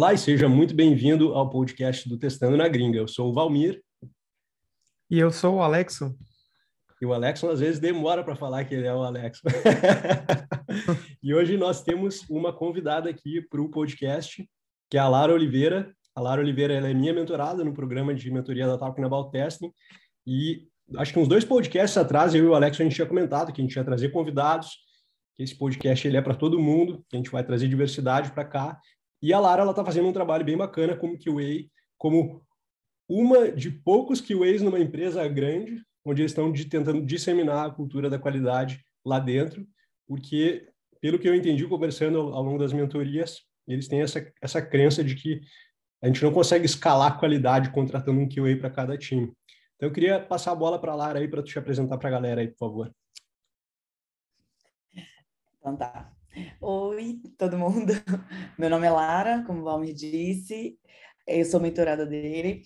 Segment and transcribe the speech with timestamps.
[0.00, 2.96] Olá e seja muito bem-vindo ao podcast do Testando na Gringa.
[2.96, 3.82] Eu sou o Valmir.
[5.10, 6.16] E eu sou o Alexo.
[7.02, 9.42] E o Alexo às vezes demora para falar que ele é o Alexo.
[11.22, 14.42] e hoje nós temos uma convidada aqui para o podcast,
[14.88, 15.94] que é a Lara Oliveira.
[16.14, 19.70] A Lara Oliveira é minha mentorada no programa de mentoria da Talking About Testing.
[20.26, 23.52] E acho que uns dois podcasts atrás, eu e o Alexo, a gente tinha comentado
[23.52, 24.78] que a gente ia trazer convidados,
[25.36, 28.46] que esse podcast ele é para todo mundo, que a gente vai trazer diversidade para
[28.46, 28.80] cá.
[29.22, 32.42] E a Lara ela está fazendo um trabalho bem bacana como QA, como
[33.08, 38.08] uma de poucos QAs numa empresa grande, onde eles estão de, tentando disseminar a cultura
[38.08, 39.66] da qualidade lá dentro,
[40.06, 40.68] porque,
[41.00, 45.04] pelo que eu entendi conversando ao, ao longo das mentorias, eles têm essa, essa crença
[45.04, 45.40] de que
[46.02, 49.32] a gente não consegue escalar qualidade contratando um QA para cada time.
[49.76, 52.12] Então, eu queria passar a bola para a Lara aí, para te apresentar para a
[52.12, 52.94] galera aí, por favor.
[55.58, 56.10] Então tá.
[56.60, 57.92] Oi, todo mundo.
[58.58, 60.78] Meu nome é Lara, como o Valmir disse,
[61.26, 62.62] eu sou mentorada dele.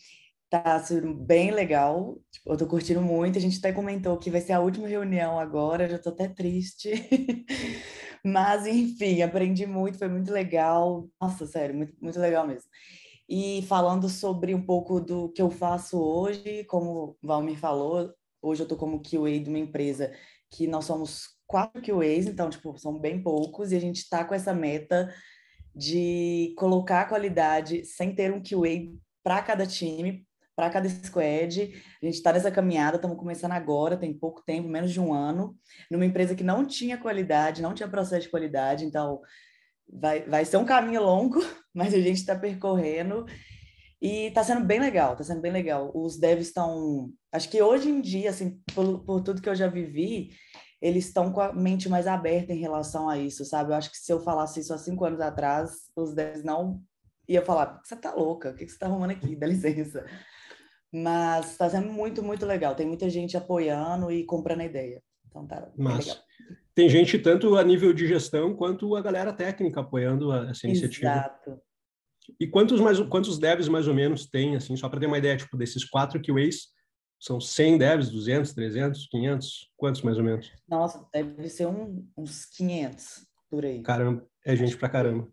[0.51, 3.39] Tá sendo bem legal, tipo, eu tô curtindo muito.
[3.39, 6.91] A gente até comentou que vai ser a última reunião agora, já tô até triste.
[8.25, 11.09] Mas, enfim, aprendi muito, foi muito legal.
[11.21, 12.69] Nossa, sério, muito, muito legal mesmo.
[13.29, 18.63] E falando sobre um pouco do que eu faço hoje, como o Valmir falou, hoje
[18.63, 20.13] eu tô como QA de uma empresa
[20.51, 24.35] que nós somos quatro QAs, então, tipo, são bem poucos, e a gente está com
[24.35, 25.15] essa meta
[25.73, 31.73] de colocar a qualidade sem ter um QA para cada time, para cada squad.
[32.03, 35.57] A gente está nessa caminhada, estamos começando agora, tem pouco tempo, menos de um ano,
[35.89, 39.21] numa empresa que não tinha qualidade, não tinha processo de qualidade, então
[39.89, 41.39] vai, vai ser um caminho longo,
[41.73, 43.27] mas a gente está percorrendo.
[44.03, 45.93] E está sendo bem legal, está sendo bem legal.
[45.95, 47.11] Os devs estão.
[47.33, 50.31] Acho que hoje em dia, assim, por, por tudo que eu já vivi,
[50.85, 53.73] eles estão com a mente mais aberta em relação a isso, sabe?
[53.73, 56.79] Eu acho que se eu falasse isso há cinco anos atrás, os 10 não
[57.27, 59.35] ia falar, você tá louca, o que, você tá arrumando aqui?
[59.35, 60.05] Dá licença.
[60.93, 62.75] Mas está sendo muito, muito legal.
[62.75, 65.03] Tem muita gente apoiando e comprando a ideia.
[65.27, 66.23] Então tá Mas legal.
[66.75, 71.13] Tem gente tanto a nível de gestão quanto a galera técnica apoiando essa iniciativa.
[71.13, 71.61] Exato.
[72.39, 75.37] E quantos mais quantos devs mais ou menos tem assim, só para ter uma ideia,
[75.37, 76.74] tipo desses quatro QAs,
[77.25, 79.71] são 100 devs, 200, 300, 500?
[79.79, 80.53] Quantos mais ou menos?
[80.69, 83.83] Nossa, deve ser um, uns 500 por aí.
[83.83, 85.27] Caramba, é gente pra caramba.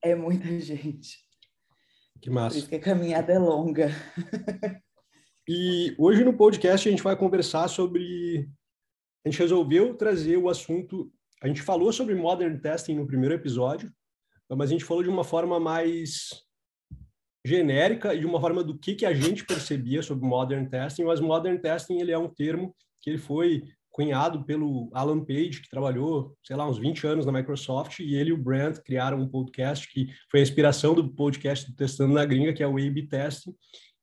[0.00, 1.18] É muita gente.
[2.20, 2.54] Que massa.
[2.54, 3.88] Por isso que a caminhada é longa.
[5.48, 8.48] e hoje no podcast a gente vai conversar sobre.
[9.26, 11.12] A gente resolveu trazer o assunto.
[11.42, 13.92] A gente falou sobre modern testing no primeiro episódio,
[14.48, 16.46] mas a gente falou de uma forma mais
[17.48, 21.20] genérica e de uma forma do que, que a gente percebia sobre modern testing, mas
[21.20, 26.32] modern testing ele é um termo que ele foi cunhado pelo Alan Page, que trabalhou,
[26.44, 29.90] sei lá, uns 20 anos na Microsoft, e ele e o Brent criaram um podcast
[29.92, 33.52] que foi a inspiração do podcast do Testando na Gringa, que é o A-B Testing,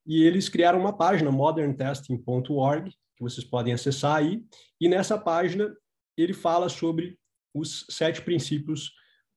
[0.05, 4.43] e eles criaram uma página, moderntesting.org, que vocês podem acessar aí,
[4.81, 5.73] e nessa página
[6.17, 7.17] ele fala sobre
[7.53, 8.91] os sete princípios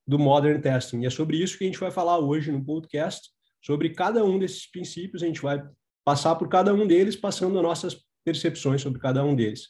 [0.04, 3.30] do Modern Testing, e é sobre isso que a gente vai falar hoje no podcast,
[3.60, 5.62] sobre cada um desses princípios, a gente vai
[6.04, 9.68] passar por cada um deles, passando nossas percepções sobre cada um deles.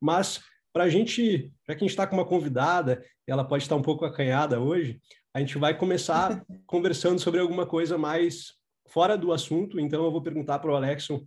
[0.00, 0.40] Mas,
[0.72, 3.82] para a gente, já que a gente está com uma convidada, ela pode estar um
[3.82, 5.00] pouco acanhada hoje,
[5.34, 8.54] a gente vai começar conversando sobre alguma coisa mais
[8.88, 11.24] fora do assunto, então eu vou perguntar para o Alexson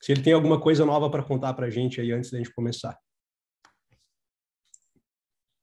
[0.00, 2.52] se ele tem alguma coisa nova para contar para a gente aí antes da gente
[2.52, 2.98] começar.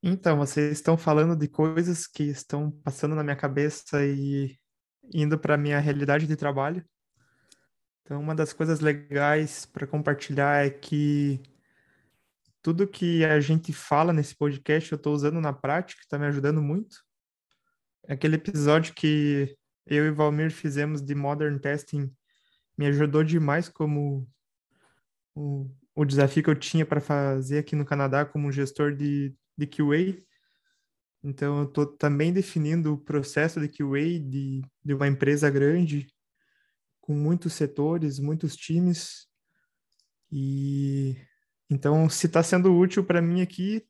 [0.04, 4.60] Então, vocês estão falando de coisas que estão passando na minha cabeça e
[5.14, 6.84] indo para minha realidade de trabalho.
[8.04, 11.42] Então, uma das coisas legais para compartilhar é que
[12.62, 16.62] tudo que a gente fala nesse podcast eu estou usando na prática, está me ajudando
[16.62, 16.98] muito.
[18.08, 19.56] Aquele episódio que
[19.86, 22.14] eu e Valmir fizemos de Modern Testing
[22.78, 24.28] me ajudou demais como
[25.36, 29.68] o, o desafio que eu tinha para fazer aqui no Canadá como gestor de, de
[29.68, 30.18] QA.
[31.24, 36.08] Então, eu estou também definindo o processo de QA de, de uma empresa grande,
[37.00, 39.28] com muitos setores, muitos times.
[40.32, 41.16] E
[41.70, 43.82] então, se está sendo útil para mim aqui,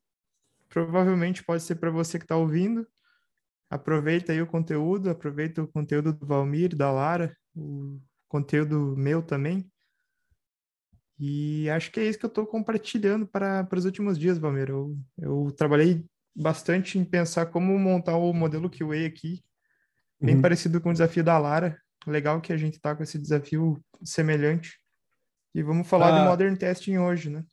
[0.69, 2.87] provavelmente pode ser para você que está ouvindo.
[3.69, 9.71] Aproveita aí o conteúdo, aproveita o conteúdo do Valmir, da Lara, o conteúdo meu também.
[11.17, 14.69] E acho que é isso que eu estou compartilhando para, os últimos dias, Valmir.
[14.69, 16.05] Eu, eu trabalhei
[16.35, 19.43] bastante em pensar como montar o modelo QA aqui,
[20.19, 20.41] bem uhum.
[20.41, 21.77] parecido com o desafio da Lara.
[22.07, 24.77] Legal que a gente está com esse desafio semelhante.
[25.53, 27.43] E vamos falar ah, de Modern Testing hoje, né?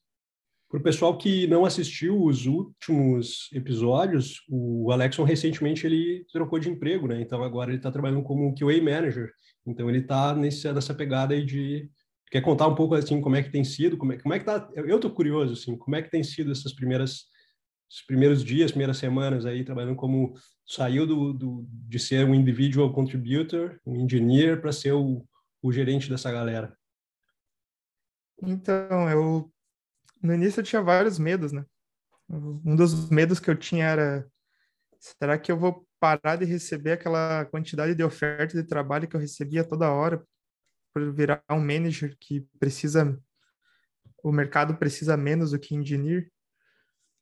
[0.71, 6.69] Para o pessoal que não assistiu os últimos episódios, o Alexon recentemente ele trocou de
[6.69, 7.21] emprego, né?
[7.21, 9.31] Então agora ele está trabalhando como QA Manager.
[9.67, 11.91] Então ele está nessa pegada aí de
[12.31, 14.45] quer contar um pouco assim como é que tem sido, como é, como é que
[14.45, 14.69] tá?
[14.75, 17.25] Eu estou curioso assim, como é que tem sido essas primeiras
[17.91, 20.35] os primeiros dias, primeiras semanas aí trabalhando como
[20.67, 25.27] saiu do, do de ser um individual contributor, um engineer para ser o,
[25.63, 26.77] o gerente dessa galera.
[28.43, 29.53] Então, eu
[30.23, 31.65] no início eu tinha vários medos, né?
[32.29, 34.29] Um dos medos que eu tinha era
[34.99, 39.21] será que eu vou parar de receber aquela quantidade de oferta de trabalho que eu
[39.21, 40.23] recebia toda hora
[40.93, 43.19] por virar um manager que precisa
[44.23, 46.31] o mercado precisa menos do que engineer?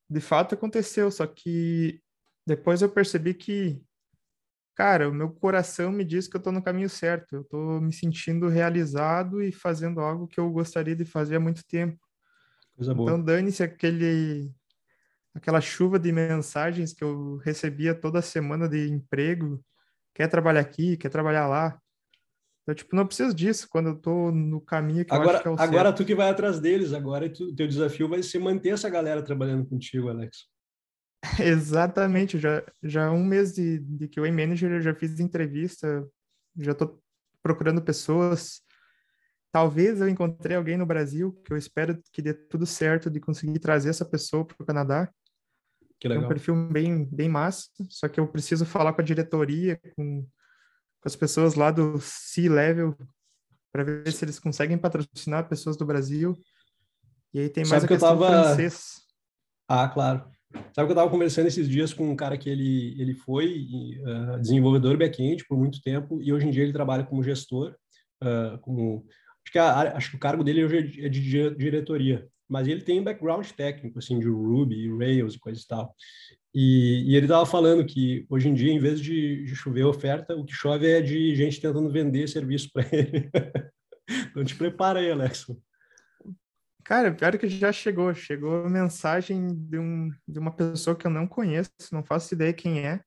[0.09, 2.01] De fato aconteceu, só que
[2.47, 3.81] depois eu percebi que
[4.77, 7.35] cara, o meu coração me diz que eu estou no caminho certo.
[7.35, 11.67] Eu estou me sentindo realizado e fazendo algo que eu gostaria de fazer há muito
[11.67, 11.99] tempo.
[12.77, 13.11] Coisa boa.
[13.11, 14.53] Então, dane-se aquele,
[15.35, 19.65] aquela chuva de mensagens que eu recebia toda semana de emprego.
[20.15, 21.81] Quer trabalhar aqui, quer trabalhar lá.
[22.67, 25.49] Eu, tipo, não preciso disso quando eu tô no caminho que agora, eu acho que
[25.49, 25.97] é o Agora certo.
[25.99, 29.67] tu que vai atrás deles, agora tu, teu desafio vai ser manter essa galera trabalhando
[29.67, 30.47] contigo, Alex.
[31.41, 36.05] Exatamente, já, já um mês de, de QA Manager eu já fiz entrevista,
[36.57, 37.01] já tô
[37.43, 38.63] procurando pessoas,
[39.57, 43.59] Talvez eu encontrei alguém no Brasil que eu espero que dê tudo certo de conseguir
[43.59, 45.11] trazer essa pessoa para o Canadá.
[45.99, 46.25] Que legal.
[46.25, 50.29] É um perfil bem, bem massa, só que eu preciso falar com a diretoria, com,
[51.07, 52.97] com as pessoas lá do C-Level,
[53.73, 56.37] para ver se eles conseguem patrocinar pessoas do Brasil.
[57.33, 59.03] E aí tem mais Sabe a questão tava- francês.
[59.69, 60.25] Ah, claro.
[60.53, 63.67] Sabe que eu estava conversando esses dias com um cara que ele, ele foi
[64.01, 67.77] uh, desenvolvedor back-end por muito tempo e hoje em dia ele trabalha como gestor,
[68.23, 69.05] uh, como
[69.45, 72.81] acho que, a, acho que o cargo dele hoje é de, de diretoria, mas ele
[72.83, 75.95] tem um background técnico, assim, de Ruby, Rails e coisa e tal.
[76.59, 80.35] E, e ele estava falando que hoje em dia, em vez de, de chover oferta,
[80.35, 83.31] o que chove é de gente tentando vender serviço para ele.
[84.31, 85.49] então te prepara aí, Alex.
[86.83, 88.15] Cara, pior que já chegou.
[88.15, 92.87] Chegou mensagem de, um, de uma pessoa que eu não conheço, não faço ideia quem
[92.87, 93.03] é.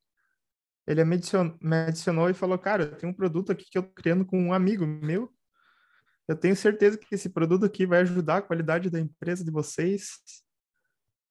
[0.86, 3.92] Ele me adicionou, me adicionou e falou: Cara, tenho um produto aqui que eu tô
[3.94, 5.28] criando com um amigo meu.
[6.28, 10.20] Eu tenho certeza que esse produto aqui vai ajudar a qualidade da empresa de vocês.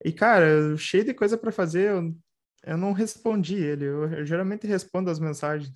[0.04, 2.16] E, cara, cheio de coisa para fazer, eu,
[2.64, 3.84] eu não respondi ele.
[3.84, 5.72] Eu, eu geralmente respondo as mensagens.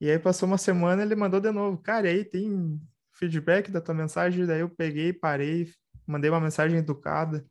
[0.00, 1.78] E aí passou uma semana, ele mandou de novo.
[1.78, 2.80] Cara, aí tem
[3.12, 4.46] feedback da tua mensagem?
[4.46, 5.72] Daí eu peguei, parei,
[6.06, 7.44] mandei uma mensagem educada,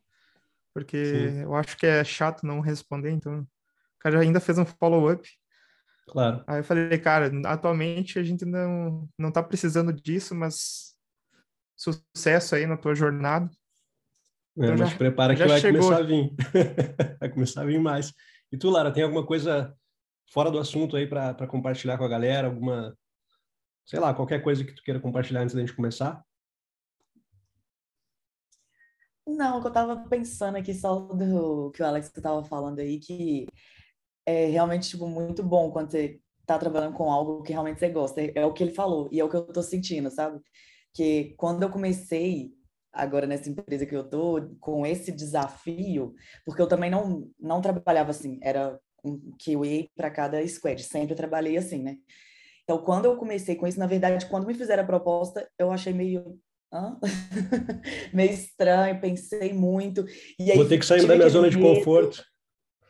[0.74, 1.42] porque Sim.
[1.44, 3.48] eu acho que é chato não responder, então o
[4.00, 5.28] cara ainda fez um follow-up.
[6.08, 6.44] Claro.
[6.46, 10.94] Aí eu falei, cara, atualmente a gente não, não tá precisando disso, mas
[11.76, 13.50] sucesso aí na tua jornada.
[14.58, 15.82] É, Então mas já- prepara que vai chegou.
[15.82, 16.36] começar a vir.
[17.20, 18.14] vai começar a vir mais.
[18.52, 19.76] E tu, Lara, tem alguma coisa
[20.32, 22.48] fora do assunto aí para compartilhar com a galera?
[22.48, 22.96] Alguma,
[23.86, 26.24] sei lá, qualquer coisa que tu queira compartilhar antes da gente começar?
[29.26, 33.48] Não, que eu tava pensando aqui só do que o Alex tava falando aí, que
[34.26, 38.22] é realmente, tipo, muito bom quando você tá trabalhando com algo que realmente você gosta.
[38.22, 40.40] É, é o que ele falou, e é o que eu tô sentindo, sabe?
[40.94, 42.52] Que quando eu comecei,
[42.94, 46.14] agora nessa empresa que eu tô, com esse desafio,
[46.46, 51.58] porque eu também não, não trabalhava assim, era um QA para cada squad, sempre trabalhei
[51.58, 51.98] assim, né?
[52.64, 55.94] Então, quando eu comecei com isso, na verdade, quando me fizeram a proposta, eu achei
[55.94, 56.40] meio.
[58.12, 60.04] Meio estranho, pensei muito.
[60.40, 61.76] E aí, Vou ter que sair da minha zona de medo.
[61.76, 62.24] conforto.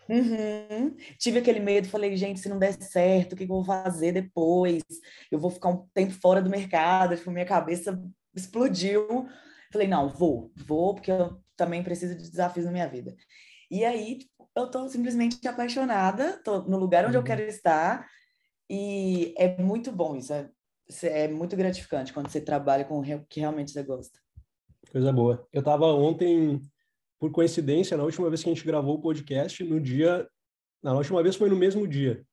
[0.07, 0.95] Uhum.
[1.17, 4.13] Tive aquele medo, falei, gente, se não der certo, o que que eu vou fazer
[4.13, 4.81] depois?
[5.29, 8.01] Eu vou ficar um tempo fora do mercado, tipo, minha cabeça
[8.33, 9.27] explodiu.
[9.73, 13.15] Falei, não, vou, vou, porque eu também preciso de desafios na minha vida.
[13.71, 14.19] E aí,
[14.55, 17.25] eu tô simplesmente apaixonada, tô no lugar onde eu Uhum.
[17.25, 18.07] quero estar,
[18.69, 20.47] e é muito bom isso, é,
[21.01, 24.19] é muito gratificante quando você trabalha com o que realmente você gosta.
[24.91, 25.47] Coisa boa.
[25.51, 26.61] Eu estava ontem,
[27.19, 30.27] por coincidência, na última vez que a gente gravou o podcast, no dia.
[30.83, 32.23] Na última vez foi no mesmo dia.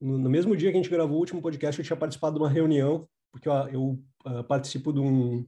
[0.00, 2.42] No, no mesmo dia que a gente gravou o último podcast, eu tinha participado de
[2.42, 5.44] uma reunião, porque eu, eu ah, participo de um,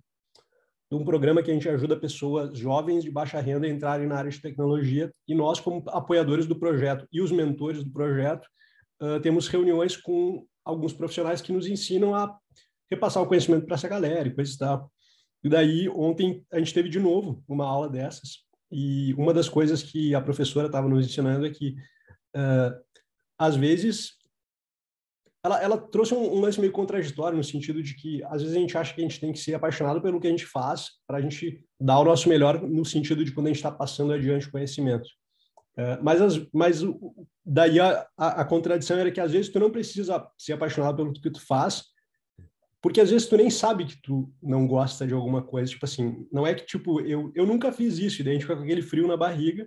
[0.91, 4.17] de um programa que a gente ajuda pessoas jovens de baixa renda a entrarem na
[4.17, 5.13] área de tecnologia.
[5.27, 8.49] E nós, como apoiadores do projeto e os mentores do projeto,
[9.01, 12.37] ah, temos reuniões com alguns profissionais que nos ensinam a
[12.91, 14.93] repassar o conhecimento para essa galera e coisa e tal.
[15.45, 18.45] E daí, ontem, a gente teve de novo uma aula dessas.
[18.71, 21.77] E uma das coisas que a professora estava nos ensinando é que,
[22.35, 22.77] ah,
[23.39, 24.20] às vezes,
[25.43, 28.61] ela, ela trouxe um, um, lance meio contraditório no sentido de que às vezes a
[28.61, 31.19] gente acha que a gente tem que ser apaixonado pelo que a gente faz para
[31.19, 34.49] a gente dar o nosso melhor no sentido de quando a gente está passando adiante
[34.49, 35.09] o conhecimento.
[35.77, 36.81] É, mas, as, mas
[37.45, 41.13] daí a, a, a, contradição era que às vezes tu não precisa ser apaixonado pelo
[41.13, 41.85] que tu faz,
[42.83, 45.71] porque às vezes tu nem sabe que tu não gosta de alguma coisa.
[45.71, 48.57] Tipo assim, não é que tipo, eu, eu nunca fiz isso, daí a gente fica
[48.57, 49.67] com aquele frio na barriga,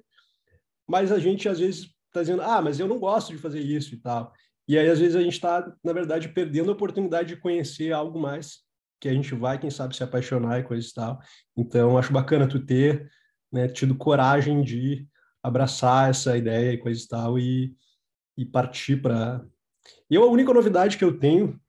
[0.88, 3.96] mas a gente às vezes está dizendo, ah, mas eu não gosto de fazer isso
[3.96, 4.32] e tal.
[4.68, 8.20] E aí, às vezes, a gente está, na verdade, perdendo a oportunidade de conhecer algo
[8.20, 8.60] mais,
[9.00, 11.20] que a gente vai, quem sabe, se apaixonar e coisa e tal.
[11.58, 13.12] Então, acho bacana tu ter
[13.52, 15.06] né, tido coragem de
[15.44, 17.76] abraçar essa ideia e coisa e tal e,
[18.38, 19.46] e partir para...
[20.10, 21.60] Eu, a única novidade que eu tenho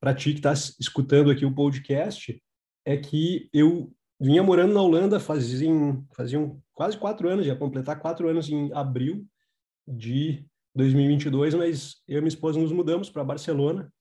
[0.00, 2.42] para ti que está escutando aqui o podcast
[2.84, 8.28] é que eu vinha morando na Holanda faziam, faziam quase quatro anos, ia completar quatro
[8.28, 9.26] anos em abril
[9.86, 13.92] de 2022, mas eu e minha esposa nos mudamos para Barcelona.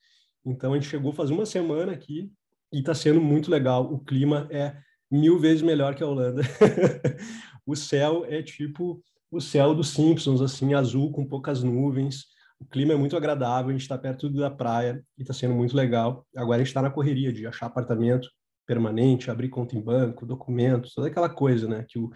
[0.46, 2.32] Então a gente chegou faz uma semana aqui
[2.72, 3.92] e está sendo muito legal.
[3.92, 4.78] O clima é
[5.10, 6.42] mil vezes melhor que a Holanda.
[7.66, 12.26] o céu é tipo o céu dos Simpsons, assim, azul com poucas nuvens.
[12.60, 15.76] O clima é muito agradável, a gente está perto da praia e está sendo muito
[15.76, 16.28] legal.
[16.36, 18.30] Agora a gente está na correria de achar apartamento
[18.68, 21.86] permanente, abrir conta em banco, documentos, toda aquela coisa, né?
[21.88, 22.12] Que, o,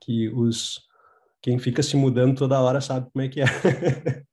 [0.00, 0.80] que os
[1.40, 3.44] quem fica se mudando toda hora sabe como é que é.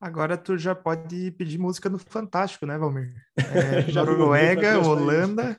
[0.00, 3.14] Agora tu já pode pedir música no Fantástico, né, Valmir?
[3.36, 5.58] É, Noruega, Holanda.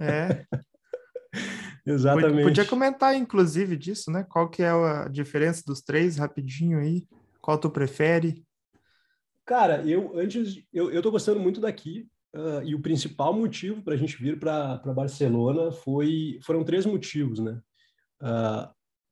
[0.00, 0.44] É.
[1.86, 2.42] Exatamente.
[2.42, 4.26] Podia comentar, inclusive, disso, né?
[4.28, 7.06] Qual que é a diferença dos três, rapidinho aí?
[7.40, 8.44] Qual tu prefere?
[9.46, 13.94] Cara, eu antes eu, eu tô gostando muito daqui uh, e o principal motivo para
[13.94, 17.58] a gente vir para Barcelona foi foram três motivos, né?
[18.20, 18.68] Uh,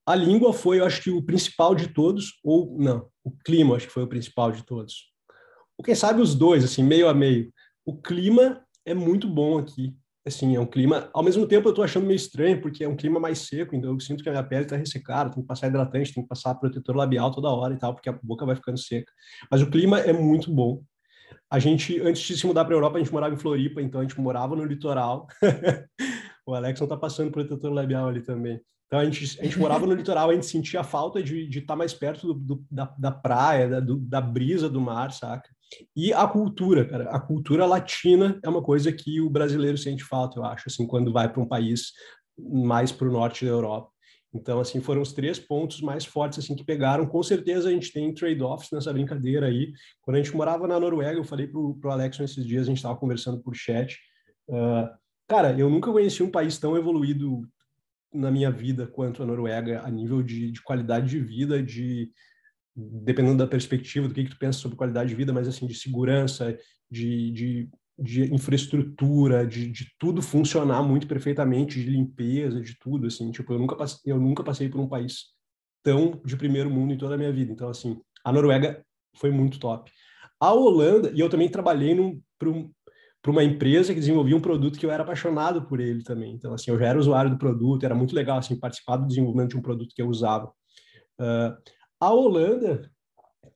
[0.07, 3.89] a língua foi, eu acho que, o principal de todos, ou não, o clima acho
[3.89, 5.11] que foi o principal de todos.
[5.77, 7.53] Ou quem sabe os dois, assim, meio a meio.
[7.85, 9.95] O clima é muito bom aqui.
[10.25, 11.09] Assim, é um clima.
[11.13, 13.93] Ao mesmo tempo, eu estou achando meio estranho, porque é um clima mais seco, então
[13.93, 16.55] eu sinto que a minha pele está ressecada, tem que passar hidratante, tem que passar
[16.57, 19.13] protetor labial toda hora e tal, porque a boca vai ficando seca.
[19.51, 20.83] Mas o clima é muito bom.
[21.49, 24.01] A gente, antes de se mudar para a Europa, a gente morava em Floripa, então
[24.01, 25.29] a gente morava no litoral.
[26.45, 28.61] o Alex não está passando protetor labial ali também.
[28.87, 31.77] Então a gente, a gente morava no litoral, a gente sentia falta de, estar tá
[31.77, 35.49] mais perto do, do, da, da praia, da, do, da brisa do mar, saca?
[35.95, 40.39] E a cultura, cara, a cultura latina é uma coisa que o brasileiro sente falta,
[40.39, 41.93] eu acho, assim, quando vai para um país
[42.39, 43.91] mais para o norte da Europa.
[44.33, 47.07] Então, assim, foram os três pontos mais fortes, assim, que pegaram.
[47.07, 49.73] Com certeza a gente tem trade-offs nessa brincadeira aí.
[50.03, 52.77] Quando a gente morava na Noruega, eu falei pro, pro Alex nesses dias, a gente
[52.77, 53.99] estava conversando por chat.
[54.49, 54.89] Uh,
[55.27, 57.49] cara, eu nunca conheci um país tão evoluído
[58.13, 62.11] na minha vida quanto a Noruega a nível de, de qualidade de vida, de
[62.77, 65.75] dependendo da perspectiva do que, que tu pensa sobre qualidade de vida, mas assim de
[65.75, 66.57] segurança,
[66.91, 73.31] de, de, de infraestrutura, de, de tudo funcionar muito perfeitamente, de limpeza, de tudo assim.
[73.31, 75.35] Tipo, eu nunca passei, eu nunca passei por um país
[75.83, 77.51] tão de primeiro mundo em toda a minha vida.
[77.51, 78.85] Então assim, a Noruega
[79.17, 79.91] foi muito top.
[80.39, 82.71] A Holanda, e eu também trabalhei num, um,
[83.27, 86.33] para uma empresa que desenvolvia um produto que eu era apaixonado por ele também.
[86.33, 89.51] Então, assim, eu já era usuário do produto, era muito legal, assim, participar do desenvolvimento
[89.51, 90.47] de um produto que eu usava.
[91.21, 91.57] Uh,
[91.99, 92.89] a Holanda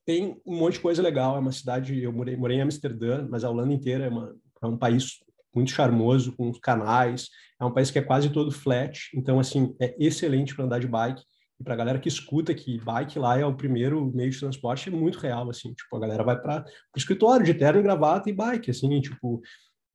[0.05, 3.45] tem um monte de coisa legal, é uma cidade, eu morei, morei em Amsterdã, mas
[3.45, 5.21] a Holanda inteira é, uma, é um país
[5.55, 7.29] muito charmoso, com canais,
[7.61, 10.89] é um país que é quase todo flat, então, assim, é excelente para andar de
[10.89, 11.23] bike.
[11.61, 14.89] E para a galera que escuta que bike lá é o primeiro meio de transporte,
[14.89, 15.75] é muito real, assim.
[15.75, 16.65] Tipo, a galera vai para
[16.97, 19.43] o escritório de terno e gravata e bike, assim, tipo...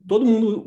[0.08, 0.64] Todo mundo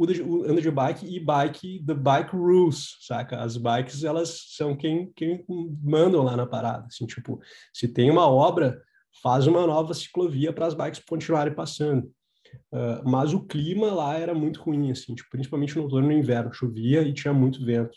[0.49, 3.39] anda de bike e bike, the bike rules, saca?
[3.39, 5.45] As bikes, elas são quem, quem
[5.81, 7.41] mandam lá na parada, assim, tipo...
[7.73, 8.83] Se tem uma obra,
[9.23, 12.11] faz uma nova ciclovia para as bikes continuarem passando.
[12.73, 16.21] Uh, mas o clima lá era muito ruim, assim, tipo, principalmente no outono e no
[16.21, 16.53] inverno.
[16.53, 17.97] Chovia e tinha muito vento.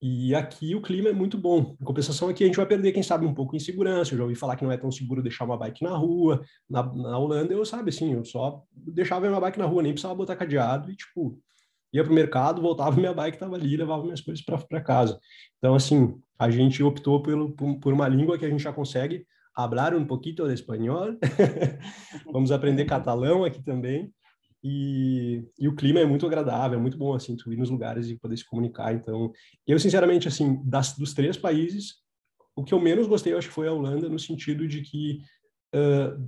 [0.00, 1.74] E aqui o clima é muito bom.
[1.82, 4.12] Compensação, aqui a gente vai perder, quem sabe, um pouco em segurança.
[4.12, 6.42] Eu já ouvi falar que não é tão seguro deixar uma bike na rua.
[6.68, 10.14] Na, na Holanda, eu, sabe, assim, eu só deixava minha bike na rua, nem precisava
[10.14, 11.38] botar cadeado e, tipo,
[11.92, 15.18] ia pro mercado, voltava, minha bike estava ali, levava minhas coisas para casa.
[15.58, 19.26] Então, assim, a gente optou pelo, por, por uma língua que a gente já consegue
[19.54, 21.16] hablar um pouquinho de espanhol.
[22.30, 24.12] Vamos aprender catalão aqui também.
[24.68, 28.08] E, e, o clima é muito agradável, é muito bom, assim, tu ir nos lugares
[28.08, 28.92] e poder se comunicar.
[28.92, 29.32] Então,
[29.64, 31.94] eu, sinceramente, assim, das, dos três países,
[32.56, 35.20] o que eu menos gostei, eu acho que foi a Holanda, no sentido de que
[35.72, 36.20] uh,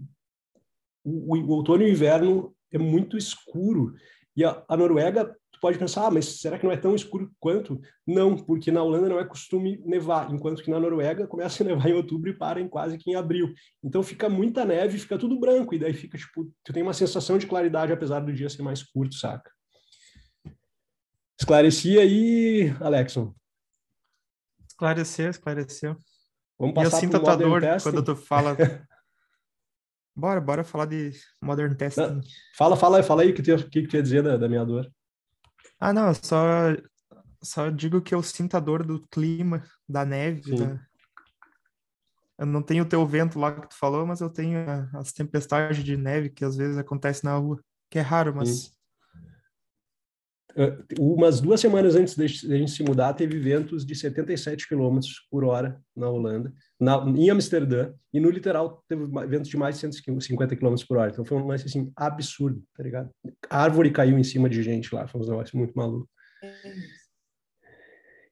[1.02, 3.92] o, o, outono e o inverno é muito escuro.
[4.36, 7.30] E a, a, Noruega, tu pode pensar, ah, mas será que não é tão escuro
[7.40, 7.80] quanto?
[8.06, 11.88] Não, porque na Holanda não é costume nevar, enquanto que na Noruega começa a nevar
[11.88, 13.52] em outubro e para em quase que em abril.
[13.82, 17.36] Então fica muita neve, fica tudo branco, e daí fica, tipo, tu tem uma sensação
[17.36, 19.50] de claridade apesar do dia ser mais curto, saca?
[21.40, 23.34] Esclareci aí, Alexon.
[24.68, 25.96] Esclareceu, esclareceu.
[26.58, 28.56] Vamos passar e eu sinto a tua dor quando tu fala.
[30.14, 31.12] bora, bora falar de
[31.42, 32.00] Modern Testing.
[32.00, 32.20] Não,
[32.56, 34.64] fala, fala, fala aí o que, tu, que, que tu ia dizer da, da minha
[34.64, 34.90] dor.
[35.78, 36.74] Ah, não, só,
[37.42, 40.56] só digo que eu sinto a dor do clima, da neve.
[40.56, 40.80] Da...
[42.38, 44.58] Eu não tenho o teu vento lá que tu falou, mas eu tenho
[44.94, 48.48] as tempestades de neve que às vezes acontecem na rua, que é raro, mas.
[48.48, 48.77] Sim
[50.98, 54.98] umas duas semanas antes de a gente se mudar, teve ventos de 77 km
[55.30, 59.82] por hora na Holanda, na, em Amsterdã, e no litoral teve ventos de mais de
[59.82, 61.10] 150 km por hora.
[61.10, 63.10] Então foi um lance assim absurdo, tá ligado?
[63.48, 66.08] A árvore caiu em cima de gente lá, foi um negócio muito maluco.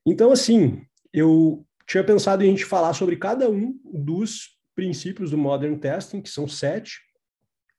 [0.04, 5.38] Então, assim, eu tinha pensado em a gente falar sobre cada um dos princípios do
[5.38, 7.00] Modern Testing, que são sete,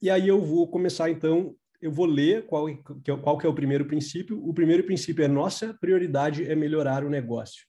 [0.01, 2.77] e aí eu vou começar então eu vou ler qual, é,
[3.21, 4.43] qual que é o primeiro princípio.
[4.43, 7.65] O primeiro princípio é nossa prioridade é melhorar o negócio.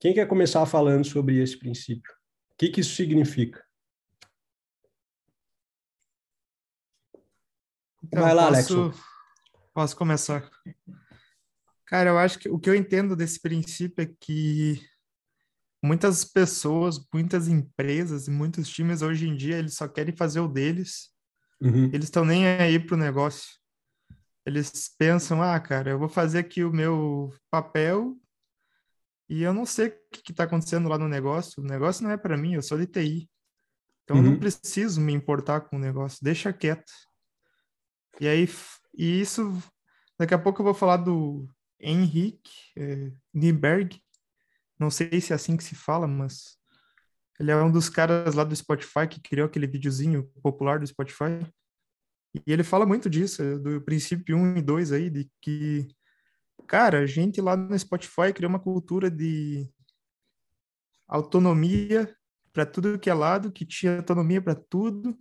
[0.00, 2.12] Quem quer começar falando sobre esse princípio?
[2.52, 3.64] O que, que isso significa?
[8.02, 9.00] Então, Vai lá, posso, Alex.
[9.72, 10.50] Posso começar.
[11.86, 14.80] Cara, eu acho que o que eu entendo desse princípio é que
[15.82, 20.48] muitas pessoas, muitas empresas e muitos times hoje em dia, eles só querem fazer o
[20.48, 21.13] deles
[21.64, 21.86] Uhum.
[21.86, 23.54] Eles estão nem aí pro negócio.
[24.44, 28.14] Eles pensam, ah, cara, eu vou fazer aqui o meu papel
[29.26, 31.62] e eu não sei o que está acontecendo lá no negócio.
[31.62, 33.30] O negócio não é para mim, eu sou de TI.
[34.04, 34.24] Então uhum.
[34.24, 36.92] eu não preciso me importar com o negócio, deixa quieto.
[38.20, 38.46] E aí,
[38.96, 39.50] e isso,
[40.18, 41.48] daqui a pouco eu vou falar do
[41.80, 43.98] Henrique é, Nieberg.
[44.78, 46.58] Não sei se é assim que se fala, mas
[47.38, 51.44] ele é um dos caras lá do Spotify que criou aquele videozinho popular do Spotify.
[52.34, 55.88] E ele fala muito disso, do princípio 1 e 2 aí, de que,
[56.66, 59.68] cara, a gente lá no Spotify criou uma cultura de
[61.06, 62.14] autonomia
[62.52, 65.18] para tudo que é lado, que tinha autonomia para tudo,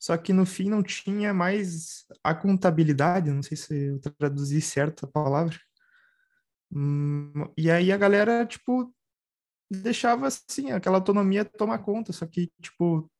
[0.00, 5.04] só que no fim não tinha mais a contabilidade, não sei se eu traduzi certo
[5.06, 5.56] a palavra.
[6.72, 8.94] Hum, e aí a galera, tipo,
[9.70, 13.10] deixava assim, aquela autonomia tomar conta, só que, tipo,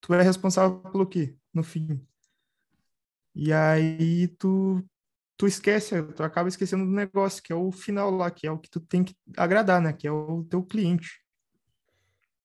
[0.00, 2.00] tu é responsável pelo quê, no fim?
[3.34, 4.84] E aí tu,
[5.36, 8.58] tu esquece, tu acaba esquecendo do negócio, que é o final lá, que é o
[8.58, 9.92] que tu tem que agradar, né?
[9.92, 11.22] Que é o teu cliente.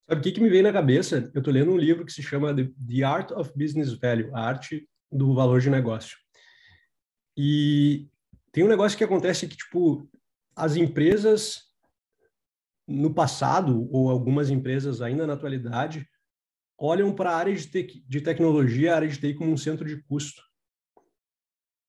[0.08, 1.30] Sabe o que, que me veio na cabeça?
[1.34, 4.88] Eu tô lendo um livro que se chama The Art of Business Value, a arte
[5.12, 6.18] do valor de negócio.
[7.36, 8.08] E
[8.52, 10.10] tem um negócio que acontece que, tipo,
[10.56, 11.67] as empresas
[12.88, 16.08] no passado, ou algumas empresas ainda na atualidade,
[16.78, 19.86] olham para a área de, te de tecnologia, a área de TI, como um centro
[19.86, 20.42] de custo.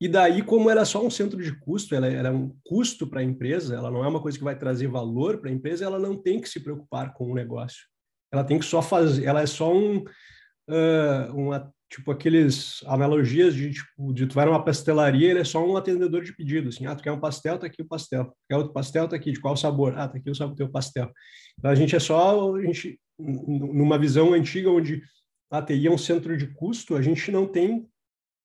[0.01, 3.07] E daí, como ela é só um centro de custo, ela, ela é um custo
[3.07, 5.85] para a empresa, ela não é uma coisa que vai trazer valor para a empresa,
[5.85, 7.87] ela não tem que se preocupar com o negócio.
[8.33, 13.73] Ela tem que só fazer, ela é só um, uh, uma tipo aqueles analogias de
[13.73, 16.95] tipo de tu vai numa pastelaria ele é só um atendedor de pedido assim ah
[16.95, 17.59] tu quer um pastel?
[17.59, 18.33] Tá aqui o pastel.
[18.49, 19.09] Quer outro pastel?
[19.09, 19.33] Tá aqui.
[19.33, 19.95] De qual sabor?
[19.97, 21.11] Ah tá aqui o sabor do teu pastel.
[21.59, 25.03] Então a gente é só a gente numa visão antiga onde
[25.51, 27.89] a TI é um centro de custo a gente não tem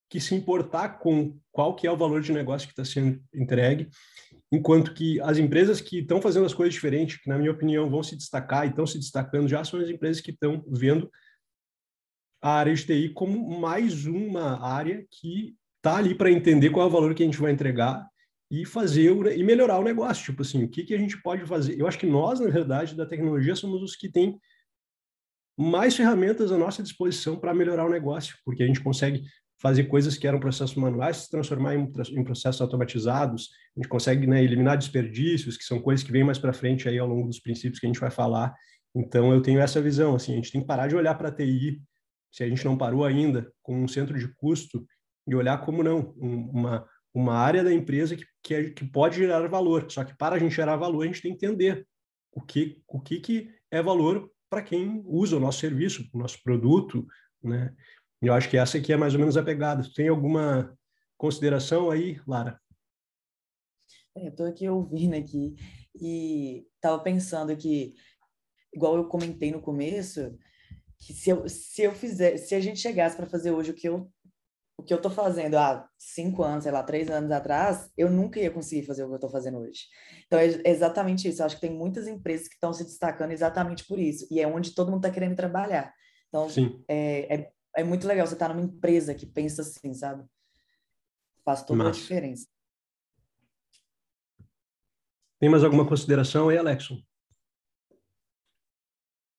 [0.09, 3.89] que se importar com qual que é o valor de negócio que está sendo entregue
[4.51, 8.01] enquanto que as empresas que estão fazendo as coisas diferentes que na minha opinião vão
[8.01, 11.09] se destacar e estão se destacando já são as empresas que estão vendo
[12.43, 16.89] a área de TI como mais uma área que está ali para entender qual é
[16.89, 18.05] o valor que a gente vai entregar
[18.51, 20.25] e fazer o, e melhorar o negócio.
[20.25, 21.79] Tipo assim, o que, que a gente pode fazer?
[21.79, 24.37] Eu acho que nós, na verdade, da tecnologia, somos os que têm
[25.57, 29.23] mais ferramentas à nossa disposição para melhorar o negócio, porque a gente consegue
[29.61, 34.27] fazer coisas que eram processos manuais se transformar em, em processos automatizados, a gente consegue
[34.27, 37.39] né, eliminar desperdícios, que são coisas que vêm mais para frente aí ao longo dos
[37.39, 38.53] princípios que a gente vai falar.
[38.93, 41.31] Então, eu tenho essa visão, assim, a gente tem que parar de olhar para a
[41.31, 41.81] TI
[42.33, 44.83] se a gente não parou ainda com um centro de custo
[45.27, 49.47] e olhar como não, uma, uma área da empresa que, que, é, que pode gerar
[49.47, 49.89] valor.
[49.91, 51.87] Só que para a gente gerar valor, a gente tem que entender
[52.31, 56.41] o que, o que, que é valor para quem usa o nosso serviço, o nosso
[56.41, 57.05] produto,
[57.41, 57.71] né?
[58.19, 59.87] Eu acho que essa aqui é mais ou menos a pegada.
[59.93, 60.75] Tem alguma
[61.17, 62.59] consideração aí, Lara?
[64.15, 65.55] É, Estou aqui ouvindo aqui
[66.01, 67.93] e estava pensando que,
[68.73, 70.35] igual eu comentei no começo,
[71.05, 73.87] que se eu, se eu fizer, se a gente chegasse para fazer hoje o que
[73.87, 74.11] eu
[74.75, 78.39] o que eu tô fazendo há cinco anos, sei lá, três anos atrás, eu nunca
[78.39, 79.83] ia conseguir fazer o que eu tô fazendo hoje.
[80.25, 81.41] Então, é exatamente isso.
[81.41, 84.27] Eu acho que tem muitas empresas que estão se destacando exatamente por isso.
[84.31, 85.93] E é onde todo mundo está querendo trabalhar.
[86.27, 86.47] Então,
[86.87, 90.25] é, é, é, muito legal você estar tá numa empresa que pensa assim, sabe?
[91.45, 91.99] Faz toda Massa.
[91.99, 92.47] a diferença.
[95.39, 96.99] Tem mais alguma consideração aí, Alexon?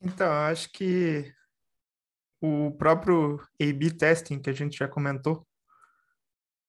[0.01, 1.35] Então, acho que
[2.45, 5.47] o próprio A-B testing que a gente já comentou,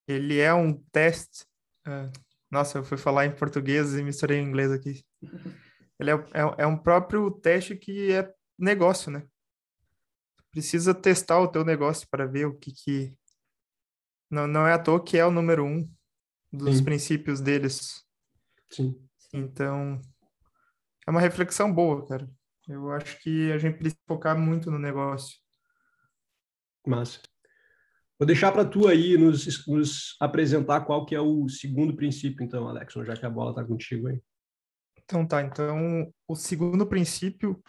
[0.08, 1.46] ele é um teste.
[1.86, 2.10] Uh,
[2.50, 5.04] nossa, eu fui falar em português e misturei em inglês aqui.
[5.98, 9.26] Ele é, é, é um próprio teste que é negócio, né?
[10.52, 13.18] Precisa testar o teu negócio para ver o que que
[14.30, 15.90] não, não é à toa que é o número um
[16.52, 16.84] dos Sim.
[16.84, 18.06] princípios deles.
[18.70, 18.94] Sim.
[19.34, 20.02] Então,
[21.08, 22.30] é uma reflexão boa, cara.
[22.68, 25.45] Eu acho que a gente precisa focar muito no negócio.
[26.90, 27.20] Massa.
[28.18, 32.68] Vou deixar para tu aí nos, nos, apresentar qual que é o segundo princípio, então,
[32.68, 34.22] Alex, já que a bola está contigo aí.
[35.04, 37.62] Então tá, então o segundo princípio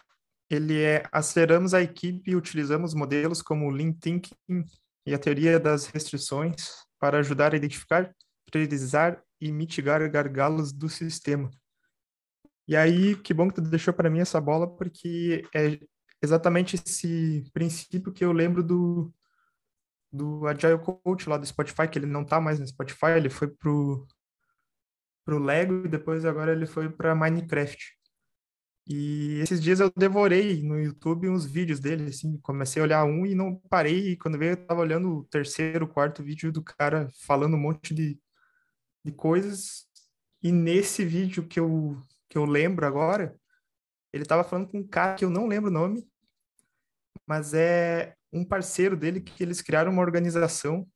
[0.48, 4.64] ele é aceleramos a equipe e utilizamos modelos como Lean Thinking
[5.04, 8.14] e a teoria das restrições para ajudar a identificar,
[8.50, 11.50] priorizar e mitigar gargalos do sistema.
[12.68, 15.78] E aí, que bom que tu deixou para mim essa bola, porque é
[16.22, 19.12] exatamente esse princípio que eu lembro do,
[20.12, 23.48] do Agile Coach lá do Spotify, que ele não tá mais no Spotify, ele foi
[23.48, 24.06] pro,
[25.24, 27.96] pro Lego e depois agora ele foi para Minecraft.
[28.88, 33.26] E esses dias eu devorei no YouTube uns vídeos dele, assim, comecei a olhar um
[33.26, 37.08] e não parei, e quando veio eu tava olhando o terceiro, quarto vídeo do cara
[37.26, 38.16] falando um monte de,
[39.04, 39.86] de coisas,
[40.40, 43.36] e nesse vídeo que eu, que eu lembro agora,
[44.12, 46.06] ele tava falando com um cara que eu não lembro o nome,
[47.26, 50.86] mas é um parceiro dele que eles criaram uma organização,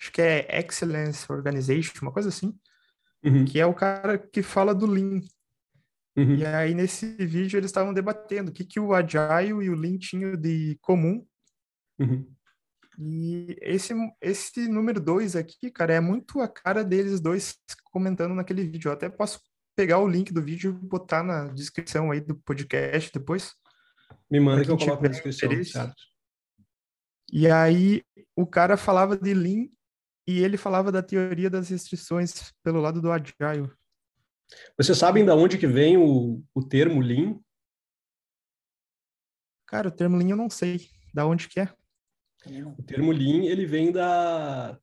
[0.00, 2.58] acho que é Excellence Organization, uma coisa assim,
[3.24, 3.44] uhum.
[3.44, 5.20] que é o cara que fala do Lean,
[6.16, 6.36] Uhum.
[6.36, 9.98] E aí, nesse vídeo, eles estavam debatendo o que, que o Agile e o Lean
[9.98, 11.26] tinham de comum.
[11.98, 12.32] Uhum.
[12.98, 17.58] E esse, esse número dois aqui, cara, é muito a cara deles dois
[17.90, 18.88] comentando naquele vídeo.
[18.88, 19.40] Eu até posso
[19.74, 23.54] pegar o link do vídeo e botar na descrição aí do podcast depois.
[24.30, 26.02] Me manda que eu coloco na descrição, certo?
[27.32, 28.02] E aí,
[28.36, 29.68] o cara falava de Lean
[30.26, 33.70] e ele falava da teoria das restrições pelo lado do Agile.
[34.76, 37.38] Vocês sabem da onde que vem o, o termo Lean?
[39.66, 40.88] Cara, o termo Lean eu não sei.
[41.12, 41.74] Da onde que é?
[42.76, 44.78] O termo Lean, ele vem da,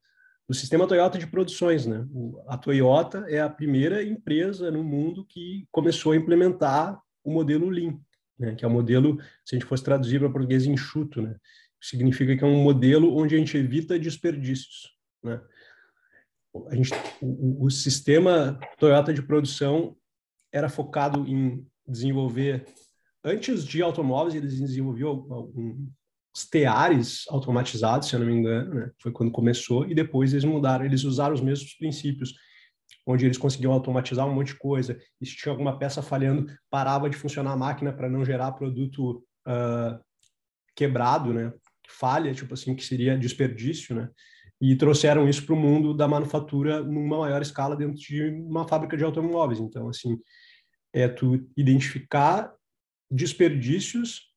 [0.52, 2.06] do sistema Toyota de produções, né?
[2.12, 7.70] O, a Toyota é a primeira empresa no mundo que começou a implementar o modelo
[7.70, 7.98] Lean,
[8.38, 8.54] né?
[8.54, 11.38] Que é o modelo, se a gente fosse traduzir para português, enxuto, né?
[11.82, 15.42] Significa que é um modelo onde a gente evita desperdícios, né?
[16.68, 19.96] a gente, o, o, sistema Toyota de produção
[20.52, 22.66] era focado em desenvolver,
[23.24, 25.26] antes de automóveis, eles desenvolviam
[26.34, 28.92] os teares automatizados, se eu não me engano, né?
[29.02, 32.34] foi quando começou, e depois eles mudaram, eles usaram os mesmos princípios,
[33.06, 37.10] onde eles conseguiam automatizar um monte de coisa, e se tinha alguma peça falhando, parava
[37.10, 40.00] de funcionar a máquina para não gerar produto uh,
[40.76, 41.52] quebrado, né?
[41.88, 44.10] falha, tipo assim, que seria desperdício, né?
[44.62, 48.96] e trouxeram isso para o mundo da manufatura numa maior escala dentro de uma fábrica
[48.96, 49.60] de automóveis.
[49.60, 50.20] Então, assim,
[50.94, 52.54] é tu identificar
[53.10, 54.32] desperdícios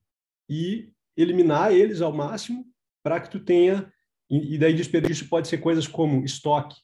[0.49, 2.65] e eliminar eles ao máximo
[3.03, 3.93] para que tu tenha
[4.31, 6.77] e, daí desperdício pode ser coisas como estoque.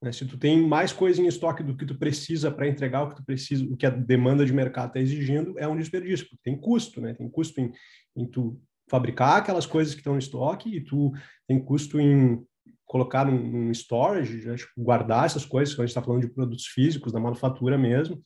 [0.00, 0.12] Né?
[0.12, 3.16] Se tu tem mais coisa em estoque do que tu precisa para entregar o que
[3.16, 6.58] tu precisa, o que a demanda de mercado está exigindo, é um desperdício, porque tem
[6.58, 7.14] custo, né?
[7.14, 7.72] Tem custo em,
[8.16, 11.12] em tu fabricar aquelas coisas que estão em estoque e tu
[11.46, 12.44] tem custo em
[12.84, 16.32] colocar num, num storage, né, tipo, guardar essas coisas, quando a gente está falando de
[16.32, 18.22] produtos físicos, da manufatura mesmo.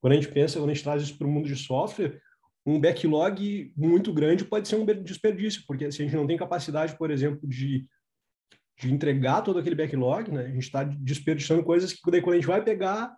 [0.00, 2.20] Quando a gente pensa, quando a gente traz isso para o mundo de software,
[2.64, 6.96] um backlog muito grande pode ser um desperdício, porque se a gente não tem capacidade,
[6.96, 7.86] por exemplo, de,
[8.78, 12.38] de entregar todo aquele backlog, né, a gente está desperdiçando coisas que daí quando a
[12.38, 13.16] gente vai pegar,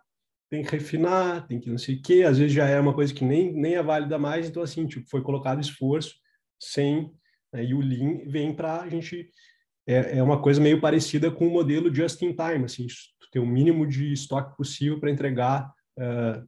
[0.49, 3.13] tem que refinar, tem que não sei o quê, às vezes já é uma coisa
[3.13, 6.15] que nem, nem é válida mais, então assim, tipo, foi colocado esforço
[6.59, 7.11] sem,
[7.53, 9.29] né, e o Lean vem para a gente
[9.87, 13.39] é, é uma coisa meio parecida com o modelo just in time, assim, tu ter
[13.39, 16.47] o mínimo de estoque possível para entregar uh,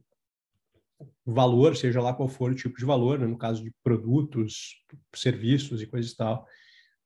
[1.32, 3.26] valor, seja lá qual for o tipo de valor, né?
[3.26, 4.82] no caso de produtos,
[5.14, 6.46] serviços e coisas e tal.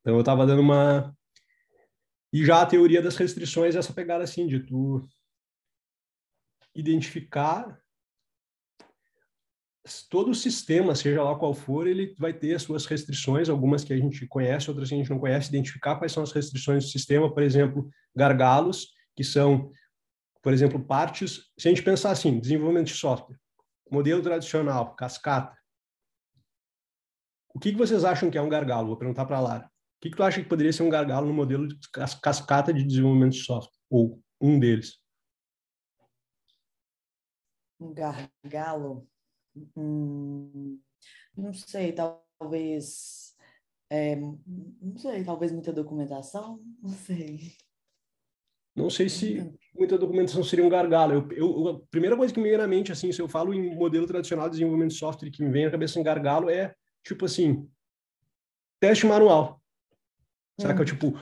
[0.01, 1.15] Então eu estava dando uma
[2.33, 5.07] e já a teoria das restrições é essa pegada assim de tu
[6.75, 7.79] identificar
[10.09, 13.97] todo sistema, seja lá qual for, ele vai ter as suas restrições, algumas que a
[13.97, 17.33] gente conhece, outras que a gente não conhece, identificar quais são as restrições do sistema,
[17.33, 19.71] por exemplo, gargalos, que são,
[20.41, 23.37] por exemplo, partes, se a gente pensar assim, desenvolvimento de software,
[23.93, 25.57] modelo tradicional, cascata,
[27.55, 28.89] o que, que vocês acham que é um gargalo?
[28.89, 29.67] Vou perguntar para a Lara.
[29.67, 31.79] O que, que tu acha que poderia ser um gargalo no modelo de
[32.23, 33.79] cascata de desenvolvimento de software?
[33.91, 34.99] Ou um deles?
[37.79, 39.07] Um gargalo?
[39.77, 40.81] Hum,
[41.37, 43.37] não sei, talvez.
[43.91, 46.65] É, não sei, talvez muita documentação?
[46.83, 47.55] Não sei.
[48.75, 51.13] Não sei se muita documentação seria um gargalo.
[51.13, 53.75] Eu, eu, a primeira coisa que me vem na mente, assim, se eu falo em
[53.75, 57.25] modelo tradicional de desenvolvimento de software que me vem na cabeça em gargalo é, tipo
[57.25, 57.69] assim,
[58.81, 59.61] teste manual.
[60.61, 60.81] Saca?
[60.81, 60.85] Uhum.
[60.85, 61.21] Tipo,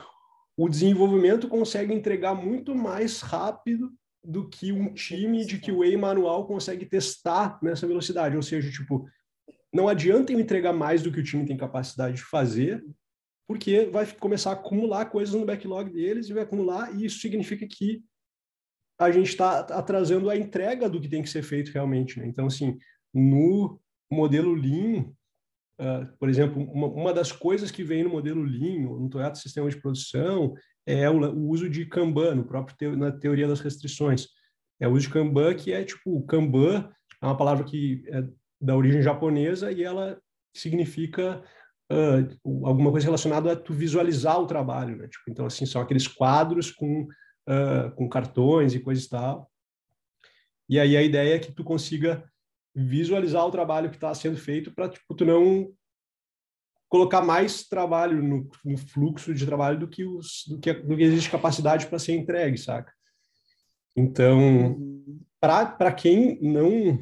[0.57, 3.91] o desenvolvimento consegue entregar muito mais rápido
[4.23, 8.35] do que um time de QA manual consegue testar nessa velocidade.
[8.35, 9.07] Ou seja, tipo,
[9.73, 12.83] não adianta eu entregar mais do que o time tem capacidade de fazer,
[13.51, 17.67] porque vai começar a acumular coisas no backlog deles e vai acumular, e isso significa
[17.67, 18.01] que
[18.97, 22.17] a gente está atrasando a entrega do que tem que ser feito realmente.
[22.17, 22.27] Né?
[22.27, 22.77] Então, assim,
[23.13, 23.77] no
[24.09, 25.01] modelo Lean,
[25.81, 29.69] uh, por exemplo, uma, uma, das coisas que vem no modelo Lean, no Toyota Sistema
[29.69, 30.53] de Produção,
[30.85, 34.29] é o, o uso de Kanban, no próprio na teoria das restrições.
[34.79, 36.89] É o uso de Kanban, que é tipo, Kanban
[37.21, 38.23] é uma palavra que é
[38.61, 40.17] da origem japonesa e ela
[40.55, 41.43] significa
[41.91, 45.07] uh, alguma coisa relacionada a tu visualizar o trabalho, né?
[45.07, 49.51] Tipo, então, assim, são aqueles quadros com, uh, com cartões e coisas e tal.
[50.69, 52.23] E aí a ideia é que tu consiga
[52.73, 55.73] visualizar o trabalho que está sendo feito para tipo, tu não
[56.87, 61.03] colocar mais trabalho no, no, fluxo de trabalho do que, os, do que, do que
[61.03, 62.93] existe capacidade para ser entregue, saca?
[63.95, 64.77] Então,
[65.39, 66.99] para quem não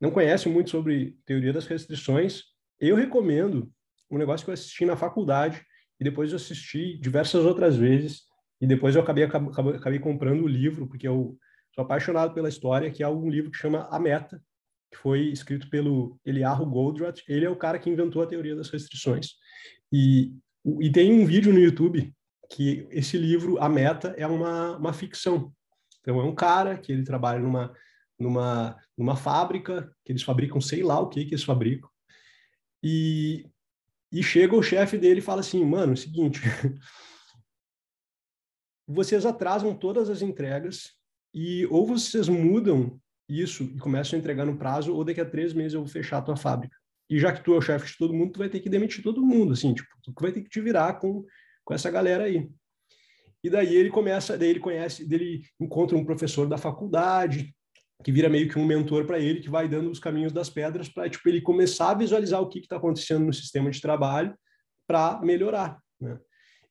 [0.00, 2.44] não conhece muito sobre teoria das restrições,
[2.80, 3.70] eu recomendo
[4.10, 5.64] um negócio que eu assisti na faculdade
[6.00, 8.22] e depois eu assisti diversas outras vezes
[8.60, 11.36] e depois eu acabei, acabei, acabei comprando o livro, porque eu
[11.74, 14.42] sou apaixonado pela história, que é um livro que chama A Meta,
[14.90, 17.22] que foi escrito pelo Eliyahu Goldratt.
[17.28, 19.34] Ele é o cara que inventou a teoria das restrições.
[19.92, 20.32] E,
[20.80, 22.12] e tem um vídeo no YouTube
[22.50, 25.52] que esse livro, A Meta, é uma, uma ficção.
[26.00, 27.72] Então, é um cara que ele trabalha numa,
[28.18, 31.88] numa, numa fábrica, que eles fabricam sei lá o que que eles fabricam.
[32.82, 33.46] E,
[34.12, 36.40] e chega o chefe dele e fala assim, mano, é o seguinte,
[38.86, 40.92] vocês atrasam todas as entregas
[41.34, 45.52] e ou vocês mudam isso e começam a entregar no prazo, ou daqui a três
[45.52, 46.76] meses eu vou fechar a tua fábrica.
[47.10, 49.02] E já que tu é o chefe de todo mundo, tu vai ter que demitir
[49.02, 51.24] todo mundo, assim, tipo, tu vai ter que te virar com,
[51.64, 52.50] com essa galera aí.
[53.42, 57.54] E daí ele começa, daí ele conhece, ele encontra um professor da faculdade,
[58.02, 60.88] que vira meio que um mentor para ele, que vai dando os caminhos das pedras
[60.88, 64.34] para tipo, ele começar a visualizar o que está acontecendo no sistema de trabalho
[64.86, 65.78] para melhorar.
[66.00, 66.18] Né?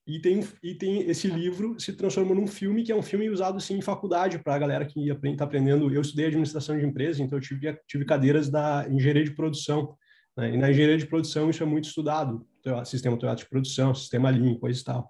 [0.07, 3.59] E tem, e tem esse livro se transformou num filme que é um filme usado
[3.59, 5.93] sim em faculdade para a galera que está aprendendo.
[5.93, 9.97] Eu estudei administração de empresas, então eu tive, tive cadeiras da engenharia de produção.
[10.37, 10.53] Né?
[10.53, 14.29] E na engenharia de produção isso é muito estudado, então, sistema Toyota de produção, sistema
[14.29, 15.09] Lean, coisa e tal.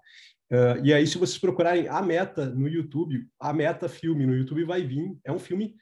[0.50, 4.64] Uh, e aí, se vocês procurarem a Meta no YouTube, a Meta filme no YouTube
[4.64, 5.16] vai vir.
[5.22, 5.76] É um filme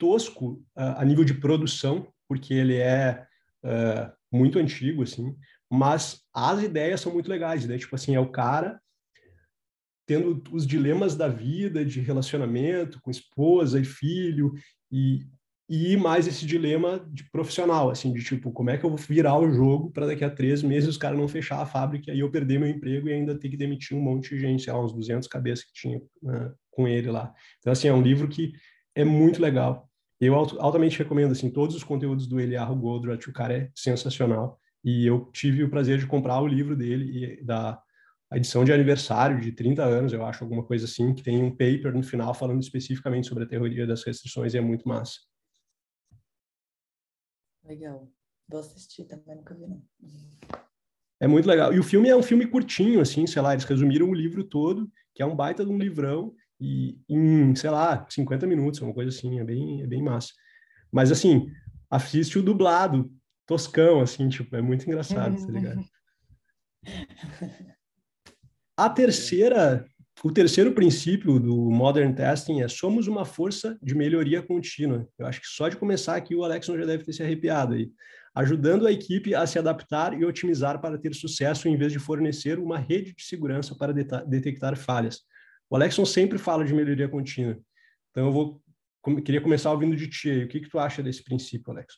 [0.00, 3.26] tosco uh, a nível de produção, porque ele é
[3.62, 5.36] uh, muito antigo, assim,
[5.70, 7.78] mas as ideias são muito legais, né?
[7.78, 8.80] Tipo assim, é o cara
[10.06, 14.52] tendo os dilemas da vida, de relacionamento com esposa e filho,
[14.90, 15.20] e,
[15.68, 19.38] e mais esse dilema de profissional, assim, de tipo, como é que eu vou virar
[19.38, 22.28] o jogo para daqui a três meses os caras não fechar a fábrica e eu
[22.28, 24.92] perder meu emprego e ainda ter que demitir um monte de gente, sei lá, uns
[24.92, 27.32] 200 cabeças que tinha né, com ele lá.
[27.60, 28.52] Então, assim, é um livro que
[28.96, 29.89] é muito legal.
[30.20, 34.60] Eu altamente recomendo, assim, todos os conteúdos do Eliarro Goldratt, o cara é sensacional.
[34.84, 37.82] E eu tive o prazer de comprar o livro dele e da
[38.34, 41.92] edição de aniversário de 30 anos, eu acho, alguma coisa assim, que tem um paper
[41.92, 45.18] no final falando especificamente sobre a teoria das restrições e é muito massa.
[47.64, 48.08] Legal.
[48.48, 49.82] Vou assistir também, nunca vi não.
[51.18, 51.72] É muito legal.
[51.72, 54.90] E o filme é um filme curtinho, assim, sei lá, eles resumiram o livro todo,
[55.14, 59.08] que é um baita de um livrão, e em, sei lá, 50 minutos, uma coisa
[59.08, 60.32] assim, é bem, é bem massa.
[60.92, 61.50] Mas, assim,
[61.90, 63.10] assiste o dublado,
[63.46, 65.80] toscão, assim, tipo, é muito engraçado, tá ligado?
[68.76, 69.86] A terceira,
[70.24, 75.06] o terceiro princípio do Modern Testing é somos uma força de melhoria contínua.
[75.18, 77.90] Eu acho que só de começar aqui o Alex já deve ter se arrepiado aí.
[78.34, 82.58] Ajudando a equipe a se adaptar e otimizar para ter sucesso em vez de fornecer
[82.58, 85.20] uma rede de segurança para detectar falhas.
[85.70, 87.56] O Alexson sempre fala de melhoria contínua.
[88.10, 88.62] Então eu vou
[89.24, 90.44] queria começar ouvindo de ti.
[90.44, 91.94] O que, que tu acha desse princípio, Alex?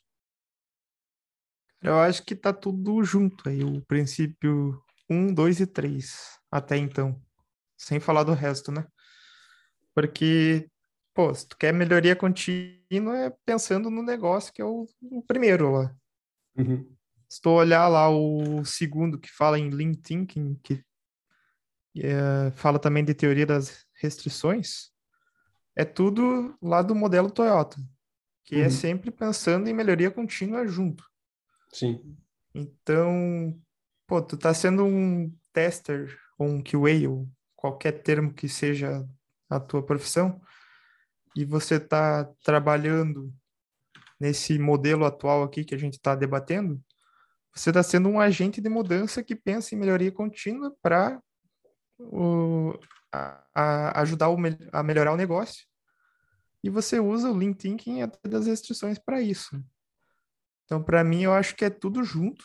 [1.82, 4.80] Eu acho que tá tudo junto aí, o princípio
[5.10, 7.20] 1, 2 e 3, até então.
[7.76, 8.86] Sem falar do resto, né?
[9.92, 10.70] Porque,
[11.12, 15.72] pô, se tu quer melhoria contínua, é pensando no negócio que é o, o primeiro
[15.72, 15.96] lá.
[16.56, 16.94] Uhum.
[17.28, 20.84] Se tu olhar lá o segundo que fala em Lean Thinking, que
[21.96, 24.90] é, fala também de teoria das restrições,
[25.76, 27.76] é tudo lá do modelo Toyota,
[28.44, 28.64] que é uhum.
[28.64, 31.04] é sempre pensando em melhoria contínua junto.
[31.72, 32.16] Sim.
[32.54, 33.58] Então,
[34.06, 39.06] pô, tu tá sendo um tester ou um QA ou qualquer termo que seja
[39.48, 40.40] a tua profissão
[41.34, 43.32] e você tá trabalhando
[44.20, 46.82] nesse modelo atual aqui que a gente está debatendo,
[47.54, 51.20] você está sendo um agente de mudança que pensa em melhoria contínua para
[53.94, 54.36] ajudar o,
[54.72, 55.66] a melhorar o negócio.
[56.62, 59.62] E você usa o Lean Thinking até das restrições para isso.
[60.64, 62.44] Então, para mim, eu acho que é tudo junto.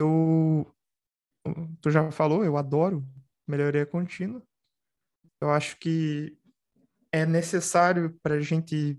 [0.00, 0.74] Eu,
[1.80, 3.06] tu já falou, eu adoro
[3.46, 4.42] melhoria contínua.
[5.40, 6.36] Eu acho que
[7.12, 8.98] é necessário para a gente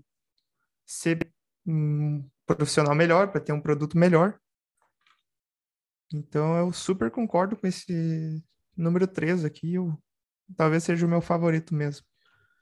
[0.86, 1.18] ser
[1.66, 4.40] um profissional melhor, para ter um produto melhor.
[6.12, 8.42] Então, eu super concordo com esse
[8.78, 9.74] número 3 aqui.
[9.74, 9.98] Eu,
[10.56, 12.06] talvez seja o meu favorito mesmo.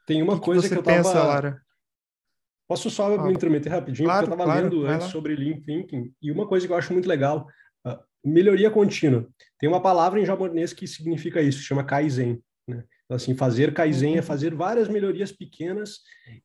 [0.07, 1.27] Tem uma que coisa que, eu pensa, tava...
[1.27, 1.63] Lara?
[2.69, 4.09] Posso só ah, me intrometer rapidinho?
[4.09, 6.77] Claro, porque eu estava claro, lendo antes sobre Lean Thinking e uma coisa que eu
[6.77, 7.47] acho muito legal,
[7.87, 9.29] uh, melhoria contínua.
[9.59, 12.43] Tem uma palavra em japonês que significa isso, chama Kaizen.
[12.67, 12.83] Né?
[13.05, 14.23] Então, assim, fazer Kaizen é uhum.
[14.23, 16.01] fazer várias melhorias pequenas.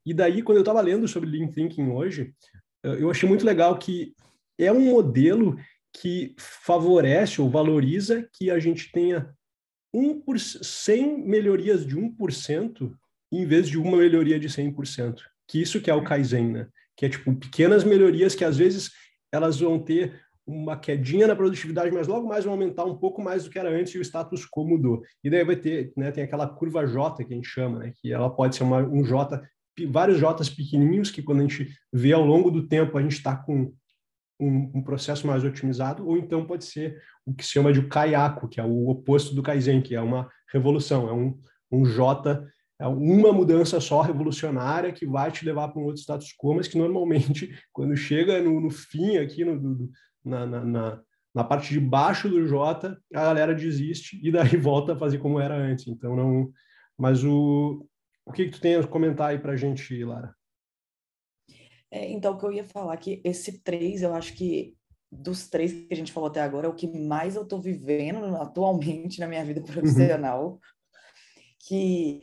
[0.06, 2.34] E daí, quando eu estava lendo sobre Lean Thinking hoje,
[2.86, 4.14] uh, eu achei muito legal que
[4.60, 5.58] é um modelo
[5.94, 9.34] que favorece ou valoriza que a gente tenha
[9.94, 12.92] 1 por 100 melhorias de 1%
[13.32, 16.68] em vez de uma melhoria de 100% que isso que é o Kaizen, né?
[16.96, 18.90] Que é tipo pequenas melhorias que às vezes
[19.34, 23.44] elas vão ter uma quedinha na produtividade, mas logo mais vão aumentar um pouco mais
[23.44, 25.02] do que era antes e o status quo mudou.
[25.22, 28.14] E daí vai ter, né, tem aquela curva J que a gente chama, né, que
[28.14, 29.42] ela pode ser uma, um J,
[29.90, 33.36] vários J's pequenininhos que quando a gente vê ao longo do tempo a gente está
[33.36, 33.74] com
[34.42, 38.48] um, um, processo mais otimizado, ou então pode ser o que se chama de Kaiako,
[38.48, 41.38] que é o oposto do Kaizen, que é uma revolução, é um,
[41.72, 42.44] um J
[42.82, 46.68] é uma mudança só revolucionária que vai te levar para um outro status quo, mas
[46.68, 49.92] que normalmente, quando chega no, no fim, aqui no, do,
[50.26, 51.00] na, na,
[51.36, 55.40] na, parte de baixo do J, a galera desiste e daí volta a fazer como
[55.40, 55.88] era antes.
[55.88, 56.52] Então, não.
[56.98, 57.86] Mas o,
[58.26, 60.34] o que, que tu tem a comentar aí para a gente, Lara?
[61.92, 64.78] É, então, o que eu ia falar que esse três, eu acho que
[65.12, 68.24] dos três que a gente falou até agora, é o que mais eu estou vivendo
[68.38, 69.66] atualmente na minha vida uhum.
[69.66, 70.52] profissional.
[70.54, 70.60] Uhum.
[71.68, 72.22] Que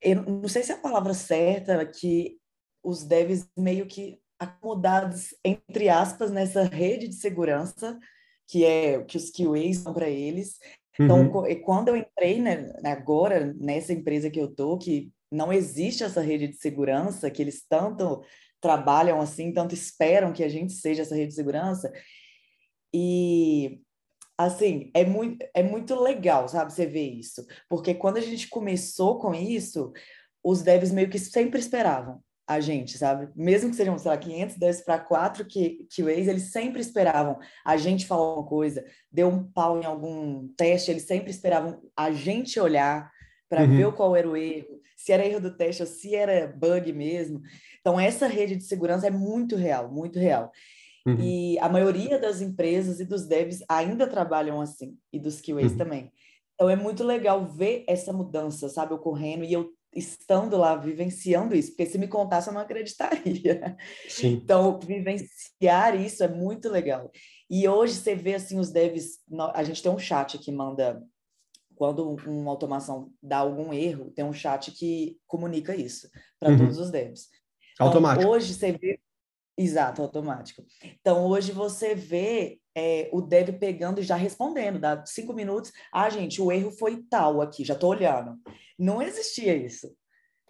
[0.00, 2.38] eu não sei se é a palavra certa, que
[2.82, 7.98] os devs meio que acomodados, entre aspas, nessa rede de segurança,
[8.48, 10.58] que é que os QAs são para eles.
[10.98, 11.62] Então, uhum.
[11.62, 16.48] quando eu entrei né, agora nessa empresa que eu tô, que não existe essa rede
[16.48, 18.22] de segurança, que eles tanto
[18.60, 21.92] trabalham assim, tanto esperam que a gente seja essa rede de segurança,
[22.92, 23.80] e
[24.36, 27.46] assim, é muito, é muito legal, sabe, você ver isso.
[27.68, 29.92] Porque quando a gente começou com isso,
[30.42, 33.28] os devs meio que sempre esperavam a gente, sabe?
[33.36, 38.06] Mesmo que sejam, sei lá, 500 devs para 4 QAs, eles sempre esperavam a gente
[38.06, 43.08] falar uma coisa, deu um pau em algum teste, eles sempre esperavam a gente olhar
[43.48, 43.76] para uhum.
[43.76, 47.40] ver qual era o erro, se era erro do teste ou se era bug mesmo.
[47.80, 50.50] Então, essa rede de segurança é muito real, muito real.
[51.06, 51.18] Uhum.
[51.20, 55.78] E a maioria das empresas e dos devs ainda trabalham assim, e dos QAs uhum.
[55.78, 56.12] também.
[56.54, 61.70] Então é muito legal ver essa mudança, sabe, ocorrendo e eu estando lá vivenciando isso,
[61.70, 63.76] porque se me contasse eu não acreditaria.
[64.08, 64.34] Sim.
[64.34, 67.10] Então vivenciar isso é muito legal.
[67.48, 69.18] E hoje você vê assim os devs,
[69.54, 71.02] a gente tem um chat que manda
[71.74, 76.58] quando uma automação dá algum erro, tem um chat que comunica isso para uhum.
[76.58, 77.28] todos os devs.
[77.80, 78.30] Então, Automático.
[78.30, 79.00] Hoje você vê
[79.60, 80.64] Exato, automático.
[81.00, 85.70] Então, hoje você vê é, o dev pegando e já respondendo, dá cinco minutos.
[85.92, 88.38] Ah, gente, o erro foi tal aqui, já estou olhando.
[88.78, 89.94] Não existia isso.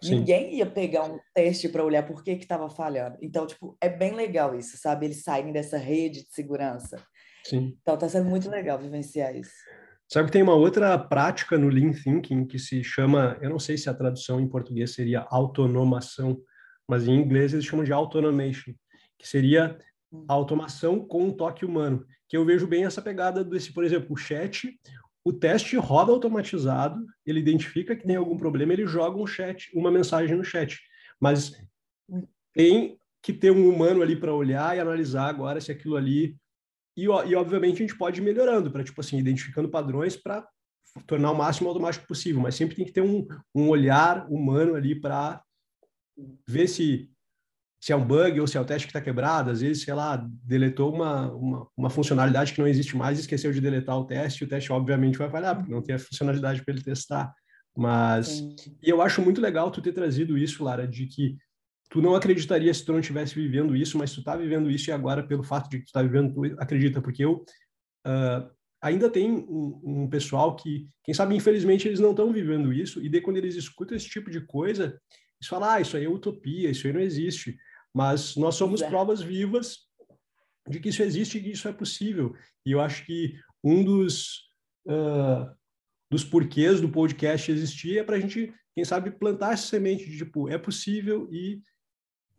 [0.01, 0.19] Sim.
[0.19, 3.17] Ninguém ia pegar um teste para olhar por que estava falhando.
[3.21, 5.07] Então, tipo, é bem legal isso, sabe?
[5.07, 6.97] Eles saem dessa rede de segurança.
[7.45, 7.77] Sim.
[7.81, 9.51] Então, está sendo muito legal vivenciar isso.
[10.07, 13.77] Sabe que tem uma outra prática no Lean Thinking que se chama, eu não sei
[13.77, 16.41] se a tradução em português seria autonomação,
[16.91, 18.73] mas em inglês eles chamam de automation
[19.17, 19.77] que seria
[20.27, 24.11] a automação com um toque humano, que eu vejo bem essa pegada desse, por exemplo,
[24.11, 24.77] o chat,
[25.23, 29.89] o teste roda automatizado, ele identifica que tem algum problema, ele joga um chat, uma
[29.89, 30.81] mensagem no chat.
[31.17, 31.53] Mas
[32.53, 36.35] tem que ter um humano ali para olhar e analisar agora se aquilo ali
[36.97, 40.45] e, e obviamente a gente pode ir melhorando para tipo assim identificando padrões para
[41.07, 43.25] tornar o máximo automático possível, mas sempre tem que ter um,
[43.55, 45.41] um olhar humano ali para
[46.47, 47.11] ver se
[47.81, 49.93] se é um bug ou se é o teste que está quebrado, às vezes, sei
[49.95, 54.05] lá, deletou uma, uma, uma, funcionalidade que não existe mais e esqueceu de deletar o
[54.05, 57.33] teste, o teste obviamente vai falhar, porque não tem a funcionalidade para ele testar.
[57.75, 58.55] Mas, Sim.
[58.83, 61.37] e eu acho muito legal tu ter trazido isso, Lara, de que
[61.89, 64.93] tu não acreditaria se tu não estivesse vivendo isso, mas tu está vivendo isso e
[64.93, 67.43] agora, pelo fato de que tu está vivendo, tu acredita, porque eu
[68.05, 68.47] uh,
[68.79, 73.09] ainda tem um, um, pessoal que, quem sabe, infelizmente, eles não estão vivendo isso, e
[73.09, 74.99] daí quando eles escutam esse tipo de coisa,
[75.41, 77.57] eles falam, ah, isso aí é utopia, isso aí não existe.
[77.93, 79.79] Mas nós somos provas vivas
[80.69, 82.35] de que isso existe e que isso é possível.
[82.63, 83.33] E eu acho que
[83.63, 84.47] um dos,
[84.85, 85.51] uh,
[86.11, 90.19] dos porquês do podcast existir é para a gente, quem sabe, plantar essa semente de
[90.19, 91.59] tipo, é possível e,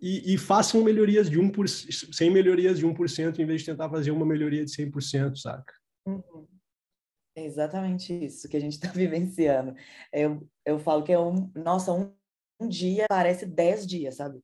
[0.00, 4.12] e, e façam melhorias de 1%, sem melhorias de 1%, em vez de tentar fazer
[4.12, 5.74] uma melhoria de 100%, saca?
[6.06, 6.46] Uhum.
[7.34, 9.74] É exatamente isso que a gente está vivenciando.
[10.12, 12.14] Eu, eu falo que é um, nossa, um,
[12.62, 14.40] um dia parece 10 dias, sabe?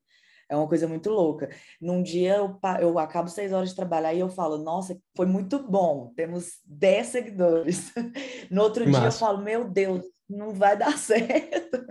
[0.48, 1.50] É uma coisa muito louca.
[1.80, 5.58] Num dia eu, eu acabo seis horas de trabalhar e eu falo, nossa, foi muito
[5.58, 7.92] bom, temos dez seguidores.
[8.50, 11.86] No outro dia eu falo, meu Deus, não vai dar certo.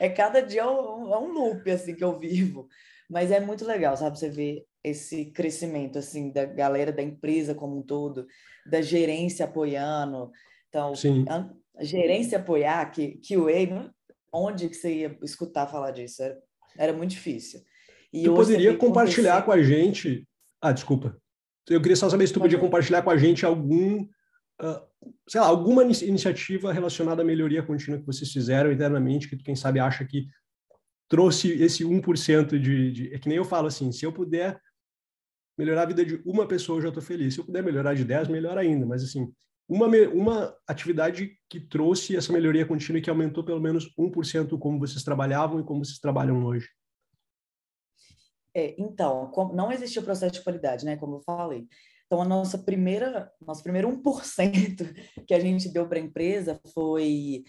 [0.00, 2.66] É cada dia é um, é um loop assim que eu vivo.
[3.08, 4.18] Mas é muito legal, sabe?
[4.18, 8.26] Você ver esse crescimento assim da galera da empresa como um todo,
[8.66, 10.30] da gerência apoiando.
[10.68, 11.24] Então, Sim.
[11.28, 13.48] a gerência apoiar, que, que o
[14.32, 16.22] onde que você ia escutar falar disso?
[16.22, 16.38] Era
[16.76, 17.60] era muito difícil.
[18.12, 20.26] E tu poderia compartilhar com a gente.
[20.60, 21.16] Ah, desculpa.
[21.68, 24.80] Eu queria só saber se tu podia compartilhar com a gente algum, uh,
[25.28, 29.54] sei lá, alguma iniciativa relacionada à melhoria contínua que vocês fizeram internamente, que tu, quem
[29.54, 30.26] sabe, acha que
[31.08, 33.14] trouxe esse 1% de, de.
[33.14, 34.60] É que nem eu falo assim, se eu puder
[35.56, 37.34] melhorar a vida de uma pessoa, eu já estou feliz.
[37.34, 38.86] Se eu puder melhorar de 10, melhor ainda.
[38.86, 39.30] Mas, assim,
[39.70, 44.80] uma, uma atividade que trouxe essa melhoria contínua e que aumentou pelo menos 1% como
[44.80, 46.68] vocês trabalhavam e como vocês trabalham hoje?
[48.52, 50.96] É, então, não existia o processo de qualidade, né?
[50.96, 51.68] Como eu falei.
[52.06, 54.02] Então, a nossa primeira, nosso primeiro 1%
[55.24, 57.44] que a gente deu para a empresa foi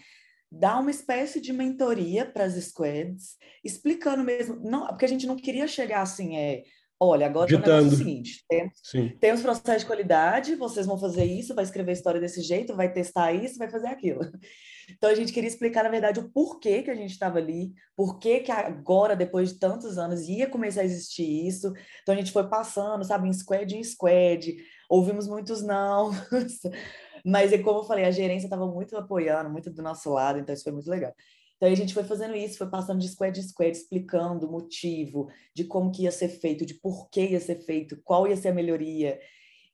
[0.48, 5.34] dar uma espécie de mentoria para as squads, explicando mesmo, não, porque a gente não
[5.34, 6.62] queria chegar assim, é,
[7.04, 7.90] Olha, agora Ditando.
[7.90, 8.80] é o seguinte: temos,
[9.18, 12.92] temos processo de qualidade, vocês vão fazer isso, vai escrever a história desse jeito, vai
[12.92, 14.20] testar isso, vai fazer aquilo.
[14.96, 18.40] Então a gente queria explicar, na verdade, o porquê que a gente estava ali, porquê
[18.40, 21.72] que agora, depois de tantos anos, ia começar a existir isso.
[22.02, 24.56] Então a gente foi passando, sabe, em squad em squad,
[24.90, 26.10] ouvimos muitos não.
[27.24, 30.64] Mas, como eu falei, a gerência estava muito apoiando, muito do nosso lado, então isso
[30.64, 31.14] foi muito legal.
[31.62, 35.30] Então a gente foi fazendo isso, foi passando de squad em squad, explicando o motivo,
[35.54, 38.48] de como que ia ser feito, de por que ia ser feito, qual ia ser
[38.48, 39.20] a melhoria.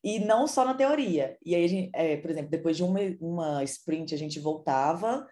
[0.05, 1.39] E não só na teoria.
[1.43, 5.27] E aí, gente, é, por exemplo, depois de uma, uma sprint, a gente voltava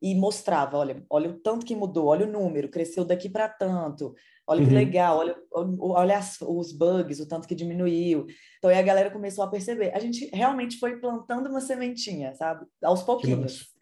[0.00, 4.14] e mostrava, olha, olha o tanto que mudou, olha o número, cresceu daqui para tanto,
[4.46, 4.76] olha que uhum.
[4.76, 8.26] legal, olha, olha as, os bugs, o tanto que diminuiu.
[8.58, 9.92] Então aí a galera começou a perceber.
[9.92, 12.64] A gente realmente foi plantando uma sementinha, sabe?
[12.80, 13.74] Aos pouquinhos.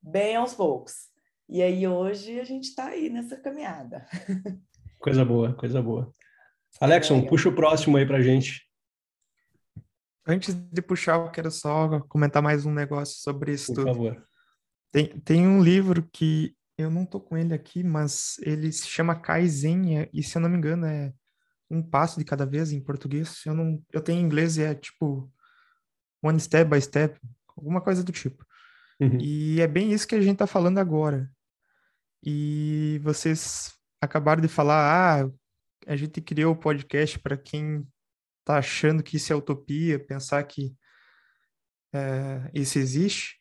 [0.00, 1.14] Bem aos poucos.
[1.48, 4.06] E aí hoje a gente está aí nessa caminhada.
[4.98, 6.12] Coisa boa, coisa boa.
[6.80, 8.66] Alexon, é, puxa o próximo aí para gente.
[10.26, 13.86] Antes de puxar, eu quero só comentar mais um negócio sobre isso Por tudo.
[13.86, 14.26] favor.
[14.90, 19.14] Tem, tem um livro que eu não tô com ele aqui, mas ele se chama
[19.14, 21.12] Kaizen, e se eu não me engano é
[21.70, 23.42] um passo de cada vez em português.
[23.46, 25.30] Eu não, eu tenho em inglês e é tipo
[26.22, 27.20] one step by step,
[27.56, 28.44] alguma coisa do tipo.
[29.00, 29.18] Uhum.
[29.20, 31.30] E é bem isso que a gente tá falando agora.
[32.22, 35.30] E vocês acabaram de falar, ah,
[35.86, 37.86] a gente criou o podcast para quem
[38.40, 40.74] está achando que isso é utopia, pensar que
[41.92, 43.36] é, isso existe.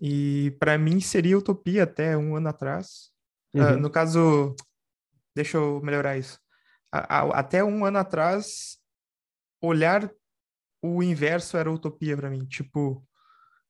[0.00, 3.10] E para mim seria utopia até um ano atrás.
[3.54, 3.76] Ah, uhum.
[3.76, 4.56] Uh, no caso,
[5.34, 6.38] deixa eu melhorar isso.
[6.90, 8.78] A, a, até um ano atrás,
[9.60, 10.10] olhar
[10.82, 12.44] o inverso era utopia para mim.
[12.46, 13.06] Tipo,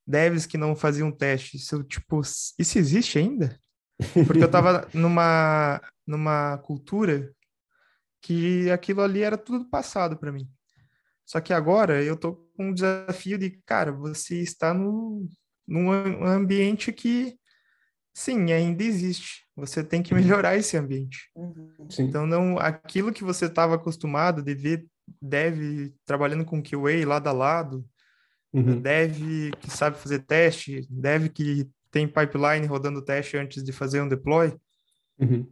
[0.07, 1.57] devs que não faziam teste.
[1.57, 3.61] Isso, tipo, isso existe ainda?
[4.27, 7.33] Porque eu tava numa, numa cultura
[8.21, 10.49] que aquilo ali era tudo passado para mim.
[11.27, 15.29] Só que agora eu tô com um desafio de, cara, você está no,
[15.67, 15.91] num
[16.25, 17.37] ambiente que,
[18.15, 19.47] sim, ainda existe.
[19.57, 21.31] Você tem que melhorar esse ambiente.
[21.35, 21.89] Uhum.
[21.99, 24.87] Então, não aquilo que você estava acostumado de ver
[25.21, 27.85] dev trabalhando com QA lado a lado,
[28.53, 28.81] uhum.
[28.81, 34.09] dev que sabe fazer teste, dev que tem pipeline rodando teste antes de fazer um
[34.09, 34.53] deploy.
[35.21, 35.47] Uhum.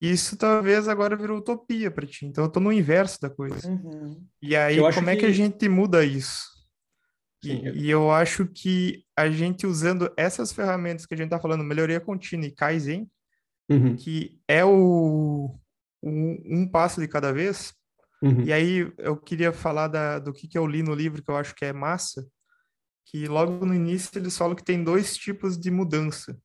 [0.00, 2.26] isso talvez agora virou utopia para ti.
[2.26, 3.68] Então eu tô no inverso da coisa.
[3.68, 4.24] Uhum.
[4.40, 6.42] E aí, como é que que- a gente muda isso?
[7.42, 11.30] E, Sim, eu- e eu acho que a gente usando essas ferramentas que a gente
[11.30, 13.08] tá falando, melhoria contínua e Kaizen,
[13.70, 15.56] Uhum, que é o,
[16.02, 17.72] um, um passo de cada vez.
[18.22, 21.30] uhum, E aí eu queria falar da, do que, que eu li no livro que
[21.30, 22.26] eu acho que é massa,
[23.04, 26.38] que logo no início eles falam que tem dois tipos de mudança.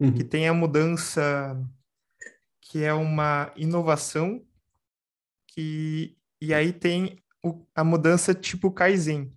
[0.00, 0.12] uhum.
[0.14, 1.60] que tem a mudança
[2.60, 4.44] que é uma inovação
[5.46, 9.32] que e aí tem o- a mudança tipo Kaizen.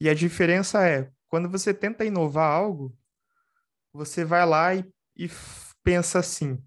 [0.00, 2.96] E a diferença é, quando você tenta inovar algo,
[3.92, 4.84] você vai lá e,
[5.16, 5.28] e
[5.82, 6.58] pensa assim,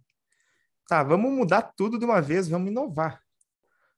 [0.88, 3.22] tá, vamos mudar tudo de uma vez, vamos inovar.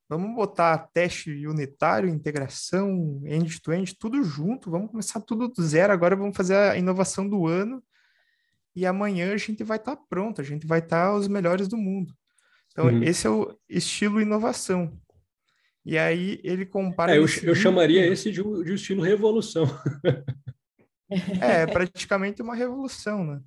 [0.10, 6.36] Vamos botar teste unitário, integração, end-to-end, tudo junto, vamos começar tudo do zero, agora vamos
[6.36, 7.84] fazer a inovação do ano
[8.76, 12.12] e amanhã a gente vai estar pronto, a gente vai estar os melhores do mundo.
[12.72, 13.04] Então, Uhum.
[13.04, 15.00] esse é o estilo inovação.
[15.86, 17.14] E aí ele compara.
[17.14, 19.66] É, eu, eu chamaria esse de, de estilo revolução.
[21.42, 23.42] É, praticamente uma revolução, né?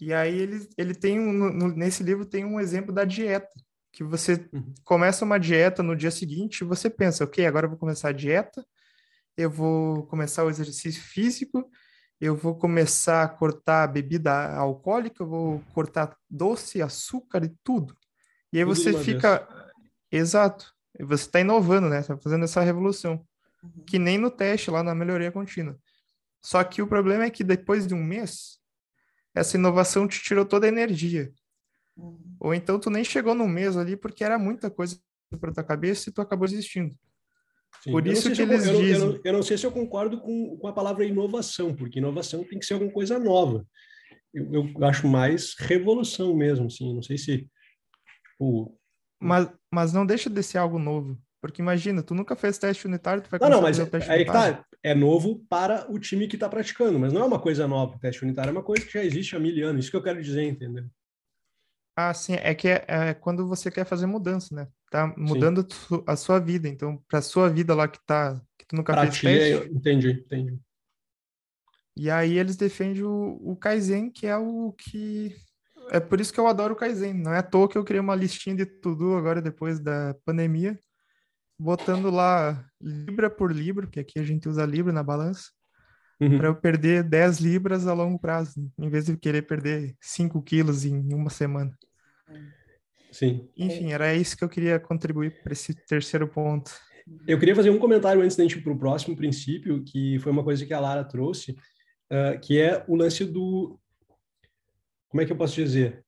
[0.00, 3.50] E aí ele, ele tem um, no- nesse livro tem um exemplo da dieta,
[3.92, 4.74] que você Uhum.
[4.84, 8.64] começa uma dieta no dia seguinte você pensa, ok, agora eu vou começar a dieta,
[9.36, 11.70] eu vou começar o exercício físico,
[12.20, 17.96] eu vou começar a cortar bebida alcoólica, eu vou cortar doce, açúcar e tudo.
[18.52, 19.46] E aí Tudo você fica...
[20.10, 20.74] Exato.
[20.98, 22.00] E Você está inovando, né?
[22.00, 23.24] Está fazendo essa revolução.
[23.62, 23.84] Uhum.
[23.86, 25.78] Que nem no teste lá na melhoria contínua.
[26.42, 28.58] Só que o problema é que depois de um mês,
[29.34, 31.32] essa inovação te tirou toda a energia.
[31.98, 32.36] Uhum.
[32.40, 34.98] Ou então tu nem chegou no mês ali porque era muita coisa
[35.40, 36.94] para tua cabeça e tu acabou desistindo.
[37.82, 39.72] Sim, Por isso que eles eu não- eu dizem- não- Eu não sei se eu
[39.72, 43.66] concordo com, com a palavra inovação, porque inovação tem que ser alguma coisa nova.
[44.32, 46.94] Eu, eu acho mais revolução mesmo, assim.
[46.94, 47.48] Não sei se.
[48.32, 48.78] Tipo,
[49.20, 51.18] Mas, mas não deixa de ser algo novo.
[51.40, 53.88] Porque imagina, tu nunca fez teste unitário, tu vai Não, não, começar mas a fazer
[53.88, 54.64] o teste aí tá.
[54.82, 57.96] É novo para o time que está praticando, mas não é uma coisa nova.
[57.96, 59.84] O teste unitário é uma coisa que já existe há mil anos.
[59.84, 60.84] Isso que eu quero dizer, entendeu?
[62.00, 64.68] Ah, sim, é que é, é quando você quer fazer mudança, né?
[64.88, 65.66] Tá mudando
[66.06, 66.68] a sua vida.
[66.68, 70.10] Então, para sua vida lá que tá, que tu nunca Para fez ti, teste, entendi,
[70.10, 70.60] entendi.
[71.96, 75.34] E aí eles defendem o, o Kaizen, que é o que.
[75.90, 77.14] É por isso que eu adoro o Kaizen.
[77.14, 80.78] Não é à toa que eu criei uma listinha de tudo agora, depois da pandemia,
[81.58, 85.50] botando lá libra por libra, porque aqui a gente usa libra na balança,
[86.20, 86.38] Uhum.
[86.38, 90.84] para eu perder 10 libras a longo prazo, em vez de querer perder 5 quilos
[90.84, 91.76] em uma semana.
[93.10, 93.48] Sim.
[93.56, 96.70] Enfim, era isso que eu queria contribuir para esse terceiro ponto.
[97.26, 100.30] Eu queria fazer um comentário antes da gente ir para o próximo princípio, que foi
[100.30, 101.56] uma coisa que a Lara trouxe,
[102.10, 103.78] ah, que é o lance do.
[105.08, 106.04] Como é que eu posso dizer?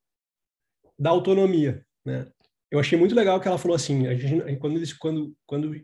[0.98, 1.84] Da autonomia.
[2.04, 2.30] Né?
[2.70, 5.80] Eu achei muito legal que ela falou assim: a gente, quando, eles, quando, quando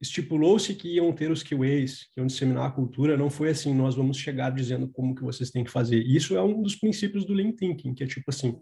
[0.00, 3.94] estipulou-se que iam ter os QAs, que iam disseminar a cultura, não foi assim, nós
[3.94, 5.98] vamos chegar dizendo como que vocês têm que fazer.
[5.98, 8.58] Isso é um dos princípios do Lean Thinking, que é tipo assim,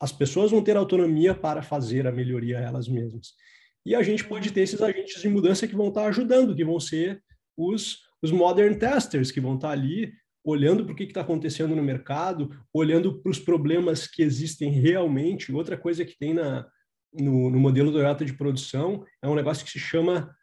[0.00, 3.32] as pessoas vão ter autonomia para fazer a melhoria elas mesmas.
[3.84, 6.78] E a gente pode ter esses agentes de mudança que vão estar ajudando, que vão
[6.78, 7.22] ser
[7.56, 10.12] os, os modern testers, que vão estar ali
[10.44, 15.52] olhando para o que está acontecendo no mercado, olhando para os problemas que existem realmente.
[15.52, 16.66] Outra coisa que tem na,
[17.12, 20.34] no, no modelo Toyota de produção é um negócio que se chama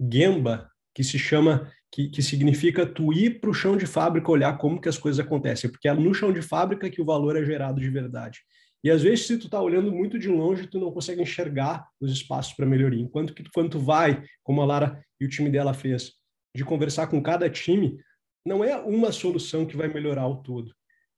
[0.00, 4.58] Gemba, que se chama que, que significa tu ir para o chão de fábrica olhar
[4.58, 7.44] como que as coisas acontecem, porque é no chão de fábrica que o valor é
[7.44, 8.40] gerado de verdade.
[8.84, 12.12] E às vezes, se tu está olhando muito de longe, tu não consegue enxergar os
[12.12, 13.00] espaços para melhoria.
[13.00, 16.12] Enquanto que quando tu vai, como a Lara e o time dela fez,
[16.54, 17.98] de conversar com cada time,
[18.46, 20.70] não é uma solução que vai melhorar o todo.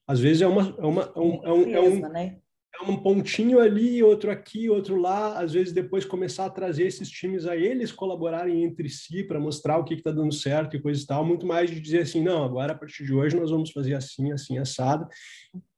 [0.06, 2.40] Às vezes é uma é uma é um, é um, é um,
[2.82, 7.46] Um pontinho ali, outro aqui, outro lá, às vezes depois começar a trazer esses times
[7.46, 11.06] a eles colaborarem entre si para mostrar o que está dando certo e coisa e
[11.06, 13.94] tal, muito mais de dizer assim, não, agora a partir de hoje nós vamos fazer
[13.94, 15.08] assim, assim, assado,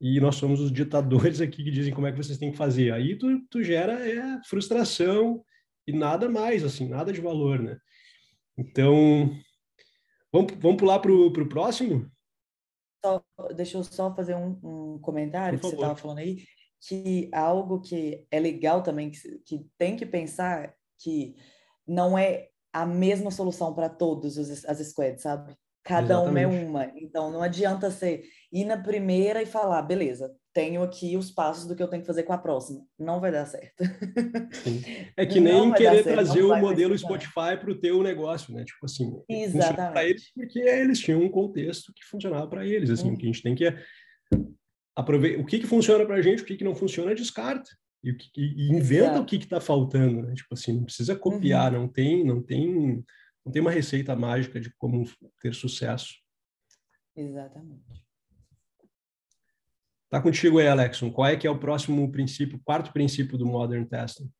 [0.00, 2.92] e nós somos os ditadores aqui que dizem como é que vocês têm que fazer.
[2.92, 5.44] Aí tu, tu gera é, frustração
[5.86, 7.78] e nada mais, assim, nada de valor, né?
[8.56, 9.30] Então,
[10.32, 12.10] vamos, vamos pular para o próximo?
[13.04, 13.22] Só,
[13.54, 16.42] deixa eu só fazer um, um comentário que você estava falando aí,
[16.80, 21.34] que algo que é legal também, que, que tem que pensar que
[21.86, 25.56] não é a mesma solução para todos os, as squads, sabe?
[25.82, 26.68] Cada uma é Exatamente.
[26.68, 26.92] uma.
[26.96, 28.22] Então, não adianta você
[28.52, 32.06] ir na primeira e falar, beleza, tenho aqui os passos do que eu tenho que
[32.06, 32.80] fazer com a próxima.
[32.98, 33.84] Não vai dar certo.
[34.52, 34.82] Sim.
[35.16, 36.98] É que nem querer certo, trazer o modelo.
[36.98, 38.64] Spotify para o teu negócio, né?
[38.64, 40.10] Tipo assim, funciona para Exatamente.
[40.10, 42.90] eles porque eles tinham um contexto que funcionava para eles.
[42.90, 43.14] Assim, Uhum.
[43.14, 43.82] o que a gente tem que é
[44.98, 45.40] aproveitar.
[45.40, 47.70] O que, que funciona para a gente, o que, que não funciona, descarta.
[48.02, 49.22] e, e, e inventa Exato.
[49.22, 50.34] o que está faltando, né?
[50.34, 51.82] Tipo assim, não precisa copiar, uhum.
[51.82, 53.04] não tem, não tem,
[53.44, 55.04] não tem uma receita mágica de como
[55.40, 56.14] ter sucesso.
[57.16, 58.06] Exatamente.
[60.10, 61.12] Tá contigo aí, Alexon.
[61.12, 64.30] Qual é que é o próximo princípio, quarto princípio do Modern Testing?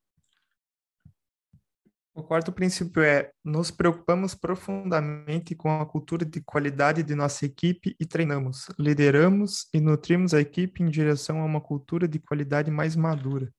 [2.19, 7.95] O quarto princípio é: nos preocupamos profundamente com a cultura de qualidade de nossa equipe
[7.99, 12.97] e treinamos, lideramos e nutrimos a equipe em direção a uma cultura de qualidade mais
[12.97, 13.55] madura.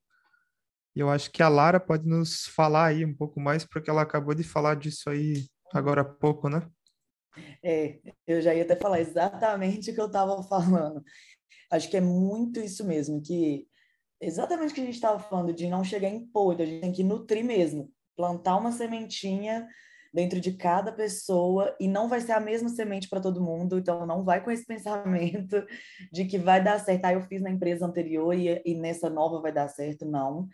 [0.94, 4.02] E eu acho que a Lara pode nos falar aí um pouco mais, porque ela
[4.02, 6.68] acabou de falar disso aí agora há pouco, né?
[7.64, 11.02] É, eu já ia até falar exatamente o que eu estava falando.
[11.72, 13.66] Acho que é muito isso mesmo, que
[14.20, 16.92] exatamente o que a gente estava falando, de não chegar em podre, a gente tem
[16.92, 19.66] que nutrir mesmo plantar uma sementinha
[20.12, 24.06] dentro de cada pessoa e não vai ser a mesma semente para todo mundo, então
[24.06, 25.64] não vai com esse pensamento
[26.12, 27.04] de que vai dar certo.
[27.04, 30.48] Ah, eu fiz na empresa anterior e, e nessa nova vai dar certo, não.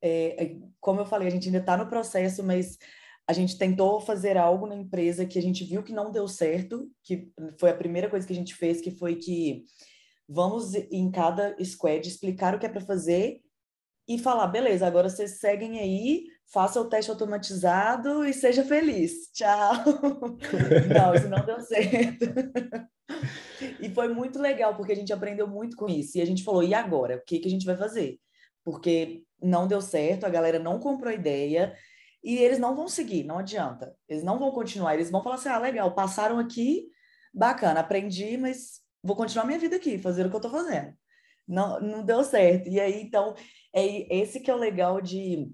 [0.00, 2.78] É, é como eu falei, a gente ainda está no processo, mas
[3.26, 6.90] a gente tentou fazer algo na empresa que a gente viu que não deu certo,
[7.02, 9.64] que foi a primeira coisa que a gente fez, que foi que
[10.28, 13.40] vamos em cada squad explicar o que é para fazer
[14.06, 19.28] e falar, beleza, agora vocês seguem aí faça o teste automatizado e seja feliz.
[19.32, 19.72] Tchau.
[20.94, 22.26] não, isso não deu certo.
[23.80, 26.16] e foi muito legal, porque a gente aprendeu muito com isso.
[26.16, 27.16] E a gente falou, e agora?
[27.16, 28.20] O que, que a gente vai fazer?
[28.62, 31.76] Porque não deu certo, a galera não comprou a ideia
[32.22, 33.92] e eles não vão seguir, não adianta.
[34.08, 36.86] Eles não vão continuar, eles vão falar assim, ah, legal, passaram aqui,
[37.34, 40.94] bacana, aprendi, mas vou continuar minha vida aqui, fazer o que eu tô fazendo.
[41.46, 42.68] Não, não deu certo.
[42.68, 43.34] E aí, então,
[43.74, 45.52] é esse que é o legal de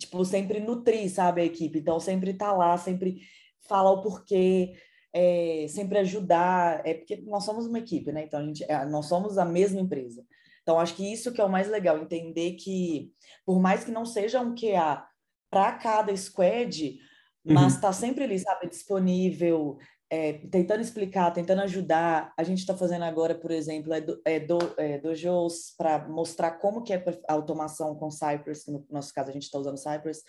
[0.00, 1.78] tipo, sempre nutrir, sabe, a equipe.
[1.78, 3.20] Então, sempre tá lá, sempre
[3.68, 4.74] falar o porquê,
[5.12, 6.84] é, sempre ajudar.
[6.86, 8.24] É porque nós somos uma equipe, né?
[8.24, 10.24] Então, a gente, é, nós somos a mesma empresa.
[10.62, 13.12] Então, acho que isso que é o mais legal, entender que,
[13.44, 15.04] por mais que não seja um QA
[15.50, 16.98] para cada squad,
[17.44, 17.92] mas está uhum.
[17.92, 19.78] sempre ali, sabe, disponível,
[20.10, 22.32] é, tentando explicar, tentando ajudar.
[22.36, 26.52] A gente está fazendo agora, por exemplo, é, do, é, do, é dojos para mostrar
[26.52, 30.22] como que é a automação com Cypress, no nosso caso a gente está usando Cypress.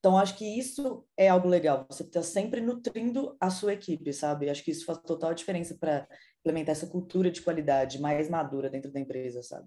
[0.00, 1.86] Então, acho que isso é algo legal.
[1.90, 4.48] Você está sempre nutrindo a sua equipe, sabe?
[4.48, 6.08] Acho que isso faz total diferença para
[6.40, 9.66] implementar essa cultura de qualidade mais madura dentro da empresa, sabe?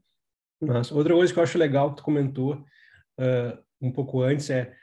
[0.60, 4.76] Nossa, outra coisa que eu acho legal que tu comentou uh, um pouco antes é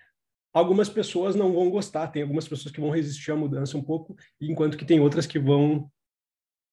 [0.52, 4.16] algumas pessoas não vão gostar, tem algumas pessoas que vão resistir à mudança um pouco,
[4.40, 5.90] enquanto que tem outras que vão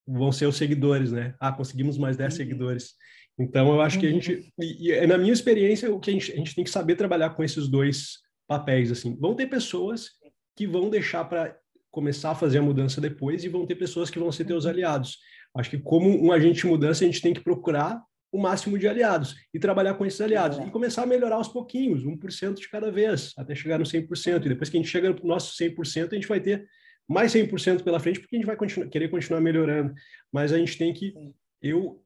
[0.07, 1.35] vão ser os seguidores, né?
[1.37, 2.37] Ah, conseguimos mais 10 uhum.
[2.37, 2.93] seguidores.
[3.37, 4.63] Então, eu acho que a gente, uhum.
[4.63, 7.31] e, e, na minha experiência, o que a gente, a gente tem que saber trabalhar
[7.31, 9.17] com esses dois papéis, assim.
[9.19, 10.11] Vão ter pessoas
[10.55, 11.55] que vão deixar para
[11.91, 14.71] começar a fazer a mudança depois e vão ter pessoas que vão ser teus uhum.
[14.71, 15.17] aliados.
[15.55, 18.01] Acho que como um agente de mudança, a gente tem que procurar
[18.37, 22.05] o máximo de aliados e trabalhar com esses aliados e começar a melhorar aos pouquinhos,
[22.05, 24.45] 1% de cada vez, até chegar no 100%.
[24.45, 26.67] E depois que a gente chega no nosso 100%, a gente vai ter
[27.09, 29.91] mais 100% pela frente, porque a gente vai continuar, querer continuar melhorando.
[30.31, 31.15] Mas a gente tem que.
[31.59, 31.99] Eu,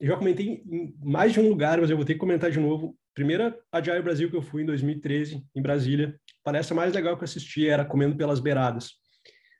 [0.00, 2.58] eu já comentei em mais de um lugar, mas eu vou ter que comentar de
[2.58, 2.98] novo.
[3.14, 7.26] Primeira Agile Brasil que eu fui em 2013, em Brasília, palestra mais legal que eu
[7.26, 8.94] assisti era Comendo pelas Beiradas.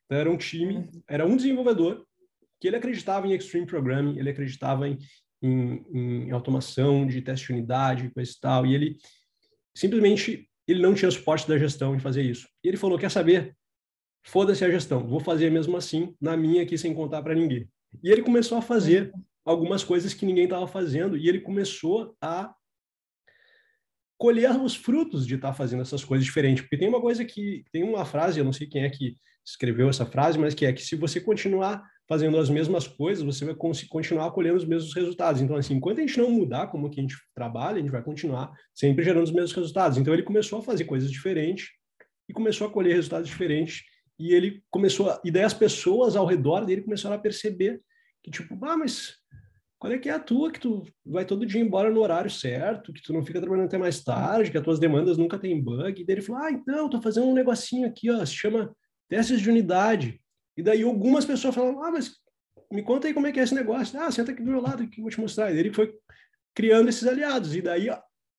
[0.06, 1.02] Então, era um time, uhum.
[1.08, 2.04] era um desenvolvedor
[2.60, 4.98] que ele acreditava em Extreme Programming, ele acreditava em,
[5.42, 8.98] em, em automação de teste de unidade, coisa e tal, e ele
[9.74, 12.46] simplesmente ele não tinha suporte da gestão em fazer isso.
[12.62, 13.56] E ele falou, quer saber?
[14.26, 17.68] Foda-se a gestão, vou fazer mesmo assim, na minha aqui, sem contar para ninguém.
[18.02, 19.10] E ele começou a fazer
[19.44, 22.54] algumas coisas que ninguém estava fazendo, e ele começou a
[24.18, 26.62] colher os frutos de estar tá fazendo essas coisas diferentes.
[26.62, 29.16] Porque tem uma coisa que, tem uma frase, eu não sei quem é que
[29.46, 33.44] escreveu essa frase, mas que é que se você continuar fazendo as mesmas coisas, você
[33.44, 35.42] vai continuar colhendo os mesmos resultados.
[35.42, 38.02] Então, assim, enquanto a gente não mudar como que a gente trabalha, a gente vai
[38.02, 39.98] continuar sempre gerando os mesmos resultados.
[39.98, 41.68] Então, ele começou a fazer coisas diferentes
[42.26, 43.82] e começou a colher resultados diferentes.
[44.18, 47.80] E ele começou, a, e daí as pessoas ao redor dele começaram a perceber
[48.22, 49.14] que, tipo, ah, mas
[49.78, 52.92] qual é que é a tua, que tu vai todo dia embora no horário certo,
[52.92, 56.00] que tu não fica trabalhando até mais tarde, que as tuas demandas nunca tem bug.
[56.00, 58.74] E daí ele falou, ah, então, tô fazendo um negocinho aqui, ó, se chama
[59.08, 60.20] testes de unidade.
[60.58, 62.16] E daí algumas pessoas falam, ah, mas
[62.68, 63.96] me conta aí como é que é esse negócio.
[64.00, 65.52] Ah, senta aqui do meu lado que eu vou te mostrar.
[65.54, 65.94] E ele foi
[66.52, 67.54] criando esses aliados.
[67.54, 67.88] E daí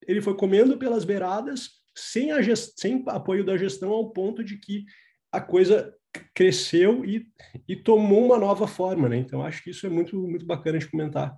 [0.05, 2.73] ele foi comendo pelas beiradas, sem, a gest...
[2.77, 4.83] sem apoio da gestão, ao ponto de que
[5.31, 5.95] a coisa
[6.35, 7.25] cresceu e,
[7.65, 9.15] e tomou uma nova forma, né?
[9.15, 11.33] Então, acho que isso é muito, muito bacana de comentar.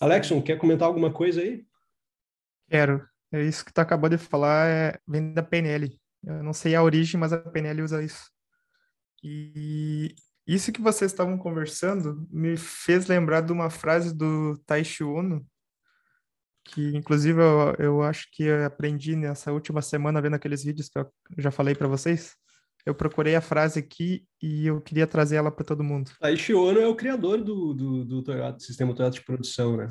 [0.00, 1.66] Alexon, quer comentar alguma coisa aí?
[2.70, 3.06] Quero.
[3.30, 6.00] É isso que tu acabou de falar, é, vem da PNL.
[6.24, 8.30] Eu não sei a origem, mas a PNL usa isso.
[9.22, 10.14] E
[10.46, 15.46] isso que vocês estavam conversando me fez lembrar de uma frase do Taishi Ono,
[16.64, 20.98] que inclusive eu, eu acho que eu aprendi nessa última semana vendo aqueles vídeos que
[20.98, 22.34] eu já falei para vocês.
[22.84, 26.10] Eu procurei a frase aqui e eu queria trazer ela para todo mundo.
[26.20, 29.88] A Ishiono é o criador do, do, do Toyota, sistema Toyota de produção, né?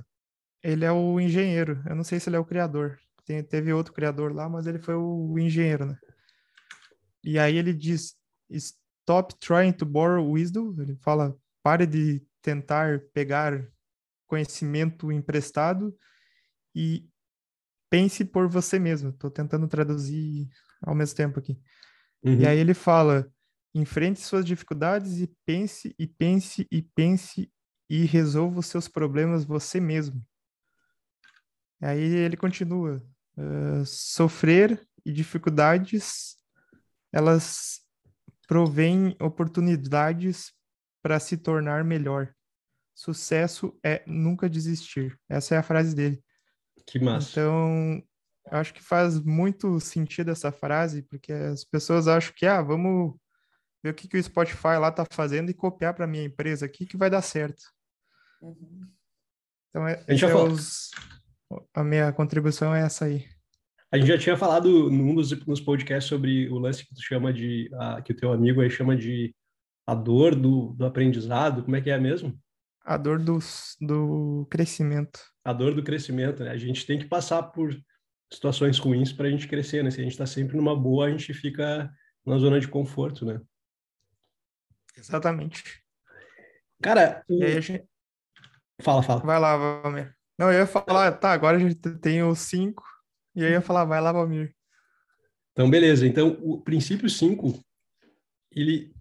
[0.64, 1.82] Ele é o engenheiro.
[1.88, 3.00] Eu não sei se ele é o criador.
[3.26, 5.98] Tem, teve outro criador lá, mas ele foi o engenheiro, né?
[7.24, 8.16] E aí ele diz:
[9.10, 10.76] Stop trying to borrow wisdom.
[10.80, 13.68] Ele fala: pare de tentar pegar
[14.28, 15.98] conhecimento emprestado
[16.76, 17.10] e
[17.90, 19.10] pense por você mesmo.
[19.10, 20.48] Estou tentando traduzir
[20.80, 21.60] ao mesmo tempo aqui.
[22.24, 22.42] Uhum.
[22.42, 23.28] E aí ele fala:
[23.74, 27.52] enfrente suas dificuldades e pense, e pense, e pense,
[27.90, 30.24] e resolva os seus problemas você mesmo.
[31.82, 33.04] E aí ele continua:
[33.36, 36.38] uh, sofrer e dificuldades,
[37.12, 37.89] elas
[38.50, 40.52] provêm oportunidades
[41.04, 42.34] para se tornar melhor.
[42.96, 45.16] Sucesso é nunca desistir.
[45.30, 46.22] Essa é a frase dele.
[46.88, 47.30] Que massa.
[47.30, 48.04] Então,
[48.48, 53.16] acho que faz muito sentido essa frase, porque as pessoas acham que, ah, vamos
[53.84, 56.88] ver o que, que o Spotify lá tá fazendo e copiar para minha empresa aqui
[56.88, 57.62] que vai dar certo.
[58.42, 58.82] Uhum.
[59.70, 60.90] Então, é, a, é os,
[61.72, 63.30] a minha contribuição é essa aí.
[63.92, 67.34] A gente já tinha falado num dos nos podcasts sobre o lance que tu chama
[67.34, 69.34] de, a, que o teu amigo aí chama de
[69.86, 72.40] a dor do, do aprendizado, como é que é mesmo?
[72.86, 73.40] A dor do,
[73.82, 75.20] do crescimento.
[75.44, 76.52] A dor do crescimento, né?
[76.52, 77.76] A gente tem que passar por
[78.32, 79.90] situações ruins para a gente crescer, né?
[79.90, 81.92] Se a gente está sempre numa boa, a gente fica
[82.24, 83.42] na zona de conforto, né?
[84.96, 85.84] Exatamente.
[86.82, 87.44] Cara, o...
[87.60, 87.84] gente...
[88.82, 89.22] fala, fala.
[89.22, 90.16] Vai lá, Valmir.
[90.38, 92.84] Não, eu ia falar, tá, agora a gente tem os cinco,
[93.36, 94.54] e eu ia falar, vai lá, Valmir.
[95.52, 96.08] Então, beleza.
[96.08, 97.60] Então, o princípio 5,
[98.52, 98.94] ele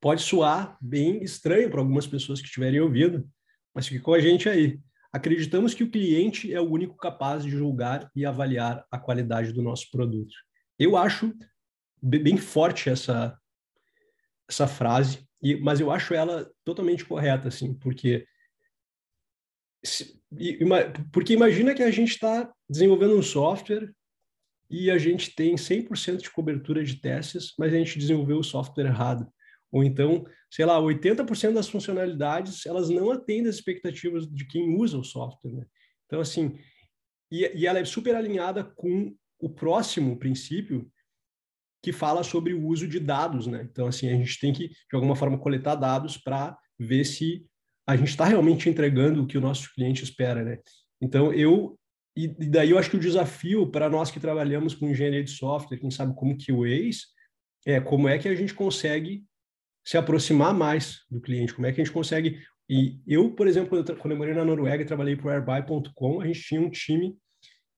[0.00, 3.28] pode soar bem estranho para algumas pessoas que estiverem ouvindo,
[3.74, 4.80] mas fique com a gente aí.
[5.12, 9.62] Acreditamos que o cliente é o único capaz de julgar e avaliar a qualidade do
[9.62, 10.34] nosso produto.
[10.78, 11.34] Eu acho
[12.00, 13.36] bem forte essa
[14.48, 15.28] essa frase,
[15.60, 18.26] mas eu acho ela totalmente correta, assim, porque
[21.12, 23.92] porque imagina que a gente está desenvolvendo um software
[24.70, 28.86] e a gente tem 100% de cobertura de testes, mas a gente desenvolveu o software
[28.86, 29.26] errado.
[29.70, 34.98] Ou então, sei lá, 80% das funcionalidades, elas não atendem as expectativas de quem usa
[34.98, 35.66] o software, né?
[36.06, 36.58] Então, assim,
[37.30, 40.90] e, e ela é super alinhada com o próximo princípio,
[41.82, 43.66] que fala sobre o uso de dados, né?
[43.70, 47.46] Então, assim, a gente tem que, de alguma forma, coletar dados para ver se
[47.86, 50.58] a gente está realmente entregando o que o nosso cliente espera, né?
[51.00, 51.78] Então, eu
[52.24, 55.78] e daí eu acho que o desafio para nós que trabalhamos com engenharia de software,
[55.78, 57.06] quem sabe como QAs,
[57.64, 59.24] é como é que a gente consegue
[59.84, 62.40] se aproximar mais do cliente, como é que a gente consegue...
[62.68, 66.26] E eu, por exemplo, quando eu morei na Noruega e trabalhei para o Airbuy.com, a
[66.26, 67.16] gente tinha um time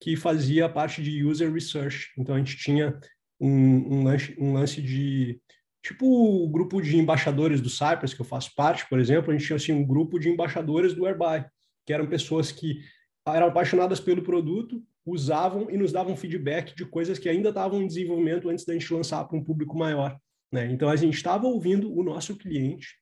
[0.02, 2.08] que fazia parte de user research.
[2.18, 2.98] Então, a gente tinha
[3.38, 5.40] um, um, lance, um lance de...
[5.84, 9.46] Tipo o grupo de embaixadores do Cypress, que eu faço parte, por exemplo, a gente
[9.46, 11.44] tinha assim, um grupo de embaixadores do Airbuy,
[11.86, 12.80] que eram pessoas que
[13.26, 17.86] eram apaixonadas pelo produto, usavam e nos davam feedback de coisas que ainda estavam em
[17.86, 20.18] desenvolvimento antes da gente lançar para um público maior.
[20.52, 20.70] Né?
[20.72, 22.96] Então, a gente estava ouvindo o nosso cliente,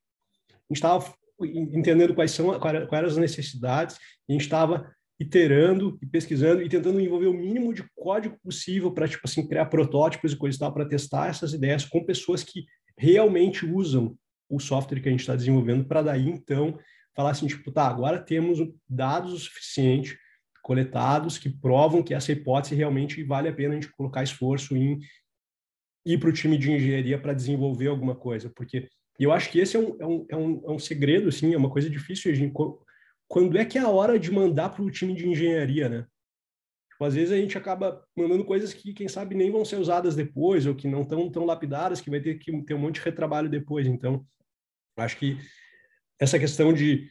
[0.51, 3.97] a gente estava entendendo quais são quais eram as necessidades,
[4.29, 9.07] a gente estava iterando e pesquisando e tentando envolver o mínimo de código possível para
[9.07, 12.65] tipo assim criar protótipos e coisas tal para testar essas ideias com pessoas que
[12.97, 14.17] realmente usam
[14.49, 16.77] o software que a gente está desenvolvendo para daí então
[17.19, 20.17] falar assim tipo tá agora temos dados o suficiente
[20.63, 24.99] coletados que provam que essa hipótese realmente vale a pena a gente colocar esforço em
[26.05, 28.87] ir para o time de engenharia para desenvolver alguma coisa, porque
[29.19, 31.57] eu acho que esse é um, é um, é um, é um segredo, assim, é
[31.57, 32.33] uma coisa difícil.
[32.33, 32.53] Gente,
[33.27, 36.05] quando é que é a hora de mandar para o time de engenharia, né?
[36.89, 40.15] Tipo, às vezes a gente acaba mandando coisas que, quem sabe, nem vão ser usadas
[40.15, 43.01] depois, ou que não estão tão lapidadas, que vai ter que ter um monte de
[43.01, 43.85] retrabalho depois.
[43.85, 44.25] Então,
[44.97, 45.37] acho que
[46.19, 47.09] essa questão de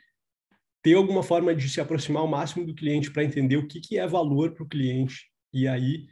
[0.83, 3.99] ter alguma forma de se aproximar ao máximo do cliente para entender o que, que
[3.99, 6.07] é valor para o cliente, e aí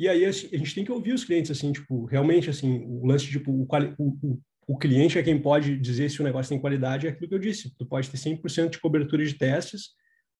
[0.00, 3.06] e aí assim, a gente tem que ouvir os clientes, assim, tipo, realmente, assim, o
[3.06, 7.06] lance, tipo, o, o, o cliente é quem pode dizer se o negócio tem qualidade,
[7.06, 7.76] é aquilo que eu disse.
[7.76, 9.90] Tu pode ter 100% de cobertura de testes,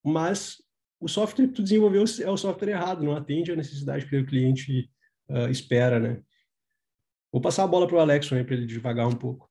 [0.02, 0.56] mas
[0.98, 4.24] o software que tu desenvolveu é o software errado, não atende a necessidade que o
[4.24, 4.88] cliente
[5.28, 6.22] uh, espera, né?
[7.30, 9.49] Vou passar a bola para o Alex para ele devagar um pouco.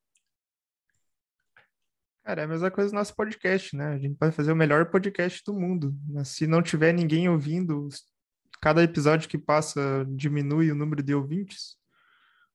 [2.29, 3.87] Cara, é a mesma coisa do nosso podcast, né?
[3.87, 7.89] A gente pode fazer o melhor podcast do mundo, mas se não tiver ninguém ouvindo,
[8.61, 11.75] cada episódio que passa diminui o número de ouvintes,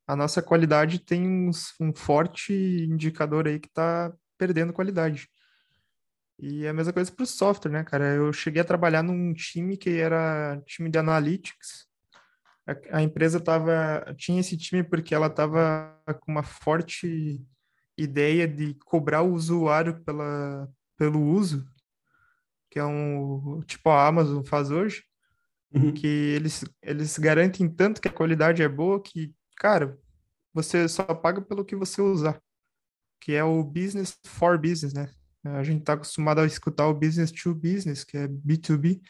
[0.07, 1.51] a nossa qualidade tem um,
[1.81, 2.53] um forte
[2.89, 5.29] indicador aí que está perdendo qualidade.
[6.39, 8.14] E é a mesma coisa para o software, né, cara?
[8.14, 11.89] Eu cheguei a trabalhar num time que era time de analytics.
[12.64, 17.45] A, a empresa tava, tinha esse time porque ela estava com uma forte
[17.97, 21.66] ideia de cobrar o usuário pela, pelo uso,
[22.70, 25.05] que é um tipo a Amazon faz hoje,
[25.72, 25.92] uhum.
[25.92, 29.99] que eles, eles garantem tanto que a qualidade é boa que, cara,
[30.53, 32.40] você só paga pelo que você usar,
[33.20, 35.11] que é o business for business, né?
[35.45, 39.01] A gente está acostumado a escutar o business to business, que é B2B,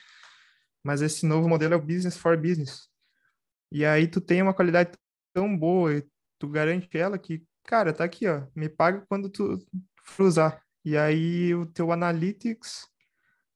[0.82, 2.88] mas esse novo modelo é o business for business.
[3.70, 4.92] E aí tu tem uma qualidade
[5.32, 6.06] tão boa e
[6.38, 9.58] tu garante ela que, cara, tá aqui, ó, me paga quando tu
[10.04, 10.62] for usar.
[10.84, 12.86] E aí o teu analytics,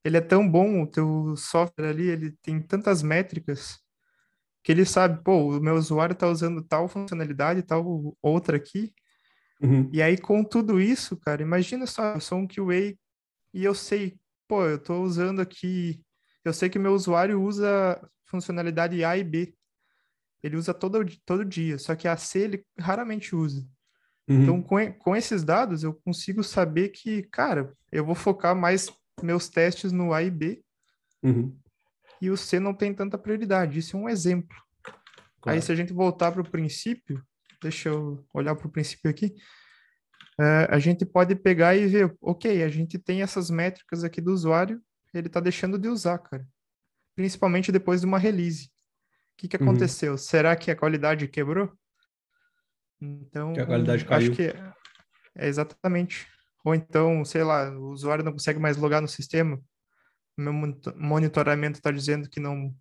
[0.03, 3.79] ele é tão bom, o teu software ali, ele tem tantas métricas
[4.63, 8.93] que ele sabe, pô, o meu usuário tá usando tal funcionalidade, tal outra aqui,
[9.61, 9.89] Uhum.
[9.91, 12.95] E aí, com tudo isso, cara, imagina só, eu sou um QA
[13.53, 16.01] e eu sei, pô, eu tô usando aqui,
[16.45, 19.53] eu sei que meu usuário usa funcionalidade A e B.
[20.41, 23.67] Ele usa todo, todo dia, só que a C ele raramente usa.
[24.29, 24.43] Uhum.
[24.43, 28.87] Então, com, com esses dados, eu consigo saber que, cara, eu vou focar mais
[29.23, 30.63] meus testes no A e B.
[31.23, 31.57] Uhum.
[32.21, 33.79] E o C não tem tanta prioridade.
[33.79, 34.55] Isso é um exemplo.
[35.41, 35.57] Claro.
[35.57, 37.23] Aí, se a gente voltar para o princípio,
[37.61, 39.33] deixa eu olhar para o princípio aqui,
[40.39, 44.31] uh, a gente pode pegar e ver, ok, a gente tem essas métricas aqui do
[44.31, 44.79] usuário,
[45.13, 46.45] ele está deixando de usar, cara.
[47.15, 48.65] Principalmente depois de uma release.
[48.65, 48.69] O
[49.37, 49.69] que, que uhum.
[49.69, 50.11] aconteceu?
[50.11, 50.17] Uhum.
[50.17, 51.71] Será que a qualidade quebrou?
[53.01, 54.27] Então, que a qualidade caiu.
[54.27, 54.73] acho que é,
[55.35, 56.27] é exatamente.
[56.63, 59.59] Ou então, sei lá, o usuário não consegue mais logar no sistema.
[60.37, 60.53] Meu
[60.95, 62.73] monitoramento está dizendo que não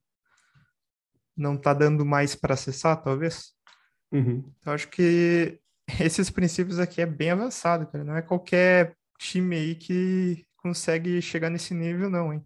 [1.37, 3.53] não está dando mais para acessar, talvez.
[4.11, 4.53] Uhum.
[4.59, 5.61] Então, acho que
[6.01, 8.03] esses princípios aqui é bem avançado, cara.
[8.03, 12.45] Não é qualquer time aí que consegue chegar nesse nível, não, hein?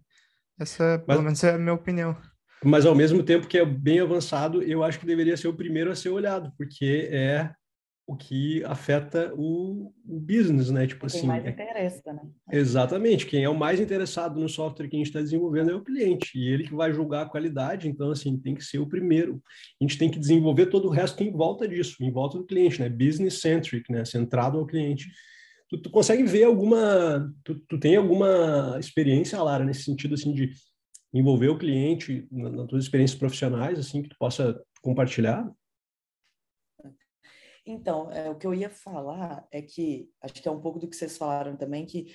[0.59, 1.15] Essa, Mas...
[1.15, 2.15] pelo menos, é a minha opinião.
[2.63, 5.91] Mas, ao mesmo tempo que é bem avançado, eu acho que deveria ser o primeiro
[5.91, 7.51] a ser olhado, porque é
[8.05, 10.85] o que afeta o, o business, né?
[10.85, 11.27] Tipo quem assim.
[11.27, 12.21] mais é interessa, né?
[12.51, 13.25] Exatamente.
[13.25, 16.37] Quem é o mais interessado no software que a gente está desenvolvendo é o cliente.
[16.37, 19.41] E ele que vai julgar a qualidade, então, assim, tem que ser o primeiro.
[19.81, 22.81] A gente tem que desenvolver todo o resto em volta disso, em volta do cliente,
[22.81, 22.89] né?
[22.89, 24.03] Business centric, né?
[24.03, 25.09] Centrado ao cliente.
[25.69, 27.33] Tu, tu consegue ver alguma.
[27.43, 30.49] Tu, tu tem alguma experiência, Lara, nesse sentido, assim, de
[31.13, 35.49] envolver o cliente nas tuas experiências profissionais, assim, que tu possa compartilhar?
[37.65, 40.87] Então, é, o que eu ia falar é que, acho que é um pouco do
[40.87, 42.07] que vocês falaram também, que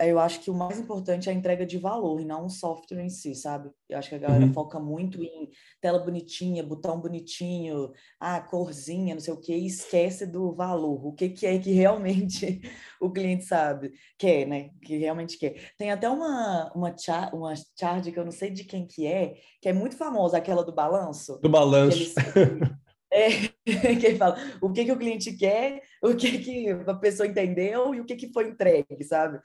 [0.00, 3.02] eu acho que o mais importante é a entrega de valor e não o software
[3.02, 3.70] em si, sabe?
[3.88, 4.52] Eu acho que a galera uhum.
[4.52, 5.50] foca muito em
[5.80, 11.06] tela bonitinha, botão bonitinho, ah, corzinha, não sei o que, e esquece do valor.
[11.06, 12.62] O que, que é que realmente
[13.00, 14.70] o cliente sabe, quer, né?
[14.82, 15.72] Que realmente quer.
[15.76, 19.34] Tem até uma, uma, char, uma charge que eu não sei de quem que é,
[19.60, 21.38] que é muito famosa, aquela do balanço.
[21.40, 22.14] Do balanço.
[23.12, 23.28] É,
[23.96, 27.94] que ele fala o que, que o cliente quer, o que, que a pessoa entendeu
[27.94, 29.38] e o que, que foi entregue, sabe?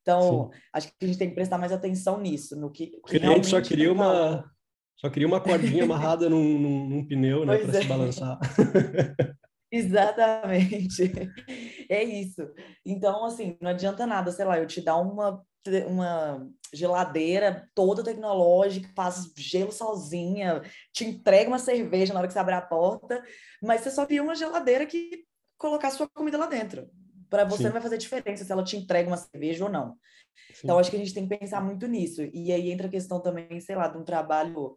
[0.00, 0.60] Então, Sim.
[0.72, 3.60] acho que a gente tem que prestar mais atenção nisso, no que, o cliente só
[3.60, 4.50] queria uma
[4.96, 7.82] só queria uma cordinha amarrada num, num, num, pneu, né, para é.
[7.82, 8.38] se balançar.
[9.70, 11.10] Exatamente.
[11.88, 12.48] É isso.
[12.86, 15.42] Então, assim, não adianta nada, sei lá, eu te dar uma
[15.88, 22.38] uma geladeira toda tecnológica, faz gelo sozinha, te entrega uma cerveja na hora que você
[22.38, 23.22] abre a porta,
[23.62, 25.24] mas você só queria uma geladeira que
[25.58, 26.88] colocar sua comida lá dentro.
[27.28, 27.64] Para você Sim.
[27.64, 29.96] não vai fazer diferença se ela te entrega uma cerveja ou não.
[30.52, 30.60] Sim.
[30.64, 32.22] Então, acho que a gente tem que pensar muito nisso.
[32.32, 34.76] E aí entra a questão também, sei lá, de um trabalho,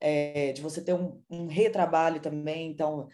[0.00, 2.70] é, de você ter um, um retrabalho também.
[2.70, 3.08] Então,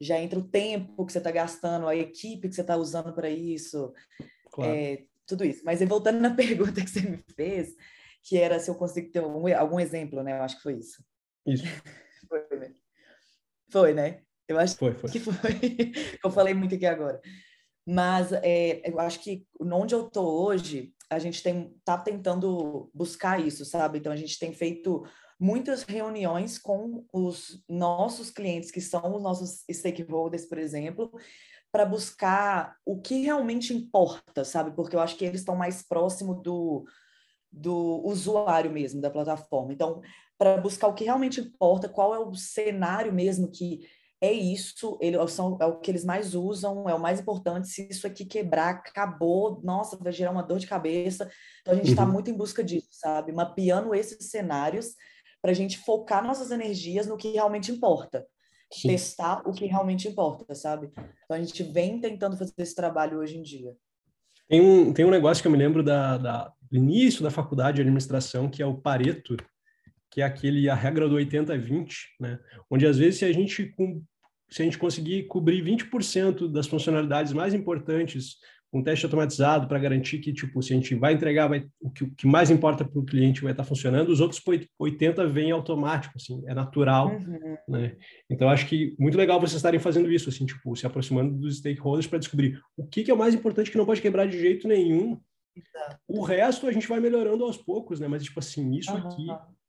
[0.00, 3.28] já entra o tempo que você está gastando, a equipe que você está usando para
[3.28, 3.92] isso.
[4.50, 4.72] Claro.
[4.72, 5.62] É, tudo isso.
[5.64, 7.76] Mas voltando na pergunta que você me fez,
[8.24, 10.32] que era se eu consigo ter um, algum exemplo, né?
[10.32, 11.04] Eu acho que foi isso.
[11.46, 11.64] Isso.
[12.28, 12.74] foi, né?
[13.70, 14.22] Foi, né?
[14.48, 15.10] Eu acho foi, foi.
[15.10, 15.32] que foi.
[16.24, 17.20] eu falei muito aqui agora.
[17.86, 23.40] Mas é, eu acho que onde eu tô hoje, a gente tem tá tentando buscar
[23.40, 23.98] isso, sabe?
[23.98, 25.04] Então a gente tem feito
[25.40, 31.12] muitas reuniões com os nossos clientes, que são os nossos stakeholders, por exemplo,
[31.70, 34.74] para buscar o que realmente importa, sabe?
[34.74, 36.84] Porque eu acho que eles estão mais próximo do,
[37.52, 39.72] do usuário mesmo da plataforma.
[39.72, 40.00] Então,
[40.38, 43.80] para buscar o que realmente importa, qual é o cenário mesmo que
[44.20, 47.68] é isso, ele, são, é o que eles mais usam, é o mais importante.
[47.68, 51.30] Se isso aqui quebrar, acabou, nossa, vai gerar uma dor de cabeça.
[51.60, 52.12] Então, a gente está uhum.
[52.12, 53.30] muito em busca disso, sabe?
[53.30, 54.94] Mapeando esses cenários
[55.40, 58.26] para a gente focar nossas energias no que realmente importa.
[58.72, 58.88] Sim.
[58.88, 60.90] testar o que realmente importa, sabe?
[61.24, 63.74] Então a gente vem tentando fazer esse trabalho hoje em dia.
[64.48, 67.76] Tem um, tem um negócio que eu me lembro da, da, do início da faculdade
[67.76, 69.36] de administração, que é o Pareto,
[70.10, 71.88] que é aquele a regra do 80-20,
[72.20, 72.38] né?
[72.70, 73.74] Onde às vezes se a gente
[74.50, 78.36] se a gente conseguir cobrir 20% das funcionalidades mais importantes
[78.72, 82.04] um teste automatizado para garantir que, tipo, se a gente vai entregar, vai, o, que,
[82.04, 84.42] o que mais importa para o cliente vai estar tá funcionando, os outros
[84.78, 87.56] 80 vêm automático, assim, é natural, uhum.
[87.66, 87.96] né?
[88.28, 92.06] Então, acho que muito legal vocês estarem fazendo isso, assim, tipo, se aproximando dos stakeholders
[92.06, 94.68] para descobrir o que, que, é o mais importante que não pode quebrar de jeito
[94.68, 95.18] nenhum.
[95.56, 95.98] Exato.
[96.06, 98.06] O resto a gente vai melhorando aos poucos, né?
[98.06, 98.98] Mas, tipo assim, isso uhum.
[98.98, 99.26] aqui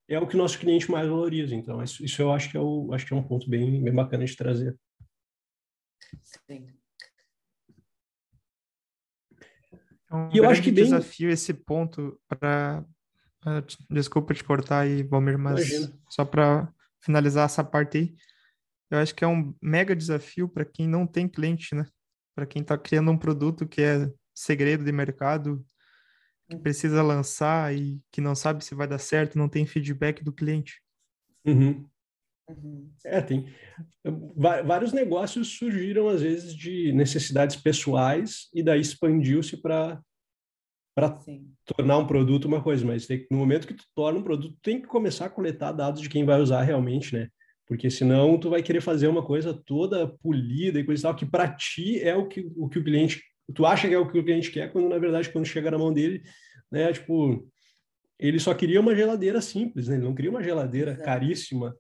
[0.10, 1.56] é o que o nosso cliente mais valoriza.
[1.56, 3.94] Então, isso, isso eu acho que é, o, acho que é um ponto bem, bem
[3.94, 4.76] bacana de trazer.
[6.24, 6.79] Sim.
[10.10, 10.84] É um e eu acho que bem...
[10.84, 12.84] desafio esse ponto para
[13.90, 16.00] desculpa te cortar aí, Valmir, mas Imagina.
[16.10, 18.16] só para finalizar essa parte aí,
[18.92, 21.86] eu acho que é um mega desafio para quem não tem cliente, né?
[22.36, 25.66] Para quem está criando um produto que é segredo de mercado,
[26.50, 26.62] que hum.
[26.62, 30.82] precisa lançar e que não sabe se vai dar certo, não tem feedback do cliente.
[31.46, 31.88] Uhum.
[33.06, 33.46] É, tem
[34.66, 40.02] vários negócios surgiram às vezes de necessidades pessoais e daí expandiu-se para
[40.96, 41.18] para
[41.78, 44.82] tornar um produto uma coisa, mas tem, no momento que tu torna um produto, tem
[44.82, 47.30] que começar a coletar dados de quem vai usar realmente, né?
[47.66, 51.26] Porque senão tu vai querer fazer uma coisa toda polida e coisa e tal, que
[51.26, 53.24] para ti é o que, o que o cliente,
[53.56, 55.78] tu acha que é o que o cliente quer, quando na verdade quando chega na
[55.78, 56.22] mão dele,
[56.70, 57.50] né, tipo,
[58.20, 59.96] ele só queria uma geladeira simples, né?
[59.96, 61.06] Ele não queria uma geladeira Exato.
[61.06, 61.78] caríssima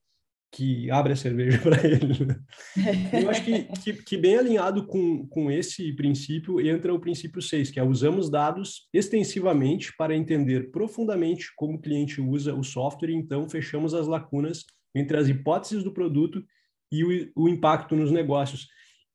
[0.52, 2.26] que abre a cerveja para ele.
[2.26, 2.40] Né?
[3.22, 7.72] Eu acho que, que, que, bem alinhado com, com esse princípio entra o princípio 6,
[7.72, 13.16] que é usamos dados extensivamente para entender profundamente como o cliente usa o software e
[13.16, 16.44] então fechamos as lacunas entre as hipóteses do produto
[16.92, 18.68] e o, o impacto nos negócios.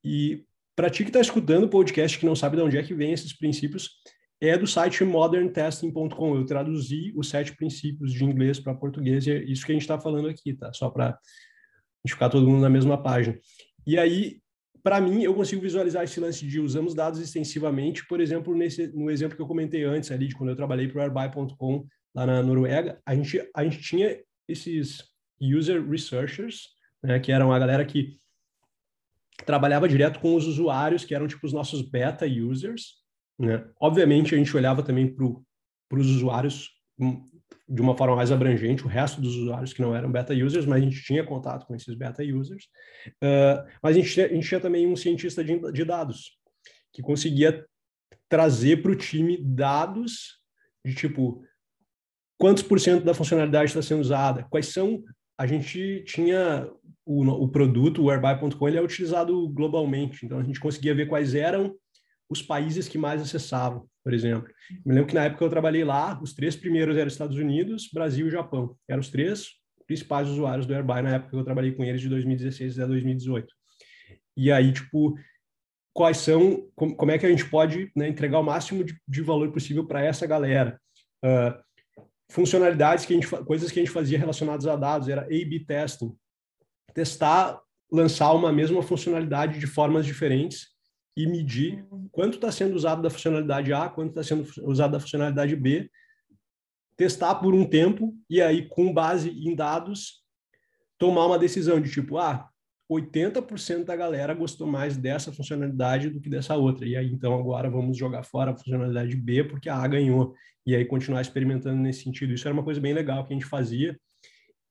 [0.03, 2.93] E para ti que está escutando o podcast que não sabe de onde é que
[2.93, 3.91] vem esses princípios,
[4.41, 6.35] é do site moderntesting.com.
[6.35, 9.83] Eu traduzi os sete princípios de inglês para português e é isso que a gente
[9.83, 10.71] está falando aqui, tá?
[10.73, 11.17] Só para a
[12.05, 13.37] gente ficar todo mundo na mesma página.
[13.87, 14.39] E aí,
[14.83, 19.09] para mim, eu consigo visualizar esse lance de usamos dados extensivamente, por exemplo, nesse, no
[19.09, 22.43] exemplo que eu comentei antes ali, de quando eu trabalhei para o Airbuy.com lá na
[22.43, 24.17] Noruega, a gente, a gente tinha
[24.47, 25.03] esses
[25.41, 26.69] user researchers,
[27.03, 28.17] né, que eram a galera que
[29.45, 33.04] trabalhava direto com os usuários, que eram tipo os nossos beta users,
[33.37, 33.65] né?
[33.79, 37.29] Obviamente, a gente olhava também para os usuários hum,
[37.67, 40.81] de uma forma mais abrangente, o resto dos usuários que não eram beta users, mas
[40.81, 42.65] a gente tinha contato com esses beta users.
[43.23, 46.37] Uh, mas a gente, tinha, a gente tinha também um cientista de, de dados,
[46.93, 47.65] que conseguia
[48.29, 50.39] trazer para o time dados
[50.85, 51.43] de tipo
[52.37, 55.03] quantos por cento da funcionalidade está sendo usada, quais são.
[55.37, 56.69] A gente tinha
[57.05, 61.35] o, o produto, o Airbuy.com, ele é utilizado globalmente, então a gente conseguia ver quais
[61.35, 61.75] eram
[62.29, 64.51] os países que mais acessavam, por exemplo.
[64.85, 68.27] Me lembro que na época eu trabalhei lá, os três primeiros eram Estados Unidos, Brasil
[68.27, 68.75] e Japão.
[68.87, 69.49] Eram os três
[69.85, 73.53] principais usuários do Airbuy na época que eu trabalhei com eles de 2016 a 2018.
[74.35, 75.15] E aí, tipo,
[75.93, 79.51] quais são, como, é que a gente pode né, entregar o máximo de, de valor
[79.51, 80.79] possível para essa galera?
[81.23, 81.63] Uh,
[82.31, 86.13] funcionalidades que a gente, coisas que a gente fazia relacionadas a dados, era A-B testing.
[86.93, 87.61] Testar,
[87.91, 90.74] lançar uma mesma funcionalidade de formas diferentes
[91.15, 95.55] e medir quanto está sendo usado da funcionalidade A, quanto está sendo usado da funcionalidade
[95.55, 95.89] B,
[96.97, 100.23] testar por um tempo e aí, com base em dados,
[100.97, 102.49] tomar uma decisão de tipo, ah,
[102.89, 106.87] 80% da galera gostou mais dessa funcionalidade do que dessa outra.
[106.87, 110.35] E aí, então, agora vamos jogar fora a funcionalidade B porque a A ganhou.
[110.65, 112.33] E aí, continuar experimentando nesse sentido.
[112.33, 113.99] Isso era uma coisa bem legal que a gente fazia.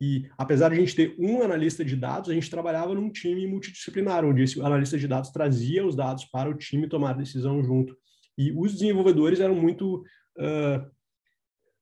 [0.00, 3.46] E apesar de a gente ter um analista de dados, a gente trabalhava num time
[3.46, 7.96] multidisciplinar, onde esse analista de dados trazia os dados para o time tomar decisão junto.
[8.36, 10.04] E os desenvolvedores eram muito
[10.38, 10.94] uh,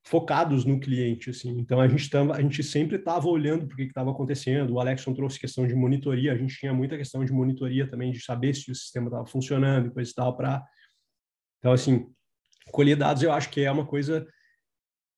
[0.04, 1.58] focados no cliente, assim.
[1.58, 4.74] Então a gente tava, a gente sempre estava olhando para o que estava acontecendo.
[4.74, 8.20] O Alexson trouxe questão de monitoria, a gente tinha muita questão de monitoria também, de
[8.20, 10.62] saber se o sistema estava funcionando e coisa e tal para.
[11.58, 12.06] Então assim,
[12.70, 14.26] colher dados eu acho que é uma coisa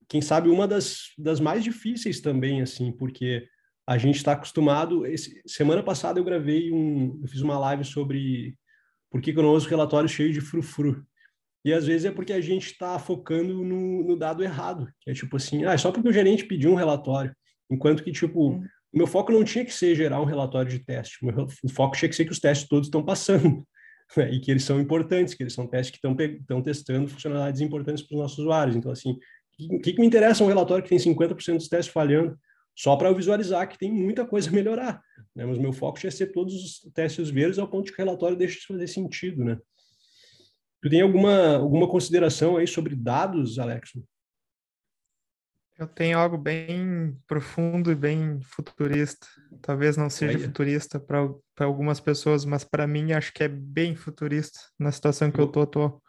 [0.07, 3.47] quem sabe uma das, das mais difíceis também, assim, porque
[3.87, 5.05] a gente está acostumado.
[5.05, 8.57] Esse, semana passada eu gravei um, eu fiz uma live sobre
[9.11, 11.05] por que, que eu não uso relatórios cheios de frufru.
[11.63, 15.13] E às vezes é porque a gente está focando no, no, dado errado, que é
[15.13, 17.35] tipo assim, ah, é só porque o gerente pediu um relatório,
[17.71, 18.63] enquanto que tipo uhum.
[18.93, 21.69] o meu foco não tinha que ser gerar um relatório de teste, o, meu, o
[21.69, 23.65] foco tinha que ser que os testes todos estão passando.
[24.15, 24.33] Né?
[24.33, 28.13] E que eles são importantes, que eles são testes que estão testando funcionalidades importantes para
[28.13, 28.75] os nossos usuários.
[28.75, 29.17] Então, assim,
[29.59, 32.37] o que, que me interessa um relatório que tem 50% dos testes falhando?
[32.75, 35.01] Só para eu visualizar que tem muita coisa a melhorar.
[35.33, 35.45] Né?
[35.45, 38.37] Mas meu foco tinha ser todos os testes verdes ao ponto de que o relatório
[38.37, 39.57] deixe de fazer sentido, né?
[40.81, 43.93] Tu tem alguma, alguma consideração aí sobre dados, Alex?
[45.77, 49.27] Eu tenho algo bem profundo e bem futurista.
[49.61, 51.27] Talvez não seja futurista para
[51.59, 55.61] algumas pessoas, mas para mim acho que é bem futurista na situação que eu tô
[55.63, 56.01] atual.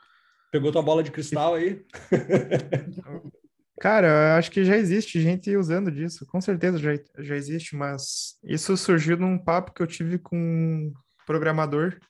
[0.57, 1.85] Pegou tua bola de cristal aí?
[3.79, 8.75] Cara, acho que já existe gente usando disso, com certeza já, já existe, mas isso
[8.75, 10.95] surgiu num papo que eu tive com um
[11.27, 12.01] programador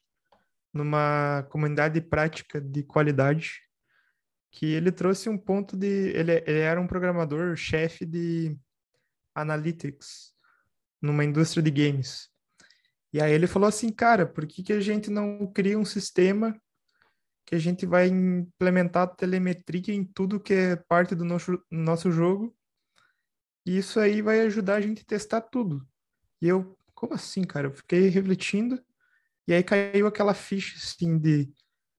[0.72, 3.55] numa comunidade prática de qualidade
[4.53, 6.12] que ele trouxe um ponto de.
[6.14, 8.57] Ele, ele era um programador chefe de
[9.34, 10.32] analytics
[11.03, 12.28] numa indústria de games.
[13.12, 16.57] E aí ele falou assim, cara, por que, que a gente não cria um sistema
[17.47, 22.55] que a gente vai implementar telemetria em tudo que é parte do nosso, nosso jogo?
[23.64, 25.86] E isso aí vai ajudar a gente a testar tudo.
[26.42, 27.68] E eu, como assim, cara?
[27.68, 28.82] Eu fiquei refletindo
[29.47, 31.49] e aí caiu aquela ficha assim de,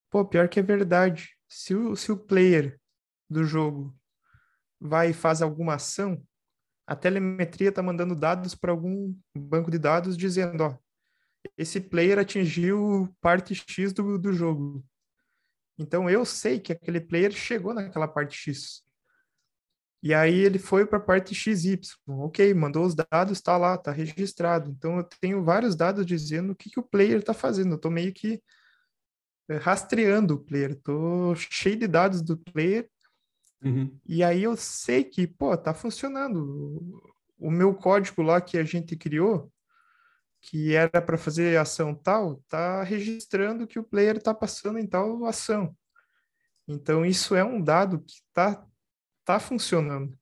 [0.09, 2.79] pô, pior que é verdade se o, se o player
[3.29, 3.97] do jogo
[4.79, 6.21] vai e faz alguma ação,
[6.85, 10.77] a telemetria está mandando dados para algum banco de dados dizendo, ó,
[11.57, 14.83] esse player atingiu parte X do, do jogo.
[15.77, 18.83] Então eu sei que aquele player chegou naquela parte X.
[20.01, 21.79] E aí ele foi para a parte XY.
[22.07, 24.69] Ok, mandou os dados, está lá, está registrado.
[24.71, 27.71] Então eu tenho vários dados dizendo o que, que o player está fazendo.
[27.71, 28.41] Eu estou meio que
[29.55, 32.89] rastreando o player, tô cheio de dados do player,
[33.63, 33.97] uhum.
[34.05, 37.01] e aí eu sei que, pô, tá funcionando.
[37.39, 39.51] O meu código lá que a gente criou,
[40.47, 45.25] que era para fazer ação tal, tá registrando que o player tá passando em tal
[45.25, 45.75] ação.
[46.65, 48.65] Então isso é um dado que tá
[49.25, 50.17] tá funcionando.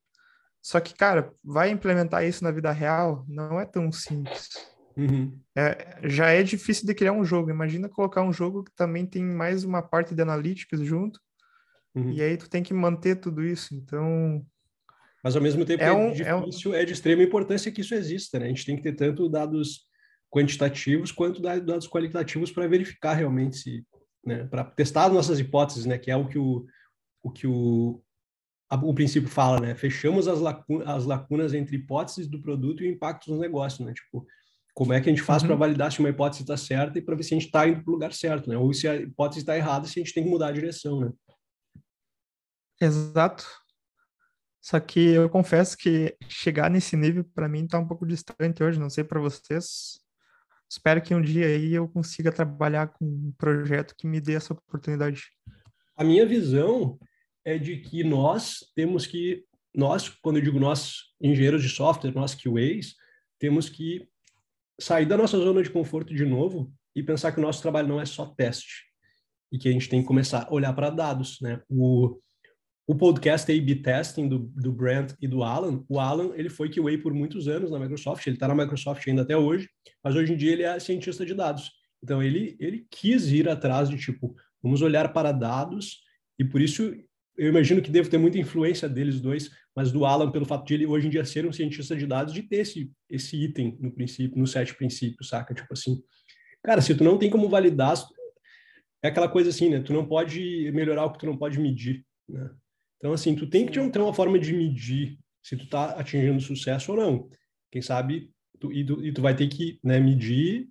[0.63, 4.49] Só que, cara, vai implementar isso na vida real não é tão simples.
[4.97, 5.39] Uhum.
[5.55, 7.51] É, já é difícil de criar um jogo.
[7.51, 11.19] Imagina colocar um jogo que também tem mais uma parte de analytics junto.
[11.93, 12.11] Uhum.
[12.13, 13.75] E aí tu tem que manter tudo isso.
[13.75, 14.43] Então.
[15.23, 16.81] Mas ao mesmo tempo é, é um, difícil, é, um...
[16.81, 18.45] é, de extrema importância que isso exista, né?
[18.45, 19.84] A gente tem que ter tanto dados
[20.35, 23.87] quantitativos quanto dados qualitativos para verificar realmente se,
[24.25, 24.43] né?
[24.43, 25.97] Para testar as nossas hipóteses, né?
[25.97, 26.65] Que é o que o,
[27.23, 28.03] o que o,
[28.69, 29.75] a, o princípio fala, né?
[29.75, 33.93] Fechamos as, lacunas, as lacunas entre hipóteses do produto e o impacto no negócio, né?
[33.93, 34.27] Tipo,
[34.73, 35.47] como é que a gente faz uhum.
[35.47, 37.81] para validar se uma hipótese está certa e para ver se a gente está indo
[37.81, 38.57] para o lugar certo, né?
[38.57, 41.11] Ou se a hipótese está errada, se a gente tem que mudar a direção, né?
[42.81, 43.45] Exato.
[44.61, 48.77] Só que eu confesso que chegar nesse nível para mim está um pouco distante hoje,
[48.77, 50.03] não sei para vocês.
[50.69, 54.53] Espero que um dia aí eu consiga trabalhar com um projeto que me dê essa
[54.53, 55.23] oportunidade.
[55.95, 56.99] A minha visão
[57.43, 62.35] é de que nós temos que, nós, quando eu digo nós, engenheiros de software, nós
[62.35, 62.95] QAs,
[63.39, 64.07] temos que
[64.79, 68.01] sair da nossa zona de conforto de novo e pensar que o nosso trabalho não
[68.01, 68.85] é só teste
[69.51, 71.61] e que a gente tem que começar a olhar para dados, né?
[71.69, 72.19] O,
[72.87, 76.97] o podcast A/B Testing do, do Brent e do Alan, o Alan ele foi QA
[77.01, 79.69] por muitos anos na Microsoft, ele está na Microsoft ainda até hoje,
[80.03, 81.71] mas hoje em dia ele é cientista de dados.
[82.03, 86.01] Então ele ele quis ir atrás de tipo vamos olhar para dados
[86.37, 86.93] e por isso
[87.37, 90.73] eu imagino que deve ter muita influência deles dois, mas do Alan, pelo fato de
[90.73, 93.91] ele hoje em dia ser um cientista de dados, de ter esse, esse item no
[93.91, 95.53] princípio, no sete princípios, saca?
[95.53, 96.01] Tipo assim,
[96.63, 97.95] cara, se tu não tem como validar,
[99.03, 99.81] é aquela coisa assim, né?
[99.81, 102.49] Tu não pode melhorar o que tu não pode medir, né?
[103.05, 106.91] Então, assim, tu tem que ter uma forma de medir se tu tá atingindo sucesso
[106.91, 107.29] ou não.
[107.71, 110.67] Quem sabe, tu, e, tu, e tu vai ter que né, medir,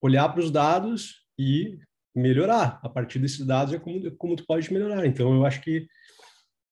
[0.00, 1.76] olhar para os dados e
[2.14, 2.80] melhorar.
[2.82, 5.04] A partir desses dados é como, como tu pode melhorar.
[5.04, 5.86] Então, eu acho que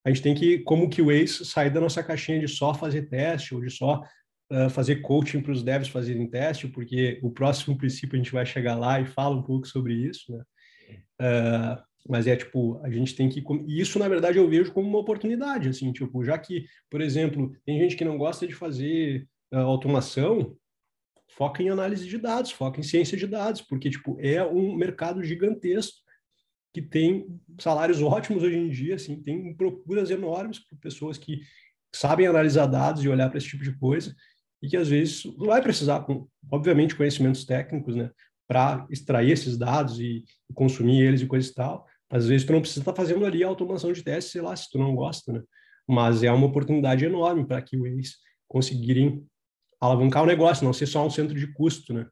[0.03, 3.61] a gente tem que, como QAs, sair da nossa caixinha de só fazer teste ou
[3.61, 4.03] de só
[4.51, 8.47] uh, fazer coaching para os devs fazerem teste, porque o próximo princípio a gente vai
[8.47, 10.43] chegar lá e fala um pouco sobre isso, né?
[11.21, 13.45] Uh, mas é tipo, a gente tem que.
[13.67, 17.53] E isso, na verdade, eu vejo como uma oportunidade, assim, tipo, já que, por exemplo,
[17.65, 20.57] tem gente que não gosta de fazer uh, automação,
[21.37, 25.23] foca em análise de dados, foca em ciência de dados, porque tipo é um mercado
[25.23, 25.99] gigantesco
[26.73, 27.27] que tem
[27.59, 31.41] salários ótimos hoje em dia, assim, tem procuras enormes por pessoas que
[31.95, 34.15] sabem analisar dados e olhar para esse tipo de coisa
[34.63, 36.07] e que às vezes vai precisar,
[36.51, 38.11] obviamente, conhecimentos técnicos, né,
[38.47, 40.25] para extrair esses dados e,
[40.55, 41.86] consumir eles e coisa e tal.
[42.11, 44.55] Às vezes tu não precisa estar tá fazendo ali a automação de testes, sei lá,
[44.55, 45.43] se tu não gosta, né?
[45.89, 48.17] Mas é uma oportunidade enorme para que eles
[48.49, 49.27] conseguirem
[49.81, 52.09] alavancar o negócio, não ser só um centro de custo, né?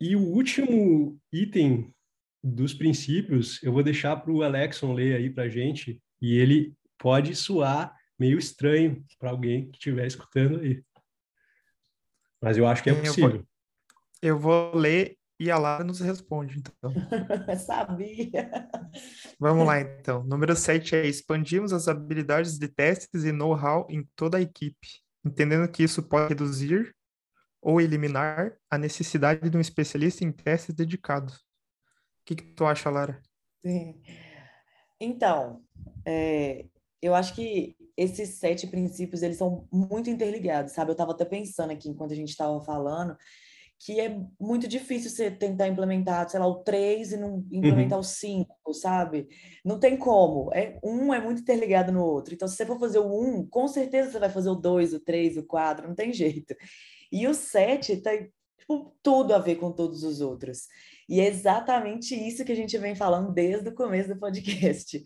[0.00, 1.94] E o último item
[2.42, 6.74] dos princípios, eu vou deixar para o Alexon ler aí para a gente, e ele
[6.98, 10.82] pode soar meio estranho para alguém que estiver escutando aí.
[12.42, 13.46] Mas eu acho que é possível.
[14.22, 16.92] Eu vou, eu vou ler E a Lara nos responde, então.
[17.64, 18.68] Sabia.
[19.38, 20.22] Vamos lá, então.
[20.22, 24.86] Número 7 é expandimos as habilidades de testes e know-how em toda a equipe,
[25.24, 26.94] entendendo que isso pode reduzir
[27.62, 31.32] ou eliminar a necessidade de um especialista em testes dedicado.
[31.32, 33.22] O que, que tu acha, Lara?
[33.62, 33.98] Sim.
[35.00, 35.64] Então,
[36.04, 36.66] é,
[37.00, 40.90] eu acho que esses sete princípios, eles são muito interligados, sabe?
[40.90, 43.16] Eu estava até pensando aqui, enquanto a gente estava falando,
[43.82, 48.04] que é muito difícil você tentar implementar, sei lá, o 3 e não implementar uhum.
[48.04, 49.26] o 5, sabe?
[49.64, 50.52] Não tem como.
[50.52, 52.34] É, um é muito interligado no outro.
[52.34, 55.00] Então, se você for fazer o 1, com certeza você vai fazer o 2, o
[55.00, 56.54] 3, o 4, não tem jeito.
[57.10, 60.66] E o 7 tem tipo, tudo a ver com todos os outros.
[61.08, 65.02] E é exatamente isso que a gente vem falando desde o começo do podcast.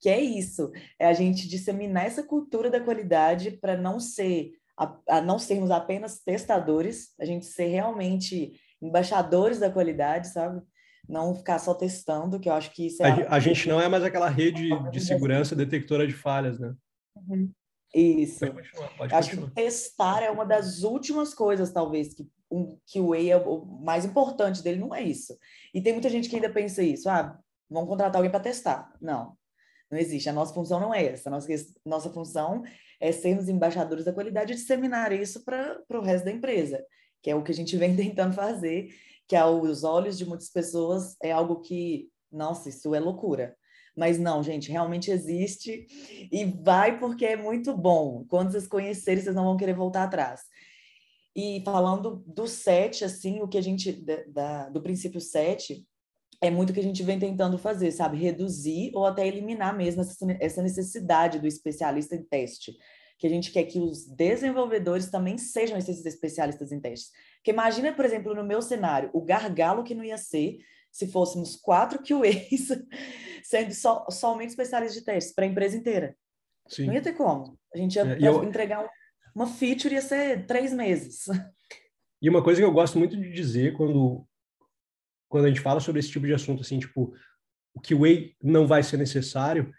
[0.00, 4.96] Que é isso, é a gente disseminar essa cultura da qualidade para não ser a,
[5.08, 10.60] a não sermos apenas testadores, a gente ser realmente embaixadores da qualidade, sabe?
[11.08, 13.26] Não ficar só testando, que eu acho que isso é.
[13.26, 16.74] A, a gente não é mais aquela rede de segurança detectora de falhas, né?
[17.16, 17.50] Uhum.
[17.94, 18.40] Isso.
[18.40, 23.30] Pode continuar, pode acho que testar é uma das últimas coisas, talvez, que um QA
[23.30, 25.36] é o mais importante dele, não é isso.
[25.72, 27.38] E tem muita gente que ainda pensa isso, ah,
[27.70, 28.92] vamos contratar alguém para testar.
[29.00, 29.36] Não,
[29.90, 30.28] não existe.
[30.28, 31.28] A nossa função não é essa.
[31.28, 31.48] A nossa,
[31.84, 32.62] nossa função
[33.00, 36.84] é sermos embaixadores da qualidade e disseminar isso para o resto da empresa,
[37.22, 38.88] que é o que a gente vem tentando fazer,
[39.28, 43.56] que aos olhos de muitas pessoas é algo que, nossa, isso é loucura.
[43.96, 45.86] Mas não, gente, realmente existe
[46.30, 48.24] e vai porque é muito bom.
[48.28, 50.42] Quando vocês conhecerem, vocês não vão querer voltar atrás.
[51.34, 53.92] E falando do sete, assim, o que a gente,
[54.28, 55.86] da, do princípio sete,
[56.40, 58.16] é muito o que a gente vem tentando fazer, sabe?
[58.16, 60.02] Reduzir ou até eliminar mesmo
[60.40, 62.76] essa necessidade do especialista em teste.
[63.18, 67.10] Que a gente quer que os desenvolvedores também sejam esses especialistas em testes.
[67.36, 70.58] Porque imagina, por exemplo, no meu cenário, o gargalo que não ia ser
[70.90, 72.68] se fôssemos quatro QAs
[73.42, 76.16] sendo so, somente especialistas de testes para a empresa inteira.
[76.68, 76.86] Sim.
[76.86, 77.58] Não ia ter como.
[77.74, 78.44] A gente ia é, eu...
[78.44, 78.88] entregar um,
[79.34, 81.24] uma feature, ia ser três meses.
[82.20, 84.26] E uma coisa que eu gosto muito de dizer quando
[85.36, 87.14] quando a gente fala sobre esse tipo de assunto, assim, tipo,
[87.74, 89.70] o QA não vai ser necessário,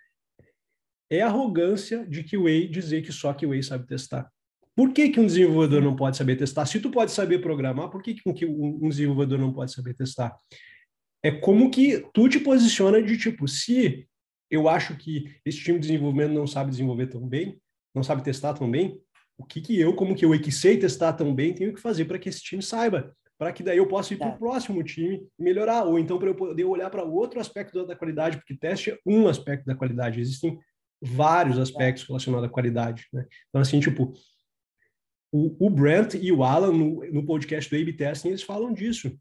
[1.09, 4.31] é a arrogância de QA dizer que só QA sabe testar.
[4.75, 6.67] Por que, que um desenvolvedor não pode saber testar?
[6.67, 10.37] Se tu pode saber programar, por que, que um desenvolvedor não pode saber testar?
[11.23, 14.07] É como que tu te posiciona de tipo, se
[14.51, 17.59] eu acho que esse time de desenvolvimento não sabe desenvolver tão bem,
[17.95, 19.01] não sabe testar tão bem,
[19.35, 22.05] o que, que eu, como que eu que sei testar tão bem, tenho que fazer
[22.05, 23.11] para que esse time saiba?
[23.37, 24.37] Para que daí eu possa ir para o tá.
[24.37, 28.37] próximo time e melhorar, ou então para eu poder olhar para outro aspecto da qualidade,
[28.37, 30.59] porque teste é um aspecto da qualidade, existem
[30.99, 32.07] vários aspectos tá.
[32.07, 33.27] relacionados à qualidade, né?
[33.49, 34.13] Então, assim, tipo,
[35.31, 39.15] o, o Brent e o Alan, no, no podcast do A-B Testing, eles falam disso.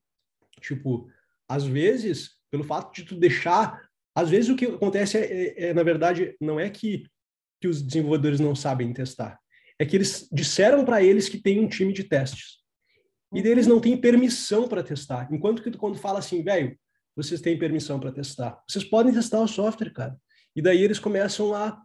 [0.61, 1.11] Tipo,
[1.47, 3.87] às vezes, pelo fato de tu deixar...
[4.15, 7.05] Às vezes o que acontece, é, é, é na verdade, não é que,
[7.61, 9.39] que os desenvolvedores não sabem testar,
[9.79, 12.65] é que eles disseram para eles que tem um time de testes
[13.33, 15.29] e deles não têm permissão para testar.
[15.33, 16.79] Enquanto que tu, quando fala assim, velho,
[17.15, 18.63] vocês têm permissão para testar.
[18.69, 20.17] Vocês podem testar o software, cara.
[20.55, 21.83] E daí eles começam a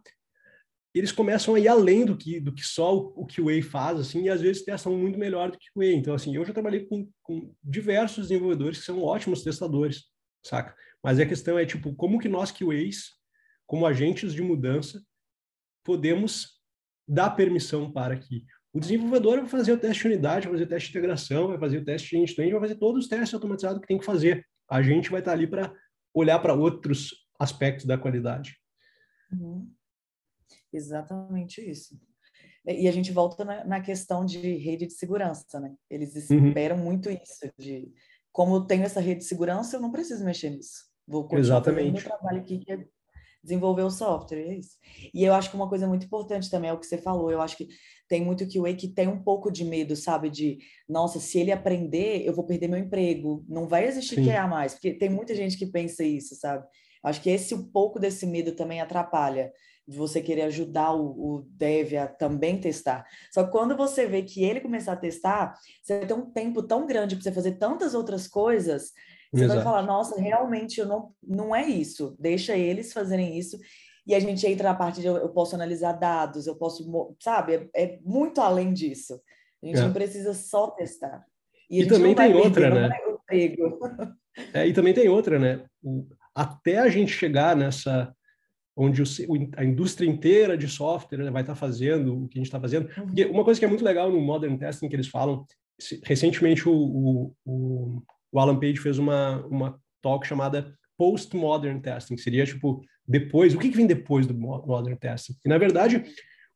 [0.94, 4.24] eles começam a ir além do que do que só o, o QA faz, assim,
[4.24, 5.92] e às vezes testam muito melhor do que o QA.
[5.92, 10.04] Então, assim, eu já trabalhei com, com diversos desenvolvedores que são ótimos testadores,
[10.44, 10.76] saca?
[11.02, 13.10] Mas a questão é, tipo, como que nós QAs,
[13.66, 15.02] como agentes de mudança,
[15.82, 16.60] podemos
[17.08, 20.68] dar permissão para que o desenvolvedor vai fazer o teste de unidade, vai fazer o
[20.68, 23.80] teste de integração, vai fazer o teste de end-to-end, vai fazer todos os testes automatizados
[23.80, 24.46] que tem que fazer.
[24.68, 25.74] A gente vai estar ali para
[26.14, 28.56] olhar para outros aspectos da qualidade.
[29.30, 29.70] Uhum.
[30.72, 32.00] Exatamente isso.
[32.64, 35.74] E a gente volta na, na, questão de rede de segurança, né?
[35.90, 36.48] Eles uhum.
[36.48, 36.84] esperam uhum.
[36.84, 37.92] muito isso, de
[38.30, 40.84] como eu tenho essa rede de segurança, eu não preciso mexer nisso.
[41.06, 41.90] Vou continuar Exatamente.
[41.90, 42.86] fazendo meu trabalho aqui, que é
[43.42, 44.76] desenvolver o software, é isso.
[45.12, 47.40] E eu acho que uma coisa muito importante também é o que você falou, eu
[47.40, 47.68] acho que
[48.08, 50.28] tem muito QA que tem um pouco de medo, sabe?
[50.28, 50.58] De,
[50.88, 53.44] nossa, se ele aprender, eu vou perder meu emprego.
[53.48, 54.26] Não vai existir Sim.
[54.26, 56.66] QA mais, porque tem muita gente que pensa isso, sabe?
[57.02, 59.50] Acho que esse um pouco desse medo também atrapalha
[59.86, 63.04] de você querer ajudar o, o dev a também testar.
[63.32, 66.86] Só que quando você vê que ele começar a testar, você ter um tempo tão
[66.86, 68.92] grande para você fazer tantas outras coisas,
[69.32, 69.60] você Exato.
[69.60, 72.14] vai falar, nossa, realmente eu não, não é isso.
[72.18, 73.58] Deixa eles fazerem isso
[74.06, 77.70] e a gente entra na parte de eu, eu posso analisar dados, eu posso, sabe,
[77.74, 79.20] é, é muito além disso.
[79.62, 79.82] A gente é.
[79.82, 81.24] não precisa só testar.
[81.70, 82.90] E, e também tem outra, né?
[84.54, 85.66] É, e também tem outra, né?
[85.82, 88.14] O, até a gente chegar nessa
[88.74, 89.04] onde o,
[89.58, 92.88] a indústria inteira de software né, vai estar fazendo o que a gente está fazendo.
[92.96, 93.06] Uhum.
[93.06, 95.44] Porque uma coisa que é muito legal no Modern Testing que eles falam,
[96.02, 98.02] recentemente o, o, o
[98.32, 103.68] o Alan Page fez uma, uma talk chamada Postmodern Testing, seria tipo depois, o que,
[103.68, 105.34] que vem depois do Modern Testing?
[105.44, 106.04] E na verdade,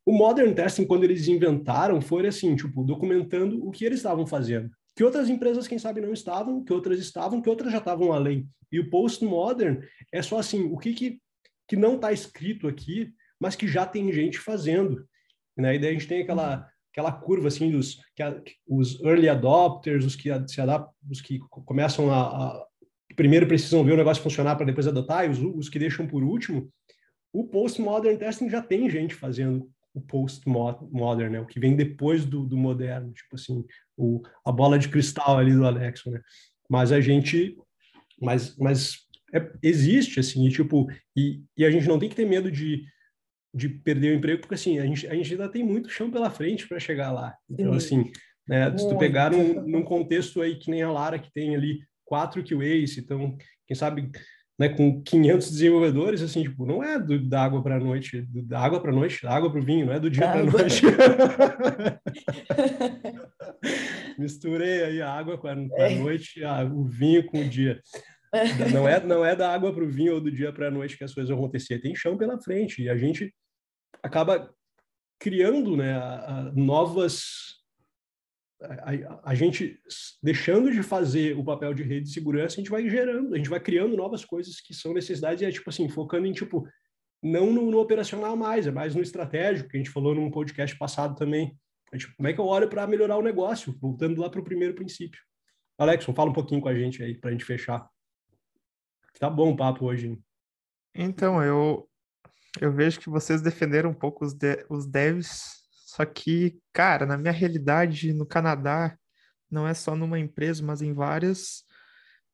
[0.04, 4.70] o Modern Testing, quando eles inventaram, foi assim, tipo, documentando o que eles estavam fazendo.
[4.94, 8.48] Que outras empresas, quem sabe, não estavam, que outras estavam, que outras já estavam além.
[8.70, 11.20] E o Postmodern é só assim, o que, que,
[11.68, 15.06] que não está escrito aqui, mas que já tem gente fazendo.
[15.56, 15.74] Né?
[15.74, 20.06] E daí a gente tem aquela, aquela curva assim dos que a, os early adopters,
[20.06, 22.66] os que se adaptam, os que começam a, a
[23.14, 26.24] primeiro precisam ver o negócio funcionar para depois adotar, e os, os que deixam por
[26.24, 26.72] último.
[27.32, 31.40] O postmodern testing já tem gente fazendo o postmodern, né?
[31.40, 33.62] O que vem depois do, do moderno, tipo assim,
[33.96, 36.20] o, a bola de cristal ali do Alexo, né?
[36.68, 37.56] Mas a gente,
[38.20, 42.26] mas, mas é, existe assim, e, tipo, e, e a gente não tem que ter
[42.26, 42.84] medo de,
[43.56, 46.28] de perder o emprego, porque assim, a gente, a gente ainda tem muito chão pela
[46.28, 47.34] frente para chegar lá.
[47.48, 48.02] Então, Sim.
[48.02, 48.12] assim,
[48.46, 51.78] né, se tu pegar num, num contexto aí que nem a Lara, que tem ali
[52.04, 53.34] quatro QAs, então,
[53.66, 54.10] quem sabe
[54.58, 58.42] né, com 500 desenvolvedores, assim, tipo, não é do, da água para a noite, do,
[58.42, 60.40] da água para a noite, da água para o vinho, não é do dia para
[60.40, 60.82] a noite.
[64.18, 65.98] Misturei aí a água com a, com a é.
[65.98, 67.80] noite, a, o vinho com o dia.
[68.72, 70.98] Não é, não é da água para o vinho ou do dia para a noite
[70.98, 73.32] que as coisas vão acontecer, tem chão pela frente, e a gente
[74.06, 74.54] acaba
[75.18, 77.56] criando né, a, a novas
[78.62, 79.78] a, a, gente
[80.22, 83.50] deixando de fazer o papel de rede de segurança, a gente vai gerando, a gente
[83.50, 86.66] vai criando novas coisas que são necessidades e é tipo assim, focando em tipo
[87.22, 90.76] não no, no operacional mais, é mais no estratégico, que a gente falou num podcast
[90.78, 91.58] passado também.
[91.92, 94.44] É, tipo, como é que eu olho para melhorar o negócio, voltando lá para o
[94.44, 95.20] primeiro princípio.
[95.78, 97.88] Alexon, fala um pouquinho com a gente aí para a gente fechar.
[99.18, 100.08] Tá bom o papo hoje.
[100.08, 100.24] Hein?
[100.94, 101.88] Então, eu
[102.60, 105.66] eu vejo que vocês defenderam um pouco os, de, os devs
[105.96, 108.98] só que, cara, na minha realidade no Canadá,
[109.50, 111.64] não é só numa empresa, mas em várias,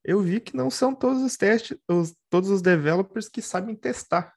[0.02, 4.34] eu vi que não são todos os testes, os, todos os developers que sabem testar.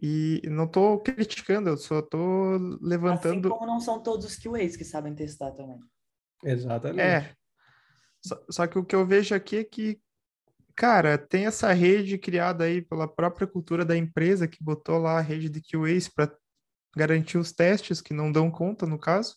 [0.00, 3.48] E não estou criticando, eu só estou levantando.
[3.48, 5.78] Assim como não são todos os QAs que sabem testar também.
[6.42, 7.00] Exatamente.
[7.00, 7.34] É.
[8.24, 10.00] Só, só que o que eu vejo aqui é que,
[10.76, 15.22] cara, tem essa rede criada aí pela própria cultura da empresa que botou lá a
[15.22, 16.34] rede de QAs para
[16.96, 19.36] garantir os testes que não dão conta, no caso.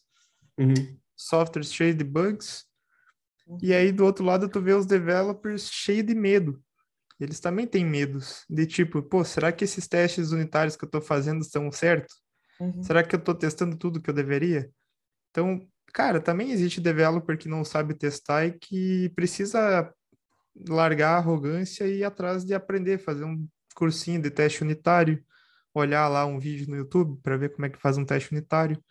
[0.57, 0.97] Uhum.
[1.15, 2.65] Softwares cheios de bugs.
[3.61, 6.61] E aí, do outro lado, tu vê os developers cheios de medo.
[7.19, 8.43] Eles também têm medos.
[8.49, 12.15] De tipo, pô, será que esses testes unitários que eu estou fazendo estão certos?
[12.59, 12.83] Uhum.
[12.83, 14.69] Será que eu estou testando tudo que eu deveria?
[15.31, 19.91] Então, cara, também existe developer que não sabe testar e que precisa
[20.67, 25.23] largar a arrogância e ir atrás de aprender, fazer um cursinho de teste unitário,
[25.73, 28.81] olhar lá um vídeo no YouTube para ver como é que faz um teste unitário.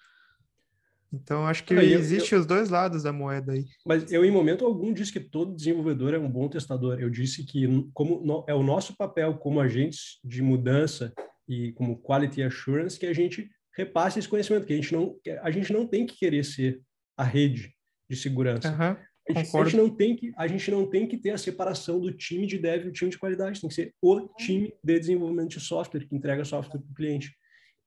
[1.13, 3.65] Então, acho que ah, existe eu, os dois lados da moeda aí.
[3.85, 7.01] Mas eu, em momento algum, disse que todo desenvolvedor é um bom testador.
[7.01, 11.13] Eu disse que, como no, é o nosso papel como agentes de mudança
[11.49, 15.51] e como quality assurance, que a gente repasse esse conhecimento, que a gente não, a
[15.51, 16.81] gente não tem que querer ser
[17.17, 17.75] a rede
[18.11, 18.71] de segurança.
[18.71, 18.97] Uhum.
[19.29, 22.01] A gente, a gente, não tem que, a gente não tem que ter a separação
[22.01, 25.01] do time de dev e o time de qualidade, tem que ser o time de
[25.01, 27.35] desenvolvimento de software que entrega software para o cliente.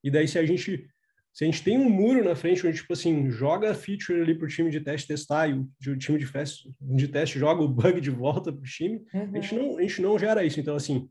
[0.03, 0.89] E daí, se a gente
[1.31, 4.35] se a gente tem um muro na frente onde, tipo assim, joga a feature ali
[4.35, 7.61] para o time de teste testar e o, o time de, fest, de teste joga
[7.61, 9.31] o bug de volta para o time, uhum.
[9.33, 10.59] a, gente não, a gente não gera isso.
[10.59, 11.07] Então, assim,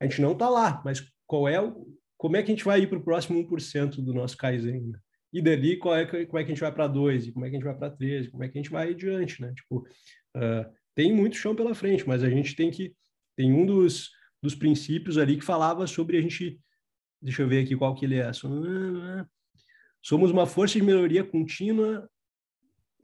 [0.00, 1.86] a gente não está lá, mas qual é o,
[2.16, 4.92] como é que a gente vai ir para o próximo 1% do nosso Kaizen?
[5.32, 7.48] E dali qual é, como é que a gente vai para 2, e como é
[7.50, 9.52] que a gente vai para 3, como é que a gente vai adiante, né?
[9.54, 9.78] Tipo,
[10.36, 12.94] uh, tem muito chão pela frente, mas a gente tem que,
[13.36, 14.10] tem um dos,
[14.42, 16.60] dos princípios ali que falava sobre a gente,
[17.22, 18.30] deixa eu ver aqui qual que ele é,
[20.02, 22.08] somos uma força de melhoria contínua,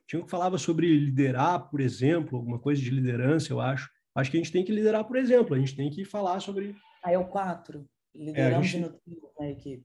[0.07, 3.91] tinha que falava sobre liderar, por exemplo, alguma coisa de liderança, eu acho.
[4.15, 6.75] Acho que a gente tem que liderar, por exemplo, a gente tem que falar sobre...
[7.05, 9.01] Aí é o 4, lideramos é, gente...
[9.39, 9.85] na equipe.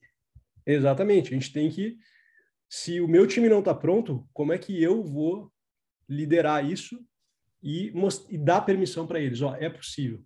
[0.66, 1.98] Exatamente, a gente tem que
[2.72, 5.52] se o meu time não está pronto, como é que eu vou
[6.08, 6.98] liderar isso
[7.62, 7.92] e,
[8.30, 9.42] e dar permissão para eles?
[9.42, 10.24] Ó, é possível.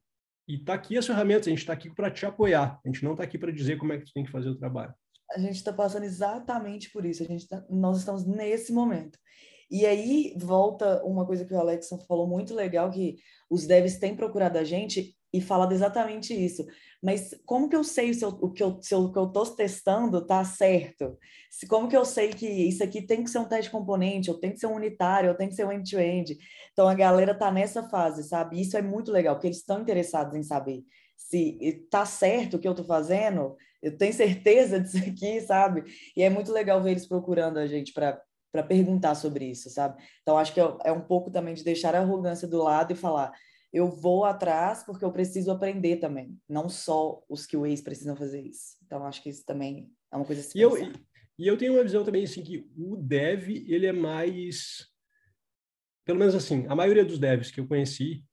[0.48, 2.80] E tá aqui as ferramentas, a gente está aqui para te apoiar.
[2.86, 4.58] A gente não está aqui para dizer como é que tu tem que fazer o
[4.58, 4.94] trabalho.
[5.32, 7.24] A gente está passando exatamente por isso.
[7.24, 9.18] A gente tá, nós estamos nesse momento.
[9.72, 13.16] E aí volta uma coisa que o Alex falou muito legal, que
[13.50, 16.66] os devs têm procurado a gente e falado exatamente isso.
[17.02, 21.18] Mas como que eu sei se, o, que eu, estou testando está certo?
[21.50, 24.40] Se, como que eu sei que isso aqui tem que ser um teste componente, ou
[24.40, 26.34] tem que ser um unitário, ou tem que ser um end-to-end?
[26.34, 26.38] -end?
[26.72, 28.60] Então a galera está nessa fase, sabe?
[28.60, 30.84] Isso é muito legal, porque eles estão interessados em saber
[31.16, 35.84] se está certo o que eu estou fazendo, eu tenho certeza disso aqui, sabe?
[36.16, 38.22] E é muito legal ver eles procurando a gente para
[38.52, 40.02] para perguntar sobre isso, sabe?
[40.22, 42.96] Então acho que é, é um pouco também de deixar a arrogância do lado e
[42.96, 43.34] falar,
[43.76, 48.16] eu vou atrás porque eu preciso aprender também, não só os que o ex precisam
[48.16, 48.78] fazer isso.
[48.86, 50.72] Então acho que isso também é uma coisa e eu,
[51.38, 54.88] e eu tenho uma visão também assim que o dev, ele é mais
[56.06, 58.24] pelo menos assim, a maioria dos devs que eu conheci,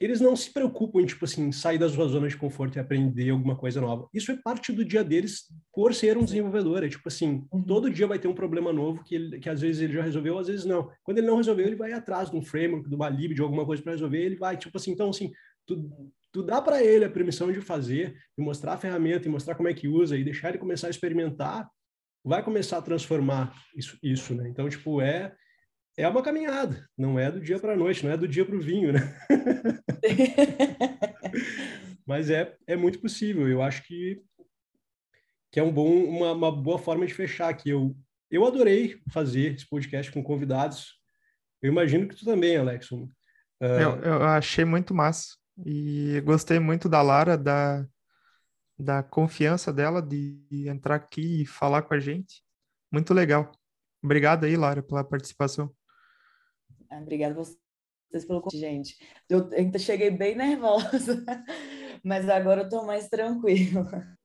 [0.00, 3.28] eles não se preocupam em, tipo assim, sair da sua zona de conforto e aprender
[3.28, 4.08] alguma coisa nova.
[4.14, 5.42] Isso é parte do dia deles
[5.74, 6.82] por ser um desenvolvedor.
[6.82, 7.62] É tipo assim, uhum.
[7.62, 10.38] todo dia vai ter um problema novo que, ele, que às vezes ele já resolveu,
[10.38, 10.90] às vezes não.
[11.04, 13.66] Quando ele não resolveu, ele vai atrás de um framework, de uma lib, de alguma
[13.66, 15.30] coisa para resolver, ele vai, tipo assim, então assim,
[15.66, 15.90] tu,
[16.32, 19.68] tu dá para ele a permissão de fazer, de mostrar a ferramenta, e mostrar como
[19.68, 21.68] é que usa, e deixar ele começar a experimentar,
[22.24, 24.48] vai começar a transformar isso, isso né?
[24.48, 25.34] Então, tipo, é
[25.96, 28.56] é uma caminhada, não é do dia para a noite, não é do dia para
[28.56, 29.00] o vinho, né?
[32.06, 33.48] Mas é, é muito possível.
[33.48, 34.20] Eu acho que,
[35.52, 37.70] que é um bom, uma, uma boa forma de fechar aqui.
[37.70, 37.96] Eu,
[38.30, 40.98] eu adorei fazer esse podcast com convidados.
[41.62, 43.08] Eu imagino que tu também, Alexson.
[43.60, 43.64] Uh...
[43.64, 45.36] Eu, eu achei muito massa.
[45.64, 47.86] E gostei muito da Lara, da,
[48.78, 52.42] da confiança dela de entrar aqui e falar com a gente.
[52.90, 53.52] Muito legal.
[54.02, 55.70] Obrigado aí, Lara, pela participação.
[56.90, 58.96] Obrigada a vocês pelo convite, gente.
[59.28, 59.48] Eu
[59.78, 61.24] cheguei bem nervosa,
[62.04, 63.86] mas agora eu tô mais tranquila.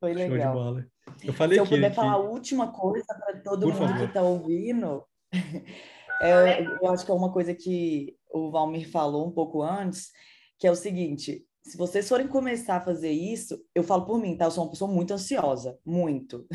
[0.00, 0.54] Foi legal.
[0.54, 0.86] Show de bola.
[1.22, 1.96] Eu falei Se eu que, puder que...
[1.96, 3.98] falar a última coisa para todo Por mundo favor.
[3.98, 5.04] que está ouvindo,
[6.22, 10.10] é, eu acho que é uma coisa que o Valmir falou um pouco antes,
[10.58, 14.36] que é o seguinte: se vocês forem começar a fazer isso, eu falo por mim,
[14.36, 14.46] tá?
[14.46, 16.46] Eu sou uma pessoa muito ansiosa, muito.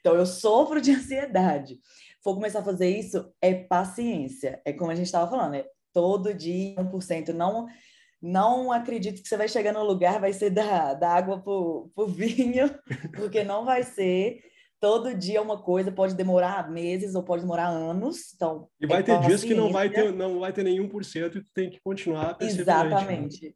[0.00, 1.80] Então eu sofro de ansiedade
[2.24, 4.60] for começar a fazer isso, é paciência.
[4.64, 7.28] É como a gente estava falando, é todo dia 1%.
[7.28, 7.66] Não,
[8.20, 12.06] não acredito que você vai chegar no lugar, vai ser da, da água para o
[12.08, 12.70] vinho,
[13.14, 14.40] porque não vai ser.
[14.80, 18.34] Todo dia uma coisa pode demorar meses ou pode demorar anos.
[18.34, 21.04] Então, e vai é ter dias que não vai ter, não vai ter nenhum por
[21.04, 22.46] cento e tu tem que continuar né?
[22.46, 23.54] Exatamente.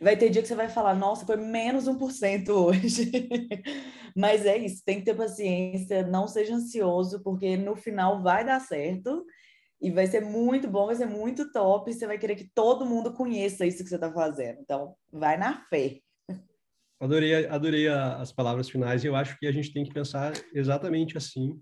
[0.00, 3.10] Vai ter dia que você vai falar, nossa, foi menos 1% hoje.
[4.16, 8.60] Mas é isso, tem que ter paciência, não seja ansioso, porque no final vai dar
[8.60, 9.24] certo
[9.80, 11.92] e vai ser muito bom, vai ser muito top.
[11.92, 14.60] Você vai querer que todo mundo conheça isso que você está fazendo.
[14.60, 16.00] Então, vai na fé.
[17.00, 21.60] Adorei, adorei as palavras finais eu acho que a gente tem que pensar exatamente assim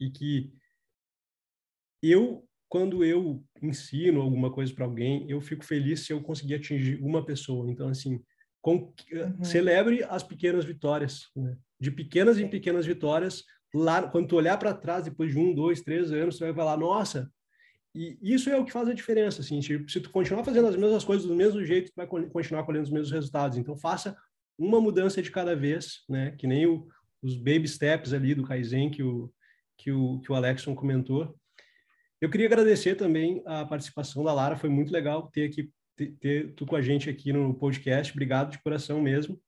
[0.00, 0.52] e que
[2.02, 6.98] eu quando eu ensino alguma coisa para alguém, eu fico feliz se eu conseguir atingir
[7.02, 7.70] uma pessoa.
[7.70, 8.18] Então, assim,
[8.62, 9.44] com, uhum.
[9.44, 11.28] celebre as pequenas vitórias.
[11.36, 11.54] Né?
[11.78, 13.44] De pequenas em pequenas vitórias,
[13.74, 16.78] lá, quando tu olhar para trás, depois de um, dois, três anos, você vai falar,
[16.78, 17.30] nossa,
[17.94, 20.76] e isso é o que faz a diferença, assim, tipo, se tu continuar fazendo as
[20.76, 23.58] mesmas coisas do mesmo jeito, tu vai continuar colhendo os mesmos resultados.
[23.58, 24.16] Então, faça
[24.58, 26.30] uma mudança de cada vez, né?
[26.38, 26.88] Que nem o,
[27.20, 29.30] os baby steps ali do Kaizen que o,
[29.76, 31.38] que o, que o Alexson comentou.
[32.22, 36.54] Eu queria agradecer também a participação da Lara, foi muito legal ter aqui ter, ter
[36.54, 38.12] tu com a gente aqui no podcast.
[38.12, 39.42] Obrigado de coração mesmo.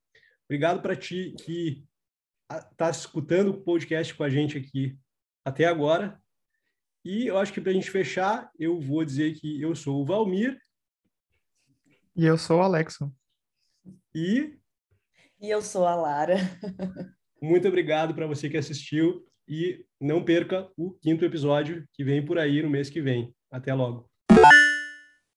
[0.48, 1.86] Obrigado para ti que
[2.72, 4.98] está escutando o podcast com a gente aqui
[5.44, 6.20] até agora.
[7.05, 10.05] E eu acho que para a gente fechar, eu vou dizer que eu sou o
[10.05, 10.60] Valmir.
[12.16, 13.12] E eu sou o Alexon.
[14.12, 14.59] E.
[15.40, 16.38] E eu sou a Lara.
[17.40, 19.24] Muito obrigado para você que assistiu.
[19.49, 23.35] E não perca o quinto episódio que vem por aí no mês que vem.
[23.51, 24.09] Até logo.